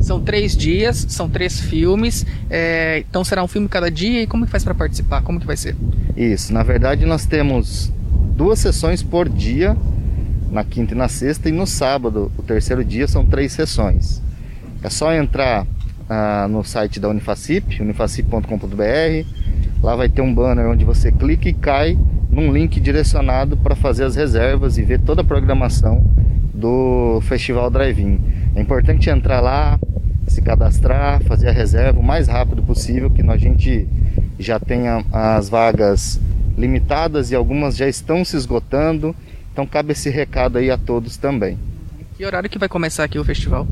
São 0.01 0.21
três 0.21 0.57
dias, 0.57 1.07
são 1.09 1.29
três 1.29 1.61
filmes, 1.61 2.25
é, 2.49 3.05
então 3.09 3.23
será 3.23 3.45
um 3.45 3.49
filme 3.49 3.69
cada 3.69 3.91
dia 3.91 4.23
e 4.23 4.27
como 4.27 4.47
que 4.47 4.51
faz 4.51 4.65
para 4.65 4.75
participar? 4.75 5.23
Como 5.23 5.39
que 5.39 5.47
vai 5.47 5.57
ser? 5.57 5.77
Isso, 6.17 6.53
na 6.53 6.63
verdade 6.63 7.05
nós 7.05 7.27
temos 7.27 7.93
duas 8.41 8.59
sessões 8.59 9.03
por 9.03 9.29
dia, 9.29 9.77
na 10.51 10.65
quinta 10.65 10.95
e 10.95 10.97
na 10.97 11.09
sexta, 11.09 11.49
e 11.49 11.53
no 11.53 11.67
sábado, 11.67 12.33
o 12.39 12.43
terceiro 12.43 12.85
dia, 12.85 13.07
são 13.07 13.25
três 13.25 13.53
sessões. 13.53 14.23
É 14.83 14.89
só 14.89 15.13
entrar 15.13 15.67
ah, 16.09 16.49
no 16.49 16.65
site 16.65 16.99
da 16.99 17.09
Unifacip, 17.09 17.81
unifacip.com.br, 17.81 19.27
lá 19.83 19.97
vai 19.97 20.09
ter 20.09 20.23
um 20.23 20.35
banner 20.35 20.67
onde 20.67 20.85
você 20.85 21.11
clica 21.11 21.49
e 21.49 21.53
cai 21.53 21.99
num 22.31 22.53
link 22.53 22.81
direcionado 22.81 23.57
para 23.57 23.75
fazer 23.75 24.05
as 24.05 24.15
reservas 24.15 24.79
e 24.79 24.83
ver 24.83 25.01
toda 25.01 25.23
a 25.23 25.25
programação 25.25 26.05
do 26.55 27.21
Festival 27.23 27.71
Drive-In. 27.71 28.21
É 28.55 28.61
importante 28.61 29.11
entrar 29.11 29.41
lá, 29.41 29.79
se 30.27 30.41
cadastrar, 30.43 31.23
fazer 31.25 31.49
a 31.49 31.53
reserva 31.53 31.99
o 31.99 32.03
mais 32.03 32.29
rápido 32.29 32.63
possível, 32.63 33.11
que 33.11 33.23
a 33.23 33.37
gente 33.37 33.89
já 34.39 34.61
tenha 34.61 35.05
as 35.13 35.49
vagas 35.49 36.21
limitadas 36.57 37.31
e 37.31 37.35
algumas 37.35 37.77
já 37.77 37.89
estão 37.89 38.25
se 38.25 38.37
esgotando. 38.37 39.15
Então 39.53 39.67
cabe 39.67 39.93
esse 39.93 40.11
recado 40.11 40.59
aí 40.59 40.71
a 40.71 40.79
todos 40.79 41.17
também. 41.17 41.59
Que 42.17 42.25
horário 42.25 42.51
que 42.51 42.59
vai 42.59 42.69
começar 42.69 43.05
aqui 43.05 43.19
o 43.19 43.25
festival? 43.25 43.67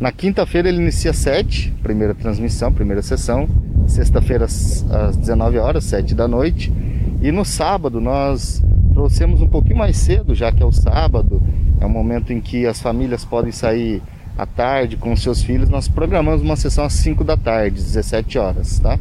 Na 0.00 0.10
quinta-feira 0.10 0.68
ele 0.68 0.78
inicia 0.78 1.12
7, 1.12 1.72
primeira 1.82 2.14
transmissão, 2.14 2.72
primeira 2.72 3.02
sessão. 3.02 3.48
Sexta-feira 3.92 4.46
às 4.46 5.16
19 5.16 5.58
horas, 5.58 5.84
7 5.84 6.14
da 6.14 6.26
noite. 6.26 6.72
E 7.20 7.30
no 7.30 7.44
sábado 7.44 8.00
nós 8.00 8.62
trouxemos 8.92 9.42
um 9.42 9.48
pouquinho 9.48 9.76
mais 9.76 9.96
cedo, 9.96 10.34
já 10.34 10.50
que 10.50 10.62
é 10.62 10.66
o 10.66 10.72
sábado, 10.72 11.42
é 11.80 11.86
um 11.86 11.90
momento 11.90 12.32
em 12.32 12.40
que 12.40 12.66
as 12.66 12.80
famílias 12.80 13.24
podem 13.24 13.52
sair 13.52 14.02
à 14.36 14.46
tarde 14.46 14.96
com 14.96 15.14
seus 15.14 15.42
filhos. 15.42 15.68
Nós 15.68 15.88
programamos 15.88 16.40
uma 16.40 16.56
sessão 16.56 16.84
às 16.84 16.94
5 16.94 17.22
da 17.22 17.36
tarde, 17.36 17.76
17 17.76 18.38
horas, 18.38 18.78
tá? 18.78 18.98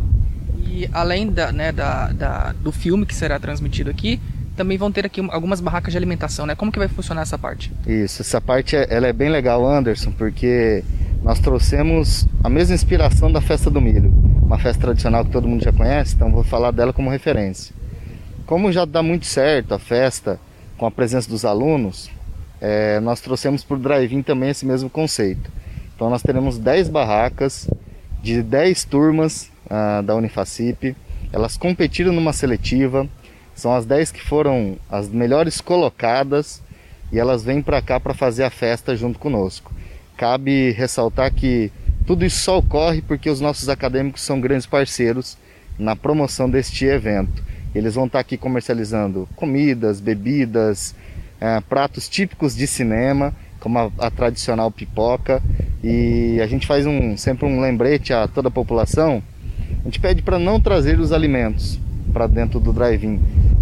E 0.57 0.89
além 0.91 1.31
da, 1.31 1.51
né, 1.51 1.71
da, 1.71 2.11
da, 2.11 2.53
do 2.53 2.71
filme 2.71 3.05
que 3.05 3.15
será 3.15 3.39
transmitido 3.39 3.89
aqui, 3.89 4.19
também 4.55 4.77
vão 4.77 4.91
ter 4.91 5.05
aqui 5.05 5.21
algumas 5.31 5.61
barracas 5.61 5.91
de 5.93 5.97
alimentação, 5.97 6.45
né? 6.45 6.55
Como 6.55 6.71
que 6.71 6.79
vai 6.79 6.87
funcionar 6.87 7.21
essa 7.21 7.37
parte? 7.37 7.71
Isso, 7.87 8.21
essa 8.21 8.41
parte 8.41 8.75
é, 8.75 8.87
ela 8.89 9.07
é 9.07 9.13
bem 9.13 9.29
legal, 9.29 9.65
Anderson, 9.65 10.11
porque 10.11 10.83
nós 11.23 11.39
trouxemos 11.39 12.27
a 12.43 12.49
mesma 12.49 12.75
inspiração 12.75 13.31
da 13.31 13.41
festa 13.41 13.69
do 13.69 13.79
milho, 13.79 14.13
uma 14.51 14.59
festa 14.59 14.81
tradicional 14.81 15.23
que 15.23 15.31
todo 15.31 15.47
mundo 15.47 15.63
já 15.63 15.71
conhece, 15.71 16.13
então 16.13 16.29
vou 16.29 16.43
falar 16.43 16.71
dela 16.71 16.91
como 16.91 17.09
referência. 17.09 17.73
Como 18.45 18.69
já 18.69 18.83
dá 18.83 19.01
muito 19.01 19.25
certo 19.25 19.73
a 19.73 19.79
festa 19.79 20.37
com 20.77 20.85
a 20.85 20.91
presença 20.91 21.29
dos 21.29 21.45
alunos, 21.45 22.11
é, 22.59 22.99
nós 22.99 23.21
trouxemos 23.21 23.63
para 23.63 23.77
o 23.77 23.79
drive-in 23.79 24.21
também 24.21 24.49
esse 24.49 24.65
mesmo 24.65 24.89
conceito. 24.89 25.49
Então 25.95 26.09
nós 26.09 26.21
teremos 26.21 26.57
10 26.57 26.89
barracas 26.89 27.69
de 28.21 28.43
10 28.43 28.83
turmas 28.83 29.49
ah, 29.69 30.01
da 30.01 30.15
Unifacip. 30.17 30.97
Elas 31.31 31.55
competiram 31.55 32.11
numa 32.11 32.33
seletiva. 32.33 33.07
São 33.55 33.73
as 33.73 33.85
10 33.85 34.11
que 34.11 34.21
foram 34.21 34.75
as 34.89 35.07
melhores 35.07 35.61
colocadas 35.61 36.61
e 37.09 37.17
elas 37.17 37.41
vêm 37.41 37.61
para 37.61 37.81
cá 37.81 38.01
para 38.01 38.13
fazer 38.13 38.43
a 38.43 38.49
festa 38.49 38.97
junto 38.97 39.17
conosco. 39.17 39.71
Cabe 40.17 40.71
ressaltar 40.71 41.33
que 41.33 41.71
Tudo 42.05 42.25
isso 42.25 42.39
só 42.39 42.57
ocorre 42.57 43.01
porque 43.01 43.29
os 43.29 43.39
nossos 43.39 43.69
acadêmicos 43.69 44.21
são 44.21 44.39
grandes 44.39 44.65
parceiros 44.65 45.37
na 45.77 45.95
promoção 45.95 46.49
deste 46.49 46.85
evento. 46.85 47.43
Eles 47.73 47.95
vão 47.95 48.05
estar 48.05 48.19
aqui 48.19 48.37
comercializando 48.37 49.27
comidas, 49.35 49.99
bebidas, 49.99 50.93
é, 51.39 51.59
pratos 51.61 52.09
típicos 52.09 52.55
de 52.55 52.67
cinema, 52.67 53.33
como 53.59 53.79
a, 53.79 53.91
a, 53.97 54.11
tradicional 54.11 54.69
pipoca. 54.69 55.41
E 55.83 56.39
a 56.41 56.47
gente 56.47 56.67
faz 56.67 56.85
um, 56.85 57.15
sempre 57.17 57.45
um 57.45 57.61
lembrete 57.61 58.13
a 58.13 58.27
toda 58.27 58.49
a 58.49 58.51
população. 58.51 59.23
A 59.81 59.83
gente 59.85 59.99
pede 59.99 60.21
para 60.21 60.37
não 60.37 60.59
trazer 60.59 60.99
os 60.99 61.11
alimentos 61.11 61.79
para 62.11 62.27
dentro 62.27 62.59
do 62.59 62.73
drive-in. 62.73 63.19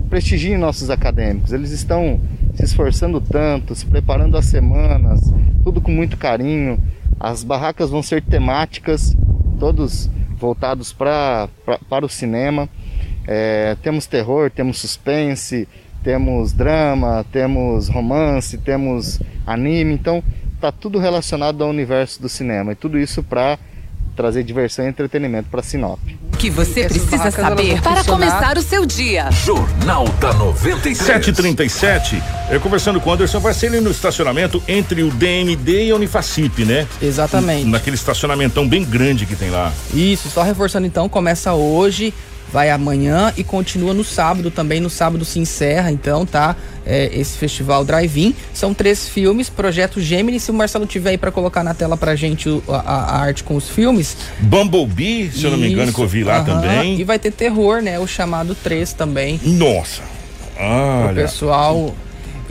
Prestigiem 0.10 0.58
nossos 0.58 0.90
acadêmicos. 0.90 1.54
Eles 1.54 1.72
estão 1.72 2.20
se 2.56 2.66
esforçando 2.66 3.22
tanto, 3.22 3.76
se 3.76 3.86
preparando 3.86 4.36
há 4.36 4.42
semanas, 4.42 5.22
tudo 5.64 5.80
com 5.80 5.92
muito 5.92 6.18
carinho. 6.18 6.80
As 7.20 7.43
barracas 7.43 7.89
vão 7.89 8.01
ser 8.01 8.24
temáticas, 8.24 9.15
todos 9.59 10.09
voltados 10.38 10.93
pra, 10.93 11.49
pra 11.65 11.78
para 11.89 12.05
o 12.05 12.09
cinema. 12.09 12.70
É, 13.28 13.76
temos 13.84 14.07
terror, 14.07 14.49
temos 14.49 14.80
suspense, 14.80 15.67
temos 16.03 16.53
drama, 16.53 17.26
temos 17.32 17.89
romance, 17.89 18.57
temos 18.57 19.20
anime, 19.45 19.93
então 19.93 20.24
tá 20.59 20.72
tudo 20.72 20.97
relacionado 20.97 21.63
ao 21.63 21.70
universo 21.70 22.22
do 22.22 22.30
cinema 22.30 22.72
e 22.72 22.76
tudo 22.76 22.97
isso 22.97 23.22
para 23.22 23.59
trazer 24.20 24.43
diversão 24.43 24.84
e 24.84 24.89
entretenimento 24.89 25.47
para 25.49 25.63
Sinop. 25.63 25.97
Que 26.38 26.49
você 26.49 26.84
precisa 26.84 27.32
saber 27.32 27.82
para 27.82 28.03
começar 28.03 28.57
o 28.57 28.61
seu 28.61 28.86
dia. 28.86 29.32
Jornal 29.32 30.05
da 30.20 30.34
93. 30.34 30.97
737. 30.97 32.22
Eu 32.51 32.59
conversando 32.59 32.99
com 32.99 33.11
o 33.11 33.13
Anderson, 33.13 33.39
vai 33.39 33.53
ser 33.53 33.67
ali 33.67 33.80
no 33.80 33.89
estacionamento 33.89 34.61
entre 34.67 35.03
o 35.03 35.09
DMD 35.09 35.86
e 35.86 35.91
a 35.91 35.95
Unifacip, 35.95 36.65
né? 36.65 36.86
Exatamente. 37.01 37.65
Naquele 37.70 37.95
estacionamentão 37.95 38.67
bem 38.67 38.84
grande 38.84 39.26
que 39.26 39.38
tem 39.38 39.51
lá. 39.51 39.72
Isso, 39.93 40.30
só 40.30 40.43
reforçando 40.43 40.86
então, 40.86 41.07
começa 41.07 41.53
hoje 41.53 42.13
vai 42.52 42.70
amanhã 42.70 43.34
e 43.38 43.43
continua 43.43 43.93
no 43.93 44.04
sábado 44.04 44.52
também. 44.52 44.80
No 44.80 44.89
sábado 44.89 45.24
se 45.24 45.39
encerra, 45.39 45.91
então, 45.91 46.26
tá? 46.26 46.56
É, 46.86 47.10
esse 47.14 47.38
festival 47.38 47.86
Drive-In. 47.86 48.34
São 48.54 48.74
três 48.74 49.08
filmes, 49.08 49.50
Projeto 49.50 50.02
Gemini. 50.02 50.39
Se 50.39 50.52
o 50.52 50.54
Marcelo 50.54 50.86
tiver 50.86 51.12
aí 51.12 51.18
para 51.18 51.32
colocar 51.32 51.64
na 51.64 51.74
tela 51.74 51.95
pra 51.95 52.16
gente 52.16 52.50
o, 52.50 52.64
a, 52.68 52.80
a, 52.80 53.20
arte 53.20 53.43
com 53.43 53.56
os 53.56 53.70
filmes. 53.70 54.18
Bumblebee, 54.39 55.32
se 55.32 55.43
eu 55.43 55.52
não 55.52 55.58
me 55.58 55.72
engano, 55.72 55.93
que 55.93 56.00
eu 56.00 56.08
vi 56.08 56.24
lá 56.24 56.39
uh 56.39 56.41
-huh. 56.41 56.45
também. 56.45 57.00
E 57.00 57.04
vai 57.04 57.20
ter 57.20 57.32
terror, 57.32 57.82
né? 57.82 58.00
O 58.00 58.08
chamado 58.08 58.56
3 58.56 58.93
também. 58.93 59.39
Nossa! 59.43 60.02
Olha. 60.60 61.12
O 61.12 61.16
pessoal. 61.16 61.95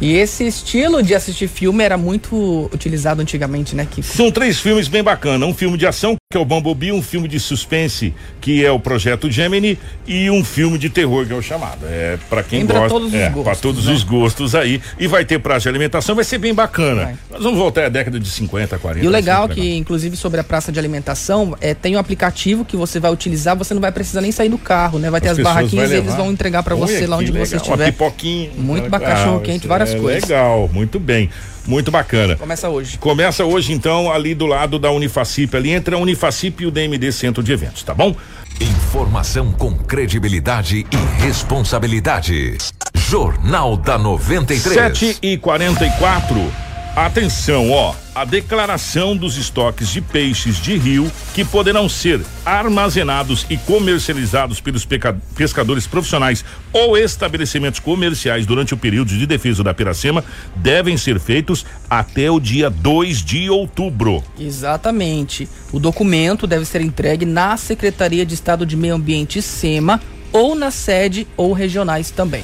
E 0.00 0.14
esse 0.14 0.46
estilo 0.46 1.02
de 1.02 1.14
assistir 1.14 1.48
filme 1.48 1.82
era 1.82 1.98
muito 1.98 2.70
utilizado 2.72 3.20
antigamente, 3.20 3.74
né? 3.74 3.86
Que... 3.90 4.00
São 4.00 4.30
três 4.30 4.60
filmes 4.60 4.86
bem 4.86 5.02
bacanas. 5.02 5.48
Um 5.48 5.52
filme 5.52 5.76
de 5.76 5.86
ação, 5.86 6.16
que 6.30 6.36
é 6.36 6.40
o 6.42 6.44
Bumblebee, 6.44 6.92
um 6.92 7.00
filme 7.00 7.26
de 7.26 7.40
suspense, 7.40 8.12
que 8.38 8.62
é 8.62 8.70
o 8.70 8.78
Projeto 8.78 9.30
Gemini, 9.30 9.78
e 10.06 10.28
um 10.28 10.44
filme 10.44 10.76
de 10.76 10.90
terror, 10.90 11.24
que 11.24 11.32
é 11.32 11.34
o 11.34 11.40
chamado. 11.40 11.86
É 11.86 12.18
para 12.28 12.42
quem 12.42 12.58
Tem 12.58 12.66
pra 12.66 12.80
gosta. 12.80 12.90
Todos 12.90 13.08
os 13.08 13.14
é, 13.14 13.30
gostos, 13.30 13.44
para 13.44 13.56
todos 13.56 13.86
né? 13.86 13.92
os 13.94 14.02
gostos 14.02 14.54
aí. 14.54 14.78
E 14.98 15.06
vai 15.06 15.24
ter 15.24 15.38
praça 15.38 15.60
de 15.60 15.68
alimentação, 15.70 16.14
vai 16.14 16.24
ser 16.24 16.36
bem 16.36 16.52
bacana. 16.52 17.04
Vai. 17.04 17.16
Nós 17.30 17.42
vamos 17.42 17.58
voltar 17.58 17.86
à 17.86 17.88
década 17.88 18.20
de 18.20 18.28
50, 18.28 18.78
40. 18.78 19.02
E 19.06 19.08
o 19.08 19.10
legal 19.10 19.44
é 19.44 19.52
assim, 19.52 19.54
que, 19.54 19.76
inclusive, 19.78 20.16
sobre 20.18 20.38
a 20.38 20.44
praça 20.44 20.70
de 20.70 20.78
alimentação, 20.78 21.56
é, 21.62 21.72
tem 21.72 21.96
um 21.96 21.98
aplicativo 21.98 22.62
que 22.62 22.76
você 22.76 23.00
vai 23.00 23.10
utilizar, 23.10 23.56
você 23.56 23.72
não 23.72 23.80
vai 23.80 23.90
precisar 23.90 24.20
nem 24.20 24.30
sair 24.30 24.50
do 24.50 24.58
carro, 24.58 24.98
né? 24.98 25.08
Vai 25.08 25.22
ter 25.22 25.28
As 25.30 25.38
as, 25.38 25.42
barraquinhas 25.42 25.90
e 25.90 25.94
eles 25.94 26.14
vão 26.14 26.30
entregar 26.30 26.62
para 26.62 26.74
você 26.74 27.06
lá 27.06 27.16
onde 27.16 27.32
você 27.32 27.56
legal. 27.56 27.68
Uma 27.68 27.86
estiver. 27.86 27.92
pipoquinha. 27.92 28.50
Muito 28.54 28.84
Ah, 28.84 28.90
bacana, 28.90 29.14
cachorro 29.14 29.40
quente, 29.40 29.66
várias 29.66 29.94
é 29.94 29.98
coisas. 29.98 30.28
Legal, 30.28 30.68
muito 30.74 31.00
bem. 31.00 31.30
Muito 31.68 31.90
bacana. 31.90 32.34
Começa 32.34 32.66
hoje. 32.70 32.96
Começa 32.96 33.44
hoje, 33.44 33.74
então, 33.74 34.10
ali 34.10 34.34
do 34.34 34.46
lado 34.46 34.78
da 34.78 34.90
Unifacip, 34.90 35.54
ali 35.54 35.70
entre 35.70 35.94
a 35.94 35.98
Unifacip 35.98 36.62
e 36.62 36.66
o 36.66 36.70
DMD 36.70 37.12
Centro 37.12 37.42
de 37.42 37.52
Eventos, 37.52 37.82
tá 37.82 37.92
bom? 37.92 38.16
Informação 38.58 39.52
com 39.52 39.74
credibilidade 39.76 40.86
e 40.90 41.22
responsabilidade. 41.22 42.56
Jornal 42.94 43.76
da 43.76 43.98
93. 43.98 44.74
7 44.74 45.18
e 45.22 45.36
44 45.36 46.67
Atenção, 46.96 47.70
ó. 47.70 47.94
A 48.14 48.24
declaração 48.24 49.16
dos 49.16 49.36
estoques 49.36 49.88
de 49.88 50.00
peixes 50.00 50.56
de 50.56 50.76
rio 50.76 51.10
que 51.32 51.44
poderão 51.44 51.88
ser 51.88 52.20
armazenados 52.44 53.46
e 53.48 53.56
comercializados 53.56 54.60
pelos 54.60 54.84
pescadores 55.36 55.86
profissionais 55.86 56.44
ou 56.72 56.98
estabelecimentos 56.98 57.78
comerciais 57.78 58.44
durante 58.44 58.74
o 58.74 58.76
período 58.76 59.10
de 59.10 59.24
defesa 59.26 59.62
da 59.62 59.72
Piracema 59.72 60.24
devem 60.56 60.96
ser 60.96 61.20
feitos 61.20 61.64
até 61.88 62.28
o 62.28 62.40
dia 62.40 62.68
2 62.68 63.24
de 63.24 63.48
outubro. 63.48 64.24
Exatamente. 64.38 65.48
O 65.72 65.78
documento 65.78 66.46
deve 66.46 66.64
ser 66.64 66.80
entregue 66.80 67.24
na 67.24 67.56
Secretaria 67.56 68.26
de 68.26 68.34
Estado 68.34 68.66
de 68.66 68.76
Meio 68.76 68.96
Ambiente 68.96 69.40
SEMA 69.40 70.00
ou 70.32 70.54
na 70.54 70.70
sede 70.70 71.26
ou 71.36 71.52
regionais 71.52 72.10
também. 72.10 72.42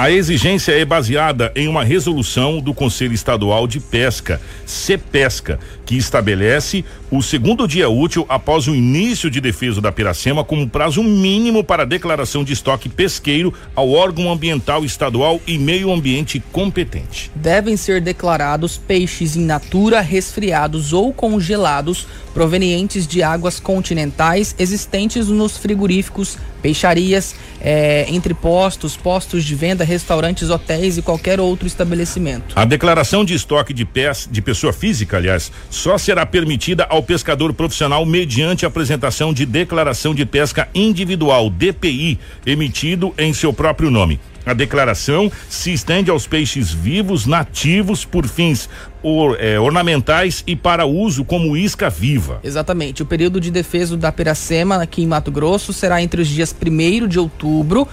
A 0.00 0.10
exigência 0.10 0.72
é 0.72 0.82
baseada 0.82 1.52
em 1.54 1.68
uma 1.68 1.84
resolução 1.84 2.58
do 2.58 2.72
Conselho 2.72 3.12
Estadual 3.12 3.66
de 3.66 3.78
Pesca, 3.78 4.40
CEPESCA, 4.64 5.60
que 5.84 5.94
estabelece 5.94 6.82
o 7.10 7.22
segundo 7.22 7.68
dia 7.68 7.86
útil 7.90 8.24
após 8.26 8.66
o 8.66 8.74
início 8.74 9.30
de 9.30 9.42
defesa 9.42 9.78
da 9.78 9.92
Piracema 9.92 10.42
como 10.42 10.66
prazo 10.66 11.02
mínimo 11.02 11.62
para 11.62 11.84
declaração 11.84 12.42
de 12.42 12.54
estoque 12.54 12.88
pesqueiro 12.88 13.52
ao 13.76 13.90
órgão 13.90 14.32
ambiental 14.32 14.86
estadual 14.86 15.38
e 15.46 15.58
meio 15.58 15.92
ambiente 15.92 16.42
competente. 16.50 17.30
Devem 17.34 17.76
ser 17.76 18.00
declarados 18.00 18.78
peixes 18.78 19.36
in 19.36 19.44
natura 19.44 20.00
resfriados 20.00 20.94
ou 20.94 21.12
congelados 21.12 22.06
provenientes 22.32 23.06
de 23.06 23.22
águas 23.22 23.60
continentais 23.60 24.54
existentes 24.58 25.28
nos 25.28 25.58
frigoríficos, 25.58 26.38
peixarias, 26.60 27.34
eh, 27.60 28.06
entre 28.08 28.34
postos, 28.34 28.96
postos 28.96 29.44
de 29.44 29.54
venda, 29.54 29.84
restaurantes, 29.84 30.50
hotéis 30.50 30.96
e 30.98 31.02
qualquer 31.02 31.40
outro 31.40 31.66
estabelecimento. 31.66 32.54
A 32.54 32.64
declaração 32.64 33.24
de 33.24 33.34
estoque 33.34 33.72
de 33.72 33.84
pés 33.84 34.28
de 34.30 34.40
pessoa 34.40 34.72
física, 34.72 35.16
aliás, 35.16 35.50
só 35.68 35.98
será 35.98 36.24
permitida 36.24 36.86
ao 36.88 37.02
pescador 37.02 37.52
profissional 37.52 38.04
mediante 38.06 38.64
apresentação 38.64 39.32
de 39.32 39.44
declaração 39.44 40.14
de 40.14 40.24
pesca 40.24 40.68
individual, 40.74 41.50
DPI, 41.50 42.18
emitido 42.46 43.14
em 43.18 43.32
seu 43.32 43.52
próprio 43.52 43.90
nome. 43.90 44.20
A 44.46 44.52
declaração 44.54 45.30
se 45.48 45.72
estende 45.72 46.10
aos 46.10 46.26
peixes 46.26 46.72
vivos 46.72 47.26
nativos 47.26 48.04
por 48.04 48.26
fins 48.26 48.68
or- 49.02 49.36
eh, 49.38 49.58
ornamentais 49.58 50.42
e 50.46 50.56
para 50.56 50.86
uso 50.86 51.24
como 51.24 51.56
isca 51.56 51.90
viva. 51.90 52.40
Exatamente. 52.42 53.02
O 53.02 53.06
período 53.06 53.40
de 53.40 53.50
defesa 53.50 53.96
da 53.96 54.10
Piracema 54.10 54.82
aqui 54.82 55.02
em 55.02 55.06
Mato 55.06 55.30
Grosso 55.30 55.72
será 55.72 56.02
entre 56.02 56.22
os 56.22 56.28
dias 56.28 56.54
1 56.54 57.06
de 57.06 57.18
outubro 57.18 57.86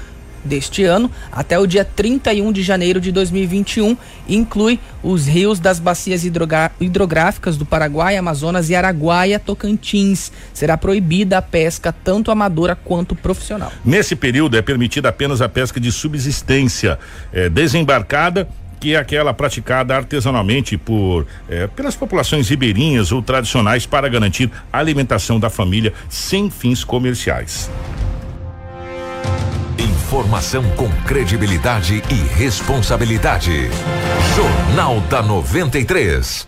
deste 0.47 0.83
ano 0.83 1.11
até 1.31 1.59
o 1.59 1.67
dia 1.67 1.85
31 1.85 2.51
de 2.51 2.63
janeiro 2.63 2.99
de 2.99 3.11
2021 3.11 3.95
e 4.27 4.35
inclui 4.35 4.79
os 5.03 5.27
rios 5.27 5.59
das 5.59 5.79
bacias 5.79 6.23
hidrográficas 6.25 7.57
do 7.57 7.65
Paraguai, 7.65 8.17
Amazonas 8.17 8.69
e 8.69 8.75
Araguaia, 8.75 9.39
Tocantins. 9.39 10.31
Será 10.53 10.77
proibida 10.77 11.37
a 11.37 11.41
pesca 11.41 11.93
tanto 11.93 12.31
amadora 12.31 12.75
quanto 12.75 13.15
profissional. 13.15 13.71
Nesse 13.85 14.15
período 14.15 14.57
é 14.57 14.61
permitida 14.61 15.09
apenas 15.09 15.41
a 15.41 15.49
pesca 15.49 15.79
de 15.79 15.91
subsistência 15.91 16.97
eh, 17.31 17.49
desembarcada 17.49 18.47
que 18.79 18.93
é 18.93 18.97
aquela 18.97 19.33
praticada 19.33 19.95
artesanalmente 19.95 20.77
por 20.77 21.25
eh, 21.49 21.67
pelas 21.67 21.95
populações 21.95 22.49
ribeirinhas 22.49 23.11
ou 23.11 23.21
tradicionais 23.21 23.85
para 23.85 24.07
garantir 24.07 24.51
a 24.71 24.79
alimentação 24.79 25.39
da 25.39 25.49
família 25.49 25.93
sem 26.09 26.49
fins 26.49 26.83
comerciais. 26.83 27.69
Informação 30.07 30.63
com 30.77 30.89
credibilidade 31.05 32.01
e 32.09 32.13
responsabilidade. 32.39 33.69
Jornal 34.37 35.01
da 35.01 35.21
93. 35.21 36.47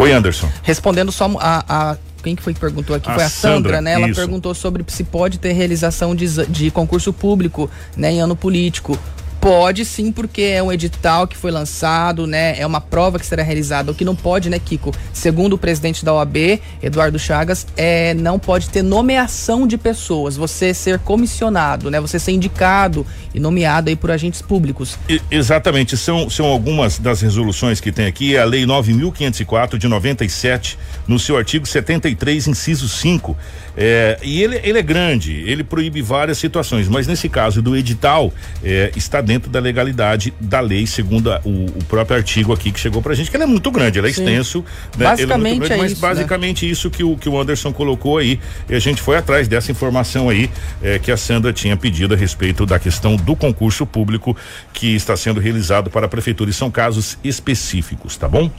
Oi, 0.00 0.12
Anderson. 0.12 0.50
Respondendo 0.64 1.12
só 1.12 1.30
a, 1.38 1.64
a- 1.92 1.96
quem 2.20 2.34
que 2.34 2.42
foi 2.42 2.52
que 2.52 2.58
perguntou 2.58 2.96
aqui? 2.96 3.08
A 3.08 3.14
foi 3.14 3.22
a 3.22 3.28
Sandra, 3.28 3.56
Sandra, 3.76 3.80
né? 3.80 3.92
Ela 3.92 4.08
isso. 4.08 4.18
perguntou 4.18 4.52
sobre 4.56 4.84
se 4.88 5.04
pode 5.04 5.38
ter 5.38 5.52
realização 5.52 6.16
de, 6.16 6.26
de 6.48 6.72
concurso 6.72 7.12
público, 7.12 7.70
né, 7.96 8.10
em 8.10 8.20
ano 8.20 8.34
político. 8.34 8.98
Pode 9.42 9.84
sim, 9.84 10.12
porque 10.12 10.40
é 10.40 10.62
um 10.62 10.70
edital 10.70 11.26
que 11.26 11.36
foi 11.36 11.50
lançado, 11.50 12.28
né? 12.28 12.56
É 12.60 12.64
uma 12.64 12.80
prova 12.80 13.18
que 13.18 13.26
será 13.26 13.42
realizada. 13.42 13.90
O 13.90 13.94
que 13.94 14.04
não 14.04 14.14
pode, 14.14 14.48
né, 14.48 14.56
Kiko? 14.56 14.94
Segundo 15.12 15.54
o 15.54 15.58
presidente 15.58 16.04
da 16.04 16.14
OAB, 16.14 16.60
Eduardo 16.80 17.18
Chagas, 17.18 17.66
é 17.76 18.14
não 18.14 18.38
pode 18.38 18.70
ter 18.70 18.82
nomeação 18.82 19.66
de 19.66 19.76
pessoas. 19.76 20.36
Você 20.36 20.72
ser 20.72 21.00
comissionado, 21.00 21.90
né? 21.90 22.00
Você 22.00 22.20
ser 22.20 22.30
indicado 22.30 23.04
e 23.34 23.40
nomeado 23.40 23.90
aí 23.90 23.96
por 23.96 24.12
agentes 24.12 24.40
públicos. 24.40 24.96
E- 25.08 25.20
exatamente, 25.28 25.96
são, 25.96 26.30
são 26.30 26.46
algumas 26.46 27.00
das 27.00 27.20
resoluções 27.20 27.80
que 27.80 27.90
tem 27.90 28.06
aqui, 28.06 28.36
é 28.36 28.42
a 28.42 28.44
Lei 28.44 28.64
9.504 28.64 29.76
de 29.76 29.88
97, 29.88 30.78
no 31.08 31.18
seu 31.18 31.36
artigo 31.36 31.66
73, 31.66 32.46
inciso 32.46 32.88
5. 32.88 33.36
É, 33.76 34.18
e 34.22 34.42
ele, 34.42 34.60
ele 34.62 34.78
é 34.78 34.82
grande, 34.82 35.32
ele 35.46 35.64
proíbe 35.64 36.02
várias 36.02 36.38
situações, 36.38 36.88
mas 36.88 37.06
nesse 37.06 37.28
caso 37.28 37.62
do 37.62 37.76
edital 37.76 38.32
é, 38.62 38.92
está 38.94 39.20
dentro 39.20 39.50
da 39.50 39.60
legalidade 39.60 40.32
da 40.38 40.60
lei, 40.60 40.86
segundo 40.86 41.32
a, 41.32 41.40
o, 41.44 41.66
o, 41.66 41.84
próprio 41.88 42.16
artigo 42.16 42.52
aqui 42.52 42.70
que 42.70 42.78
chegou 42.78 43.00
pra 43.00 43.14
gente, 43.14 43.30
que 43.30 43.36
ele 43.36 43.44
é 43.44 43.46
muito 43.46 43.70
grande, 43.70 43.98
ele 43.98 44.08
é 44.08 44.12
Sim. 44.12 44.22
extenso, 44.22 44.64
né? 44.96 45.06
Basicamente 45.06 45.56
ele 45.56 45.64
é, 45.64 45.68
grande, 45.68 45.72
é 45.72 45.76
mas 45.76 45.92
isso, 45.92 46.00
basicamente 46.00 46.66
né? 46.66 46.72
isso 46.72 46.90
que 46.90 47.02
o, 47.02 47.16
que 47.16 47.28
o 47.28 47.40
Anderson 47.40 47.72
colocou 47.72 48.18
aí. 48.18 48.38
E 48.68 48.74
a 48.74 48.78
gente 48.78 49.00
foi 49.00 49.16
atrás 49.16 49.48
dessa 49.48 49.70
informação 49.70 50.28
aí 50.28 50.50
é, 50.82 50.98
que 50.98 51.10
a 51.10 51.16
Sandra 51.16 51.52
tinha 51.52 51.76
pedido 51.76 52.14
a 52.14 52.16
respeito 52.16 52.66
da 52.66 52.78
questão 52.78 53.16
do 53.16 53.34
concurso 53.34 53.86
público 53.86 54.36
que 54.72 54.94
está 54.94 55.16
sendo 55.16 55.40
realizado 55.40 55.90
para 55.90 56.06
a 56.06 56.08
prefeitura. 56.08 56.50
E 56.50 56.52
são 56.52 56.70
casos 56.70 57.18
específicos, 57.22 58.16
tá 58.16 58.28
bom? 58.28 58.50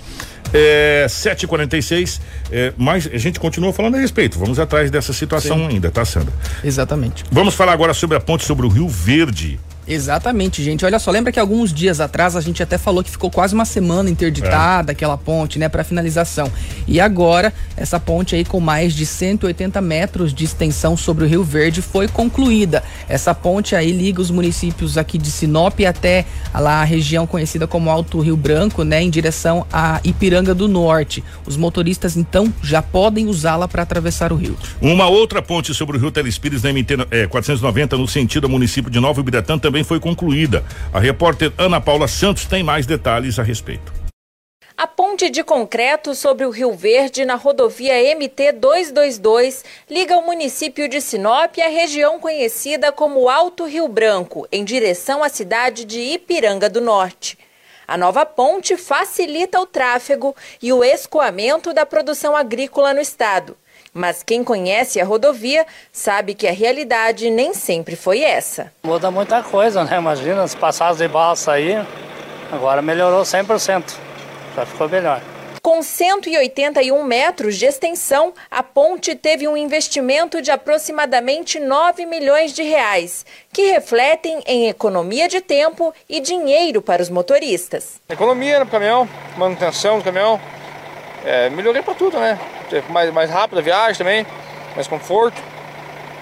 É, 0.54 1.08
7h46, 1.10 2.22
é, 2.52 2.74
mas 2.78 3.10
a 3.12 3.18
gente 3.18 3.40
continua 3.40 3.74
falando 3.74 3.96
a 3.96 4.00
respeito. 4.00 4.38
Vamos 4.38 4.60
atrás 4.60 4.92
dessa 4.92 5.03
situação 5.12 5.58
Sim. 5.58 5.68
ainda, 5.68 5.92
tá, 5.92 6.06
Sandra? 6.06 6.32
Exatamente. 6.64 7.26
Vamos 7.32 7.56
falar 7.56 7.74
agora 7.74 7.94
sobre 7.94 8.16
a 8.16 8.22
ponte 8.22 8.46
sobre 8.46 8.66
o 8.66 8.70
Rio 8.70 8.88
Verde. 8.88 9.60
Exatamente, 9.88 10.64
gente. 10.64 10.86
Olha 10.86 10.98
só, 10.98 11.12
lembra 11.12 11.32
que 11.32 11.40
alguns 11.40 11.74
dias 11.74 12.00
atrás 12.00 12.36
a 12.36 12.42
gente 12.42 12.64
até 12.64 12.78
falou 12.78 13.04
que 13.04 13.12
ficou 13.12 13.30
quase 13.30 13.54
uma 13.54 13.66
semana 13.66 14.10
interditada 14.10 14.92
é. 14.92 14.94
aquela 14.94 15.18
ponte, 15.18 15.60
né, 15.60 15.68
para 15.68 15.84
finalização. 15.84 16.52
E 16.88 17.00
agora, 17.00 17.54
essa 17.76 18.00
ponte 18.00 18.36
aí 18.36 18.46
com 18.46 18.60
mais 18.60 18.94
de 18.94 19.06
180 19.06 19.82
metros 19.82 20.34
de 20.34 20.46
extensão 20.46 20.96
sobre 20.96 21.26
o 21.26 21.28
Rio 21.28 21.44
Verde 21.44 21.82
foi 21.82 22.08
concluída. 22.08 22.84
Essa 23.10 23.34
ponte 23.34 23.76
aí 23.76 23.92
liga 23.92 24.22
os 24.22 24.32
municípios 24.32 24.98
aqui 24.98 25.18
de 25.18 25.30
Sinop 25.30 25.80
até 25.88 26.26
lá 26.54 26.82
a 26.82 26.84
região 26.84 27.28
conhecida 27.28 27.68
como 27.68 27.90
Alto 27.90 28.20
Rio 28.20 28.38
Branco, 28.38 28.84
né, 28.84 29.02
em 29.02 29.10
direção 29.10 29.66
a 29.72 30.00
Ipiranga 30.04 30.56
do 30.56 30.68
Norte. 30.68 31.24
Os 31.46 31.58
motoristas 31.58 32.16
então 32.16 32.54
já 32.62 32.82
podem 32.82 33.28
usá-la 33.28 33.68
para 33.68 33.84
atravessar 33.84 34.32
o 34.32 34.36
rio. 34.36 34.58
Uma 34.82 35.08
outra 35.08 35.42
ponte 35.42 35.74
sobre 35.74 35.98
o 35.98 36.00
Rio 36.00 36.12
Telespires 36.12 36.64
na 36.64 36.72
MT 36.72 36.94
é, 37.12 37.28
490 37.28 37.98
no 37.98 38.08
sentido 38.08 38.46
ao 38.46 38.50
município 38.50 38.90
de 38.90 39.00
Nova 39.00 39.20
Ibiratã 39.20 39.58
também 39.58 39.73
também 39.74 39.84
foi 39.84 40.00
concluída. 40.00 40.64
A 40.94 41.00
repórter 41.00 41.52
Ana 41.58 41.82
Paula 41.82 42.08
Santos 42.08 42.46
tem 42.46 42.62
mais 42.62 42.86
detalhes 42.86 43.40
a 43.40 43.44
respeito. 43.44 43.92
A 44.78 44.86
ponte 44.86 45.32
de 45.32 45.44
concreto 45.44 46.14
sobre 46.14 46.46
o 46.46 46.52
Rio 46.52 46.74
Verde 46.74 47.26
na 47.26 47.34
rodovia 47.34 47.94
MT 48.16 48.52
222 48.54 49.66
liga 49.90 50.16
o 50.16 50.26
município 50.26 50.88
de 50.88 51.02
Sinop 51.02 51.58
à 51.58 51.70
região 51.70 52.20
conhecida 52.20 52.92
como 52.92 53.28
Alto 53.28 53.66
Rio 53.66 53.88
Branco, 53.88 54.48
em 54.52 54.64
direção 54.64 55.24
à 55.24 55.30
cidade 55.30 55.86
de 55.86 56.00
Ipiranga 56.00 56.70
do 56.70 56.80
Norte. 56.80 57.38
A 57.88 57.98
nova 57.98 58.28
ponte 58.28 58.78
facilita 58.78 59.60
o 59.60 59.66
tráfego 59.66 60.36
e 60.62 60.72
o 60.72 60.84
escoamento 60.84 61.74
da 61.74 61.86
produção 61.86 62.36
agrícola 62.36 62.94
no 62.94 63.02
estado. 63.02 63.58
Mas 63.94 64.24
quem 64.24 64.44
conhece 64.44 65.00
a 65.00 65.06
rodovia 65.06 65.68
sabe 65.92 66.34
que 66.34 66.48
a 66.48 66.52
realidade 66.52 67.30
nem 67.30 67.54
sempre 67.54 67.96
foi 67.96 68.22
essa. 68.22 68.72
Muda 68.84 69.12
muita 69.12 69.44
coisa, 69.44 69.84
né? 69.84 69.98
Imagina, 69.98 70.42
as 70.42 70.56
passadas 70.56 70.98
de 70.98 71.08
balsa 71.08 71.52
aí, 71.52 71.76
agora 72.52 72.82
melhorou 72.82 73.22
100%. 73.22 73.94
Já 74.56 74.66
ficou 74.66 74.90
melhor. 74.90 75.22
Com 75.62 75.82
181 75.82 77.04
metros 77.06 77.56
de 77.56 77.66
extensão, 77.66 78.34
a 78.52 78.62
ponte 78.62 79.16
teve 79.16 79.48
um 79.48 79.56
investimento 79.56 80.42
de 80.42 80.52
aproximadamente 80.52 81.58
9 81.58 82.06
milhões 82.06 82.52
de 82.52 82.64
reais, 82.64 83.26
que 83.54 83.72
refletem 83.72 84.44
em 84.46 84.68
economia 84.68 85.30
de 85.30 85.40
tempo 85.40 85.94
e 86.10 86.20
dinheiro 86.20 86.82
para 86.82 87.02
os 87.02 87.10
motoristas. 87.10 88.02
Economia 88.10 88.60
no 88.60 88.68
caminhão, 88.68 89.08
manutenção 89.38 90.00
do 90.00 90.04
caminhão, 90.04 90.38
é, 91.24 91.50
melhorei 91.50 91.82
para 91.82 91.94
tudo, 91.94 92.20
né? 92.20 92.40
mais, 92.90 93.14
mais 93.14 93.30
rápida 93.30 93.62
a 93.62 93.64
viagem 93.64 93.96
também, 93.98 94.26
mais 94.76 94.88
conforto. 94.88 95.42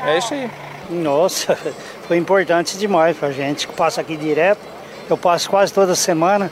É 0.06 0.18
isso 0.18 0.34
aí. 0.34 0.50
Nossa, 0.90 1.56
foi 2.08 2.18
importante 2.18 2.78
demais 2.78 3.18
pra 3.18 3.32
gente 3.32 3.68
que 3.68 3.74
passa 3.74 4.02
aqui 4.02 4.16
direto. 4.16 4.60
Eu 5.10 5.18
passo 5.18 5.50
quase 5.50 5.74
toda 5.74 5.96
semana. 5.96 6.52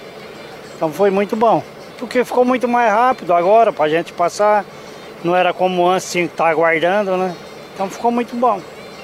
Então 0.76 0.92
foi 0.92 1.10
muito 1.10 1.36
bom. 1.36 1.64
Porque 1.98 2.24
ficou 2.24 2.46
muito 2.46 2.68
mais 2.68 2.92
rápido 2.92 3.34
agora 3.34 3.74
pra 3.74 3.90
gente 3.90 4.14
passar. 4.14 4.66
Não 5.24 5.36
era 5.36 5.54
como 5.54 5.86
antes, 5.88 6.12
tinha 6.12 6.26
que 6.26 6.34
estar 6.34 6.48
aguardando, 6.48 7.18
né? 7.18 7.36
Então 7.74 7.90
ficou 7.90 8.12
muito 8.12 8.36
bom. 8.36 8.62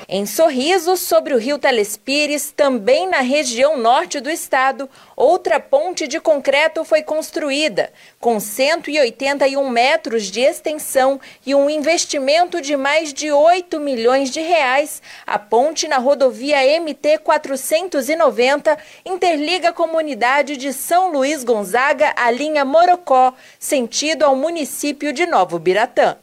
Em 0.07 0.27
Sorriso, 0.27 0.95
sobre 0.95 1.33
o 1.33 1.37
rio 1.39 1.57
Telespires, 1.57 2.51
também 2.51 3.07
na 3.09 3.21
região 3.21 3.75
norte 3.75 4.19
do 4.19 4.29
estado, 4.29 4.87
outra 5.15 5.59
ponte 5.59 6.07
de 6.07 6.19
concreto 6.19 6.85
foi 6.85 7.01
construída, 7.01 7.91
com 8.19 8.39
181 8.39 9.67
metros 9.67 10.25
de 10.25 10.41
extensão 10.41 11.19
e 11.43 11.55
um 11.55 11.67
investimento 11.67 12.61
de 12.61 12.77
mais 12.77 13.11
de 13.11 13.31
8 13.31 13.79
milhões 13.79 14.29
de 14.29 14.41
reais. 14.41 15.01
A 15.25 15.39
ponte 15.39 15.87
na 15.87 15.97
rodovia 15.97 16.79
MT 16.79 17.17
490 17.23 18.77
interliga 19.03 19.69
a 19.69 19.73
comunidade 19.73 20.55
de 20.55 20.71
São 20.71 21.11
Luís 21.11 21.43
Gonzaga 21.43 22.13
à 22.15 22.29
linha 22.29 22.63
Morocó, 22.63 23.33
sentido 23.57 24.21
ao 24.21 24.35
município 24.35 25.11
de 25.11 25.25
Novo 25.25 25.57
Biratã. 25.57 26.15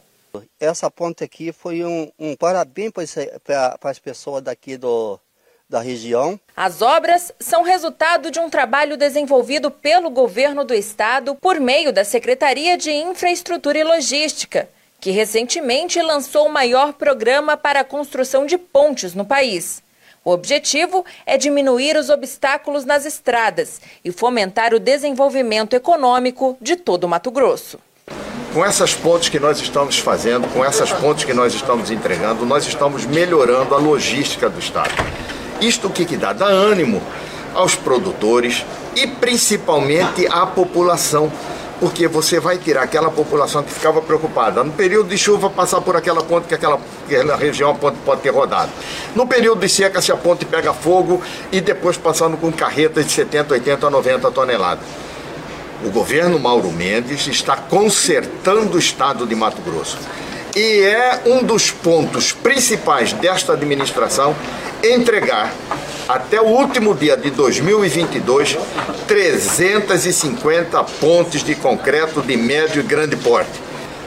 Essa 0.59 0.89
ponte 0.89 1.23
aqui 1.23 1.51
foi 1.51 1.83
um, 1.83 2.11
um 2.17 2.35
parabéns 2.35 2.91
para 3.43 3.77
as 3.83 3.99
pessoas 3.99 4.41
daqui 4.41 4.77
do, 4.77 5.19
da 5.69 5.79
região. 5.79 6.39
As 6.55 6.81
obras 6.81 7.31
são 7.39 7.61
resultado 7.61 8.31
de 8.31 8.39
um 8.39 8.49
trabalho 8.49 8.97
desenvolvido 8.97 9.69
pelo 9.69 10.09
governo 10.09 10.63
do 10.63 10.73
estado 10.73 11.35
por 11.35 11.59
meio 11.59 11.93
da 11.93 12.03
Secretaria 12.03 12.77
de 12.77 12.91
Infraestrutura 12.91 13.77
e 13.77 13.83
Logística, 13.83 14.67
que 14.99 15.11
recentemente 15.11 16.01
lançou 16.01 16.47
o 16.47 16.51
maior 16.51 16.93
programa 16.93 17.55
para 17.55 17.81
a 17.81 17.85
construção 17.85 18.45
de 18.45 18.57
pontes 18.57 19.13
no 19.13 19.25
país. 19.25 19.83
O 20.25 20.31
objetivo 20.31 21.05
é 21.25 21.37
diminuir 21.37 21.97
os 21.97 22.09
obstáculos 22.09 22.85
nas 22.85 23.05
estradas 23.05 23.81
e 24.03 24.11
fomentar 24.11 24.73
o 24.73 24.79
desenvolvimento 24.79 25.75
econômico 25.75 26.57
de 26.61 26.77
todo 26.77 27.03
o 27.03 27.09
Mato 27.09 27.29
Grosso. 27.29 27.77
Com 28.53 28.63
essas 28.63 28.93
pontes 28.93 29.29
que 29.29 29.39
nós 29.39 29.59
estamos 29.59 29.97
fazendo, 29.97 30.47
com 30.53 30.63
essas 30.63 30.91
pontes 30.91 31.25
que 31.25 31.33
nós 31.33 31.55
estamos 31.55 31.89
entregando, 31.89 32.45
nós 32.45 32.67
estamos 32.67 33.03
melhorando 33.03 33.73
a 33.73 33.79
logística 33.79 34.47
do 34.47 34.59
Estado. 34.59 34.91
Isto 35.59 35.87
o 35.87 35.89
que, 35.89 36.05
que 36.05 36.15
dá? 36.15 36.33
Dá 36.33 36.45
ânimo 36.45 37.01
aos 37.55 37.73
produtores 37.73 38.63
e 38.95 39.07
principalmente 39.07 40.27
à 40.27 40.45
população, 40.45 41.31
porque 41.79 42.07
você 42.07 42.39
vai 42.39 42.59
tirar 42.59 42.83
aquela 42.83 43.09
população 43.09 43.63
que 43.63 43.71
ficava 43.71 44.03
preocupada 44.03 44.63
no 44.63 44.71
período 44.71 45.09
de 45.09 45.17
chuva 45.17 45.49
passar 45.49 45.81
por 45.81 45.95
aquela 45.95 46.21
ponte 46.21 46.47
que 46.47 46.53
aquela, 46.53 46.79
aquela 47.07 47.35
região 47.35 47.71
a 47.71 47.73
ponte 47.73 47.97
pode 48.05 48.21
ter 48.21 48.29
rodado. 48.29 48.69
No 49.15 49.25
período 49.25 49.61
de 49.61 49.69
seca 49.69 49.99
se 49.99 50.11
a 50.11 50.15
ponte 50.15 50.45
pega 50.45 50.73
fogo 50.73 51.23
e 51.51 51.59
depois 51.59 51.97
passando 51.97 52.37
com 52.37 52.51
carretas 52.51 53.03
de 53.03 53.13
70, 53.13 53.55
80, 53.55 53.89
90 53.89 54.29
toneladas. 54.29 54.85
O 55.85 55.89
governo 55.89 56.39
Mauro 56.39 56.71
Mendes 56.71 57.27
está 57.27 57.57
consertando 57.57 58.77
o 58.77 58.79
estado 58.79 59.27
de 59.27 59.35
Mato 59.35 59.61
Grosso. 59.61 59.97
E 60.55 60.81
é 60.81 61.23
um 61.25 61.43
dos 61.43 61.71
pontos 61.71 62.31
principais 62.31 63.11
desta 63.11 63.51
administração 63.51 64.33
entregar 64.81 65.53
até 66.07 66.39
o 66.39 66.45
último 66.45 66.95
dia 66.95 67.17
de 67.17 67.31
2022 67.31 68.57
350 69.07 70.81
pontes 71.01 71.43
de 71.43 71.53
concreto 71.55 72.21
de 72.21 72.37
médio 72.37 72.79
e 72.79 72.83
grande 72.83 73.17
porte. 73.17 73.51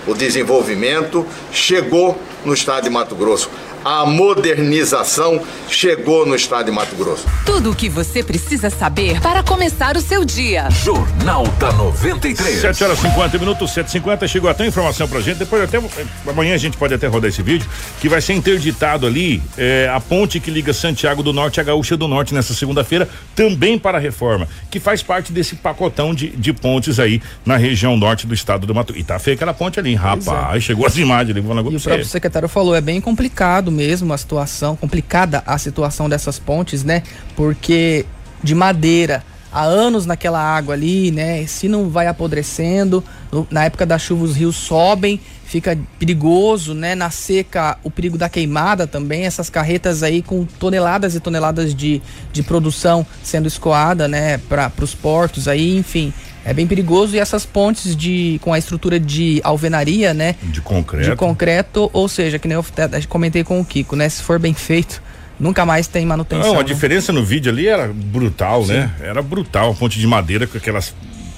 O 0.07 0.15
desenvolvimento 0.15 1.27
chegou 1.53 2.17
no 2.43 2.55
estado 2.55 2.85
de 2.85 2.91
Mato 2.91 3.15
Grosso 3.15 3.51
a 3.87 4.05
modernização 4.05 5.41
chegou 5.69 6.27
no 6.27 6.35
estado 6.35 6.67
de 6.67 6.73
Mato 6.73 6.97
Grosso. 6.97 7.25
Tudo 7.45 7.71
o 7.71 7.75
que 7.75 7.89
você 7.89 8.21
precisa 8.21 8.69
saber 8.69 9.21
para 9.21 9.45
começar 9.45 9.97
o 9.97 10.01
seu 10.01 10.25
dia. 10.25 10.69
Jornal 10.71 11.47
da 11.61 11.71
93. 11.71 12.63
7 12.63 12.83
horas 12.83 12.99
50 12.99 13.39
minutos, 13.39 13.71
7h50. 13.71 14.27
Chegou 14.27 14.51
até 14.51 14.67
informação 14.67 15.07
pra 15.07 15.21
gente. 15.21 15.37
Depois 15.37 15.63
até. 15.63 15.81
Amanhã 16.29 16.55
a 16.55 16.59
gente 16.59 16.77
pode 16.77 16.95
até 16.95 17.07
rodar 17.07 17.29
esse 17.29 17.43
vídeo. 17.43 17.69
Que 18.01 18.09
vai 18.09 18.21
ser 18.21 18.33
interditado 18.33 19.07
ali 19.07 19.41
é, 19.57 19.89
a 19.95 20.01
ponte 20.01 20.41
que 20.41 20.51
liga 20.51 20.73
Santiago 20.73 21.23
do 21.23 21.33
Norte 21.33 21.61
a 21.61 21.63
Gaúcha 21.63 21.97
do 21.97 22.09
Norte 22.09 22.35
nessa 22.35 22.55
segunda-feira, 22.55 23.09
também 23.37 23.79
para 23.79 23.99
a 23.99 24.01
reforma. 24.01 24.49
Que 24.69 24.81
faz 24.81 25.01
parte 25.01 25.33
desse 25.33 25.55
pacotão 25.55 26.13
de, 26.13 26.31
de 26.31 26.53
pontes 26.53 26.99
aí 26.99 27.23
na 27.45 27.57
região 27.57 27.97
norte 27.97 28.27
do 28.27 28.35
estado 28.35 28.67
do 28.67 28.75
Mato. 28.75 28.97
E 28.97 29.05
tá 29.05 29.17
feia 29.21 29.37
aquela 29.37 29.55
ponte 29.55 29.79
ali, 29.79 29.95
rapaz. 29.95 30.57
É. 30.57 30.61
Chegou 30.61 30.85
as 30.85 30.97
imagens 30.97 31.37
ali. 31.37 31.47
E 31.47 31.77
o 31.77 31.81
próprio 31.81 32.05
secretário 32.05 32.49
falou, 32.49 32.75
é 32.75 32.81
bem 32.81 33.01
complicado 33.01 33.76
mesmo 33.77 34.13
a 34.13 34.19
situação, 34.19 34.75
complicada 34.75 35.43
a 35.47 35.59
situação 35.59 36.09
dessas 36.09 36.39
pontes, 36.39 36.83
né? 36.83 37.03
Porque 37.37 38.07
de 38.43 38.55
madeira, 38.55 39.23
há 39.53 39.63
anos 39.63 40.07
naquela 40.07 40.41
água 40.41 40.75
ali, 40.75 41.11
né? 41.11 41.47
Se 41.47 41.69
não 41.69 41.89
vai 41.89 42.07
apodrecendo, 42.07 43.05
na 43.51 43.65
época 43.65 43.87
da 43.87 43.99
chuva 43.99 44.25
os 44.25 44.35
rios 44.35 44.57
sobem, 44.57 45.21
fica 45.45 45.79
perigoso, 45.99 46.75
né? 46.75 46.95
Na 46.95 47.11
seca, 47.11 47.79
o 47.85 47.91
perigo 47.91 48.19
da 48.19 48.29
queimada 48.29 48.87
também, 48.87 49.25
essas 49.25 49.49
carretas 49.49 50.03
aí 50.03 50.23
com 50.23 50.45
toneladas 50.45 51.15
e 51.15 51.21
toneladas 51.21 51.75
de, 51.75 52.03
de 52.33 52.43
produção 52.43 53.07
sendo 53.23 53.47
escoada, 53.47 54.09
né? 54.09 54.39
Para 54.39 54.73
os 54.81 54.95
portos 54.95 55.49
aí, 55.49 55.77
enfim 55.77 56.13
É 56.49 56.55
bem 56.55 56.65
perigoso 56.65 57.17
e 57.17 57.19
essas 57.19 57.45
pontes 57.45 57.97
de 57.97 58.39
com 58.41 58.53
a 58.53 58.59
estrutura 58.59 59.01
de 59.01 59.41
alvenaria, 59.43 60.15
né? 60.15 60.37
De 60.45 60.61
concreto. 60.61 61.11
De 61.11 61.17
concreto, 61.17 61.91
ou 61.93 62.09
seja, 62.09 62.39
que 62.39 62.47
nem 62.47 62.55
eu 62.57 62.65
comentei 63.09 63.43
com 63.43 63.61
o 63.61 63.65
Kiko, 63.65 63.97
né? 63.97 64.09
Se 64.09 64.23
for 64.23 64.39
bem 64.39 64.55
feito, 64.55 65.03
nunca 65.41 65.67
mais 65.67 65.89
tem 65.89 66.07
manutenção. 66.07 66.53
Não, 66.53 66.61
a 66.61 66.63
né? 66.63 66.65
diferença 66.65 67.13
no 67.13 67.25
vídeo 67.25 67.51
ali 67.51 67.67
era 67.67 67.89
brutal, 67.93 68.65
Sim. 68.65 68.75
né? 68.75 68.93
Era 69.03 69.21
brutal, 69.23 69.73
a 69.73 69.75
ponte 69.75 69.99
de 69.99 70.07
madeira 70.07 70.47
com 70.47 70.57
aquelas 70.57 70.95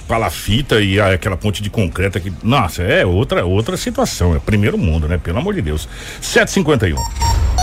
palafita 0.07 0.79
e 0.79 0.99
a- 0.99 1.13
aquela 1.13 1.35
ponte 1.37 1.61
de 1.63 1.69
concreto 1.71 2.19
que, 2.19 2.31
nossa, 2.43 2.83
é 2.83 3.03
outra 3.05 3.43
outra 3.45 3.77
situação, 3.77 4.35
é 4.35 4.39
primeiro 4.39 4.77
mundo, 4.77 5.07
né? 5.07 5.17
Pelo 5.17 5.39
amor 5.39 5.55
de 5.55 5.61
Deus. 5.63 5.89
751. 6.21 7.58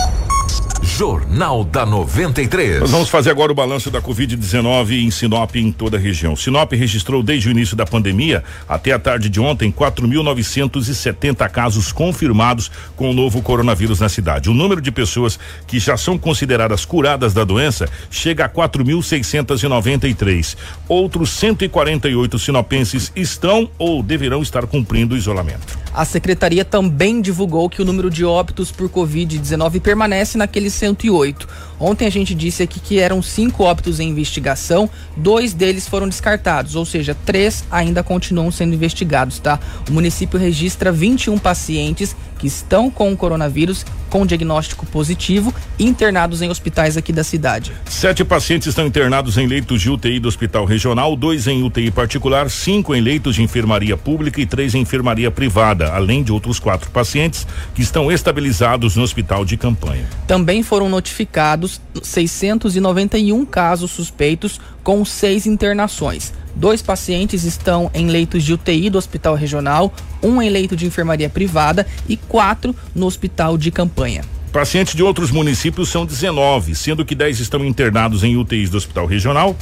Jornal 0.96 1.62
da 1.62 1.84
93. 1.84 2.80
Nós 2.80 2.90
vamos 2.90 3.10
fazer 3.10 3.28
agora 3.28 3.52
o 3.52 3.54
balanço 3.54 3.90
da 3.90 4.00
Covid-19 4.00 4.92
em 4.92 5.10
Sinop 5.10 5.54
em 5.56 5.70
toda 5.70 5.98
a 5.98 6.00
região. 6.00 6.34
Sinop 6.34 6.72
registrou 6.72 7.22
desde 7.22 7.48
o 7.48 7.50
início 7.50 7.76
da 7.76 7.84
pandemia 7.84 8.42
até 8.66 8.92
a 8.92 8.98
tarde 8.98 9.28
de 9.28 9.38
ontem 9.38 9.70
4.970 9.70 11.46
casos 11.50 11.92
confirmados 11.92 12.70
com 12.96 13.10
o 13.10 13.12
novo 13.12 13.42
coronavírus 13.42 14.00
na 14.00 14.08
cidade. 14.08 14.48
O 14.48 14.54
número 14.54 14.80
de 14.80 14.90
pessoas 14.90 15.38
que 15.66 15.78
já 15.78 15.98
são 15.98 16.16
consideradas 16.16 16.86
curadas 16.86 17.34
da 17.34 17.44
doença 17.44 17.86
chega 18.10 18.46
a 18.46 18.48
4.693. 18.48 20.56
Outros 20.88 21.28
148 21.28 22.38
sinopenses 22.38 23.12
estão 23.14 23.68
ou 23.76 24.02
deverão 24.02 24.40
estar 24.40 24.66
cumprindo 24.66 25.14
o 25.14 25.18
isolamento. 25.18 25.76
A 25.96 26.04
secretaria 26.04 26.62
também 26.62 27.22
divulgou 27.22 27.70
que 27.70 27.80
o 27.80 27.84
número 27.84 28.10
de 28.10 28.22
óbitos 28.22 28.70
por 28.70 28.86
Covid-19 28.90 29.80
permanece 29.80 30.36
naqueles 30.36 30.74
108. 30.74 31.48
Ontem 31.80 32.06
a 32.06 32.10
gente 32.10 32.34
disse 32.34 32.62
aqui 32.62 32.78
que 32.78 32.98
eram 32.98 33.22
cinco 33.22 33.62
óbitos 33.62 33.98
em 33.98 34.10
investigação, 34.10 34.90
dois 35.16 35.54
deles 35.54 35.88
foram 35.88 36.06
descartados, 36.06 36.76
ou 36.76 36.84
seja, 36.84 37.16
três 37.24 37.64
ainda 37.70 38.02
continuam 38.02 38.50
sendo 38.50 38.74
investigados, 38.74 39.38
tá? 39.38 39.58
O 39.88 39.92
município 39.92 40.38
registra 40.38 40.92
21 40.92 41.38
pacientes 41.38 42.14
que 42.38 42.46
estão 42.46 42.90
com 42.90 43.12
o 43.12 43.16
coronavírus 43.16 43.84
com 44.08 44.24
diagnóstico 44.24 44.86
positivo 44.86 45.52
internados 45.78 46.42
em 46.42 46.48
hospitais 46.48 46.96
aqui 46.96 47.12
da 47.12 47.24
cidade. 47.24 47.72
Sete 47.86 48.24
pacientes 48.24 48.68
estão 48.68 48.86
internados 48.86 49.36
em 49.36 49.46
leitos 49.46 49.82
de 49.82 49.90
UTI 49.90 50.20
do 50.20 50.28
Hospital 50.28 50.64
Regional, 50.64 51.16
dois 51.16 51.46
em 51.46 51.62
UTI 51.62 51.90
particular, 51.90 52.48
cinco 52.50 52.94
em 52.94 53.00
leitos 53.00 53.34
de 53.34 53.42
enfermaria 53.42 53.96
pública 53.96 54.40
e 54.40 54.46
três 54.46 54.74
em 54.74 54.80
enfermaria 54.80 55.30
privada, 55.30 55.92
além 55.92 56.22
de 56.22 56.32
outros 56.32 56.58
quatro 56.58 56.90
pacientes 56.90 57.46
que 57.74 57.82
estão 57.82 58.10
estabilizados 58.10 58.96
no 58.96 59.02
hospital 59.02 59.44
de 59.44 59.56
campanha. 59.56 60.08
Também 60.26 60.62
foram 60.62 60.88
notificados 60.88 61.80
691 62.02 63.44
casos 63.44 63.90
suspeitos 63.90 64.60
com 64.86 65.04
seis 65.04 65.46
internações. 65.46 66.32
Dois 66.54 66.80
pacientes 66.80 67.42
estão 67.42 67.90
em 67.92 68.06
leitos 68.06 68.44
de 68.44 68.52
UTI 68.52 68.88
do 68.88 68.98
Hospital 68.98 69.34
Regional, 69.34 69.92
um 70.22 70.40
em 70.40 70.48
leito 70.48 70.76
de 70.76 70.86
enfermaria 70.86 71.28
privada 71.28 71.84
e 72.08 72.16
quatro 72.16 72.72
no 72.94 73.04
Hospital 73.04 73.58
de 73.58 73.72
Campanha. 73.72 74.22
Pacientes 74.52 74.94
de 74.94 75.02
outros 75.02 75.32
municípios 75.32 75.88
são 75.88 76.06
19, 76.06 76.76
sendo 76.76 77.04
que 77.04 77.16
10 77.16 77.40
estão 77.40 77.64
internados 77.64 78.22
em 78.22 78.36
UTIs 78.36 78.70
do 78.70 78.76
Hospital 78.76 79.06
Regional 79.06 79.56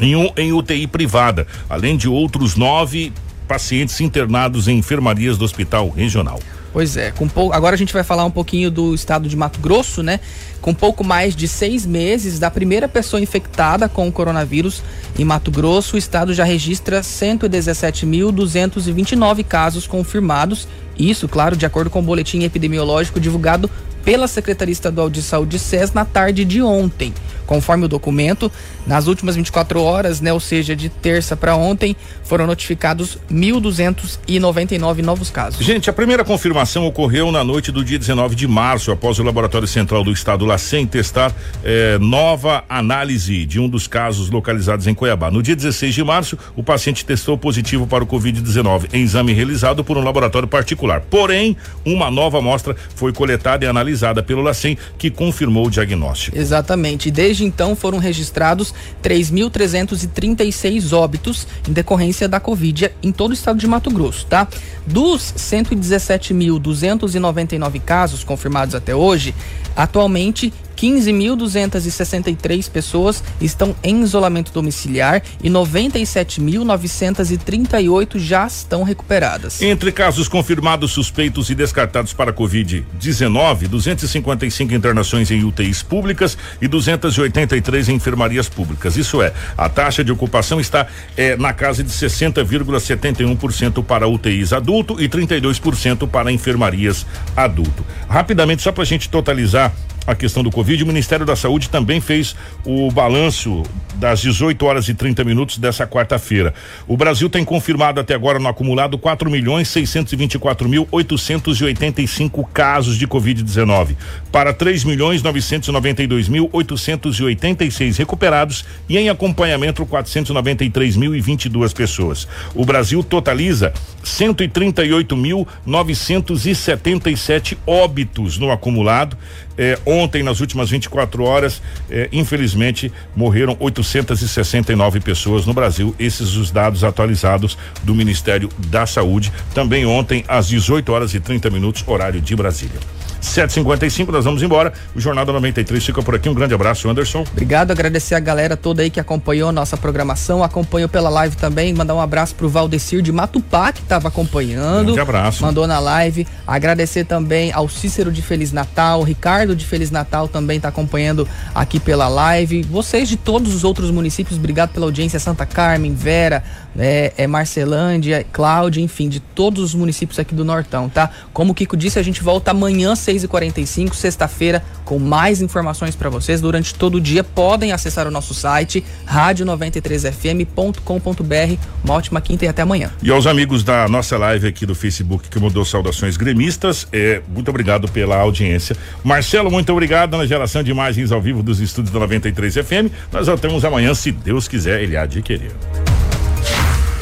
e 0.00 0.16
um 0.16 0.28
em 0.36 0.52
UTI 0.52 0.88
privada, 0.88 1.46
além 1.70 1.96
de 1.96 2.08
outros 2.08 2.56
nove 2.56 3.12
pacientes 3.46 4.00
internados 4.00 4.66
em 4.66 4.76
enfermarias 4.76 5.38
do 5.38 5.44
Hospital 5.44 5.88
Regional. 5.88 6.40
Pois 6.72 6.96
é, 6.96 7.10
com 7.10 7.28
pou... 7.28 7.52
agora 7.52 7.74
a 7.74 7.78
gente 7.78 7.92
vai 7.92 8.02
falar 8.02 8.24
um 8.24 8.30
pouquinho 8.30 8.70
do 8.70 8.94
estado 8.94 9.28
de 9.28 9.36
Mato 9.36 9.60
Grosso, 9.60 10.02
né? 10.02 10.20
Com 10.60 10.72
pouco 10.72 11.04
mais 11.04 11.36
de 11.36 11.46
seis 11.46 11.84
meses 11.84 12.38
da 12.38 12.50
primeira 12.50 12.88
pessoa 12.88 13.20
infectada 13.20 13.90
com 13.90 14.08
o 14.08 14.12
coronavírus 14.12 14.82
em 15.18 15.24
Mato 15.24 15.50
Grosso, 15.50 15.96
o 15.96 15.98
estado 15.98 16.32
já 16.32 16.44
registra 16.44 17.02
117.229 17.02 19.44
casos 19.44 19.86
confirmados. 19.86 20.66
Isso, 20.98 21.28
claro, 21.28 21.54
de 21.56 21.66
acordo 21.66 21.90
com 21.90 21.98
o 21.98 22.02
boletim 22.02 22.42
epidemiológico 22.42 23.20
divulgado 23.20 23.68
pela 24.04 24.26
Secretaria 24.26 24.72
Estadual 24.72 25.08
de 25.08 25.22
Saúde 25.22 25.58
SES 25.58 25.92
na 25.92 26.04
tarde 26.04 26.44
de 26.44 26.62
ontem. 26.62 27.12
Conforme 27.46 27.84
o 27.84 27.88
documento, 27.88 28.50
nas 28.86 29.06
últimas 29.08 29.36
24 29.36 29.82
horas, 29.82 30.20
né, 30.20 30.32
ou 30.32 30.40
seja, 30.40 30.74
de 30.74 30.88
terça 30.88 31.36
para 31.36 31.54
ontem, 31.54 31.94
foram 32.22 32.46
notificados 32.46 33.18
1.299 33.30 35.02
novos 35.02 35.28
casos. 35.28 35.64
Gente, 35.64 35.90
a 35.90 35.92
primeira 35.92 36.24
confirmação 36.24 36.86
ocorreu 36.86 37.30
na 37.30 37.44
noite 37.44 37.70
do 37.70 37.84
dia 37.84 37.98
19 37.98 38.34
de 38.34 38.48
março, 38.48 38.90
após 38.90 39.18
o 39.18 39.22
Laboratório 39.22 39.68
Central 39.68 40.02
do 40.02 40.12
Estado, 40.12 40.46
LACEN, 40.46 40.86
testar 40.86 41.34
eh, 41.64 41.98
nova 42.00 42.64
análise 42.68 43.44
de 43.44 43.60
um 43.60 43.68
dos 43.68 43.86
casos 43.86 44.30
localizados 44.30 44.86
em 44.86 44.94
Cuiabá. 44.94 45.30
No 45.30 45.42
dia 45.42 45.56
16 45.56 45.94
de 45.94 46.04
março, 46.04 46.38
o 46.56 46.62
paciente 46.62 47.04
testou 47.04 47.36
positivo 47.36 47.86
para 47.86 48.02
o 48.02 48.06
Covid-19 48.06 48.88
em 48.94 49.02
exame 49.02 49.32
realizado 49.32 49.84
por 49.84 49.98
um 49.98 50.04
laboratório 50.04 50.48
particular. 50.48 51.02
Porém, 51.02 51.56
uma 51.84 52.10
nova 52.10 52.38
amostra 52.38 52.74
foi 52.94 53.12
coletada 53.12 53.64
e 53.64 53.68
analisada 53.68 53.91
pelo 54.22 54.42
LACEN, 54.42 54.76
que 54.98 55.10
confirmou 55.10 55.66
o 55.66 55.70
diagnóstico. 55.70 56.36
Exatamente. 56.36 57.10
Desde 57.10 57.44
então 57.44 57.74
foram 57.74 57.96
registrados 57.98 58.74
3.336 59.02 60.92
óbitos 60.92 61.46
em 61.68 61.72
decorrência 61.72 62.28
da 62.28 62.38
Covid 62.40 62.90
em 63.02 63.12
todo 63.12 63.30
o 63.30 63.34
estado 63.34 63.58
de 63.58 63.66
Mato 63.66 63.90
Grosso, 63.90 64.26
tá? 64.26 64.46
Dos 64.86 65.32
117.299 65.36 67.80
casos 67.80 68.22
confirmados 68.24 68.74
até 68.74 68.94
hoje, 68.94 69.34
atualmente 69.76 70.52
15.263 70.82 72.68
pessoas 72.68 73.22
estão 73.40 73.72
em 73.84 74.02
isolamento 74.02 74.50
domiciliar 74.52 75.22
e 75.40 75.48
97.938 75.48 78.18
já 78.18 78.48
estão 78.48 78.82
recuperadas. 78.82 79.62
Entre 79.62 79.92
casos 79.92 80.26
confirmados, 80.26 80.90
suspeitos 80.90 81.50
e 81.50 81.54
descartados 81.54 82.12
para 82.12 82.32
Covid-19, 82.32 83.68
255 83.68 84.74
internações 84.74 85.30
em 85.30 85.44
UTIs 85.44 85.84
públicas 85.84 86.36
e 86.60 86.66
283 86.66 87.88
em 87.88 87.94
enfermarias 87.94 88.48
públicas. 88.48 88.96
Isso 88.96 89.22
é, 89.22 89.32
a 89.56 89.68
taxa 89.68 90.02
de 90.02 90.10
ocupação 90.10 90.58
está 90.58 90.88
eh, 91.16 91.36
na 91.36 91.52
casa 91.52 91.84
de 91.84 91.90
60,71% 91.90 93.84
para 93.84 94.08
UTIs 94.08 94.52
adulto 94.52 95.00
e 95.00 95.08
32% 95.08 96.08
para 96.08 96.32
enfermarias 96.32 97.06
adulto. 97.36 97.86
Rapidamente, 98.08 98.62
só 98.62 98.72
para 98.72 98.82
a 98.82 98.86
gente 98.86 99.08
totalizar 99.08 99.72
a 100.06 100.14
questão 100.14 100.42
do 100.42 100.50
Covid, 100.50 100.82
o 100.82 100.86
Ministério 100.86 101.24
da 101.24 101.36
Saúde 101.36 101.68
também 101.68 102.00
fez 102.00 102.34
o 102.64 102.90
balanço 102.90 103.62
das 103.94 104.20
18 104.20 104.64
horas 104.64 104.88
e 104.88 104.94
30 104.94 105.22
minutos 105.22 105.58
dessa 105.58 105.86
quarta-feira. 105.86 106.52
O 106.88 106.96
Brasil 106.96 107.30
tem 107.30 107.44
confirmado 107.44 108.00
até 108.00 108.14
agora 108.14 108.38
no 108.38 108.48
acumulado 108.48 108.98
4 108.98 109.30
milhões 109.30 109.68
624 109.68 110.68
mil 110.68 110.88
885 110.90 112.44
casos 112.52 112.96
de 112.96 113.06
Covid-19 113.06 113.96
para 114.32 114.52
3 114.52 114.84
milhões 114.84 115.22
992 115.22 116.28
mil 116.28 116.48
886 116.52 117.96
recuperados 117.98 118.64
e 118.88 118.98
em 118.98 119.08
acompanhamento 119.08 119.86
493 119.86 120.96
mil 120.96 121.14
e 121.14 121.20
22 121.20 121.72
pessoas. 121.72 122.26
O 122.54 122.64
Brasil 122.64 123.04
totaliza 123.04 123.72
138 124.02 125.16
mil 125.16 125.46
977 125.64 127.56
óbitos 127.66 128.38
no 128.38 128.50
acumulado. 128.50 129.16
Eh, 129.56 129.78
ontem, 129.84 130.22
nas 130.22 130.40
últimas 130.40 130.70
24 130.70 131.24
horas, 131.24 131.62
eh, 131.90 132.08
infelizmente, 132.12 132.92
morreram 133.14 133.56
869 133.60 135.00
pessoas 135.00 135.46
no 135.46 135.52
Brasil. 135.52 135.94
Esses 135.98 136.34
os 136.36 136.50
dados 136.50 136.84
atualizados 136.84 137.58
do 137.82 137.94
Ministério 137.94 138.48
da 138.68 138.86
Saúde. 138.86 139.32
Também 139.54 139.84
ontem, 139.84 140.24
às 140.28 140.48
18 140.48 140.92
horas 140.92 141.14
e 141.14 141.20
30 141.20 141.50
minutos, 141.50 141.84
horário 141.86 142.20
de 142.20 142.34
Brasília. 142.34 143.01
7h55, 143.22 144.08
nós 144.08 144.24
vamos 144.24 144.42
embora. 144.42 144.72
O 144.94 145.00
Jornal 145.00 145.24
da 145.24 145.32
93 145.32 145.84
fica 145.84 146.02
por 146.02 146.14
aqui. 146.14 146.28
Um 146.28 146.34
grande 146.34 146.54
abraço, 146.54 146.88
Anderson. 146.88 147.24
Obrigado, 147.30 147.70
agradecer 147.70 148.14
a 148.14 148.20
galera 148.20 148.56
toda 148.56 148.82
aí 148.82 148.90
que 148.90 149.00
acompanhou 149.00 149.48
a 149.48 149.52
nossa 149.52 149.76
programação, 149.76 150.42
acompanhou 150.42 150.88
pela 150.88 151.08
live 151.08 151.36
também, 151.36 151.72
mandar 151.72 151.94
um 151.94 152.00
abraço 152.00 152.34
pro 152.34 152.48
Valdecir 152.48 153.00
de 153.00 153.12
Matupá, 153.12 153.72
que 153.72 153.80
estava 153.80 154.08
acompanhando. 154.08 154.86
Grande 154.86 155.00
abraço. 155.00 155.42
Mandou 155.42 155.66
na 155.66 155.78
live. 155.78 156.26
Agradecer 156.46 157.04
também 157.04 157.52
ao 157.52 157.68
Cícero 157.68 158.10
de 158.10 158.20
Feliz 158.20 158.52
Natal, 158.52 159.02
Ricardo 159.02 159.54
de 159.54 159.64
Feliz 159.64 159.90
Natal 159.90 160.28
também 160.28 160.56
está 160.56 160.68
acompanhando 160.68 161.28
aqui 161.54 161.78
pela 161.78 162.08
live. 162.08 162.62
Vocês 162.62 163.08
de 163.08 163.16
todos 163.16 163.54
os 163.54 163.64
outros 163.64 163.90
municípios, 163.90 164.38
obrigado 164.38 164.70
pela 164.70 164.86
audiência. 164.86 165.18
Santa 165.18 165.46
Carmen, 165.46 165.94
Vera, 165.94 166.42
é, 166.78 167.12
é 167.16 167.26
Marcelândia, 167.26 168.24
Cláudia, 168.32 168.80
enfim, 168.80 169.08
de 169.08 169.18
todos 169.20 169.62
os 169.62 169.74
municípios 169.74 170.18
aqui 170.18 170.34
do 170.34 170.44
Nortão, 170.44 170.88
tá? 170.88 171.10
Como 171.32 171.52
o 171.52 171.54
Kiko 171.54 171.76
disse, 171.76 171.96
a 171.98 172.02
gente 172.02 172.22
volta 172.22 172.50
amanhã, 172.50 172.94
6h45, 172.94 173.94
sexta-feira, 173.94 174.64
com 174.84 174.98
mais 174.98 175.40
informações 175.42 175.94
para 175.96 176.10
vocês 176.10 176.40
durante 176.40 176.74
todo 176.74 176.96
o 176.96 177.00
dia. 177.00 177.22
Podem 177.24 177.72
acessar 177.72 178.06
o 178.06 178.10
nosso 178.10 178.34
site, 178.34 178.84
rádio93fm.com.br. 179.06 181.56
Uma 181.84 181.94
ótima 181.94 182.20
quinta 182.20 182.44
e 182.44 182.48
até 182.48 182.62
amanhã. 182.62 182.90
E 183.02 183.10
aos 183.10 183.26
amigos 183.26 183.64
da 183.64 183.88
nossa 183.88 184.18
live 184.18 184.46
aqui 184.46 184.66
do 184.66 184.74
Facebook 184.74 185.28
que 185.28 185.38
mudou 185.38 185.64
saudações 185.64 186.16
gremistas, 186.16 186.88
é, 186.92 187.22
muito 187.28 187.48
obrigado 187.48 187.88
pela 187.88 188.16
audiência. 188.16 188.76
Marcelo, 189.02 189.50
muito 189.50 189.72
obrigado 189.72 190.16
na 190.16 190.26
geração 190.26 190.62
de 190.62 190.70
imagens 190.70 191.10
ao 191.12 191.20
vivo 191.20 191.42
dos 191.42 191.60
estúdios 191.60 191.92
da 191.92 192.00
93 192.00 192.54
FM. 192.54 192.90
Nós 193.12 193.26
voltamos 193.26 193.64
amanhã, 193.64 193.94
se 193.94 194.12
Deus 194.12 194.48
quiser, 194.48 194.82
ele 194.82 194.96
há 194.96 195.06
de 195.06 195.22
querer. 195.22 195.52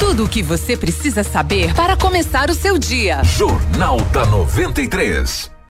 Tudo 0.01 0.25
o 0.25 0.27
que 0.27 0.41
você 0.41 0.75
precisa 0.75 1.23
saber 1.23 1.75
para 1.75 1.95
começar 1.95 2.49
o 2.49 2.55
seu 2.55 2.75
dia. 2.79 3.23
Jornal 3.23 4.01
da 4.11 4.25
93. 4.25 5.50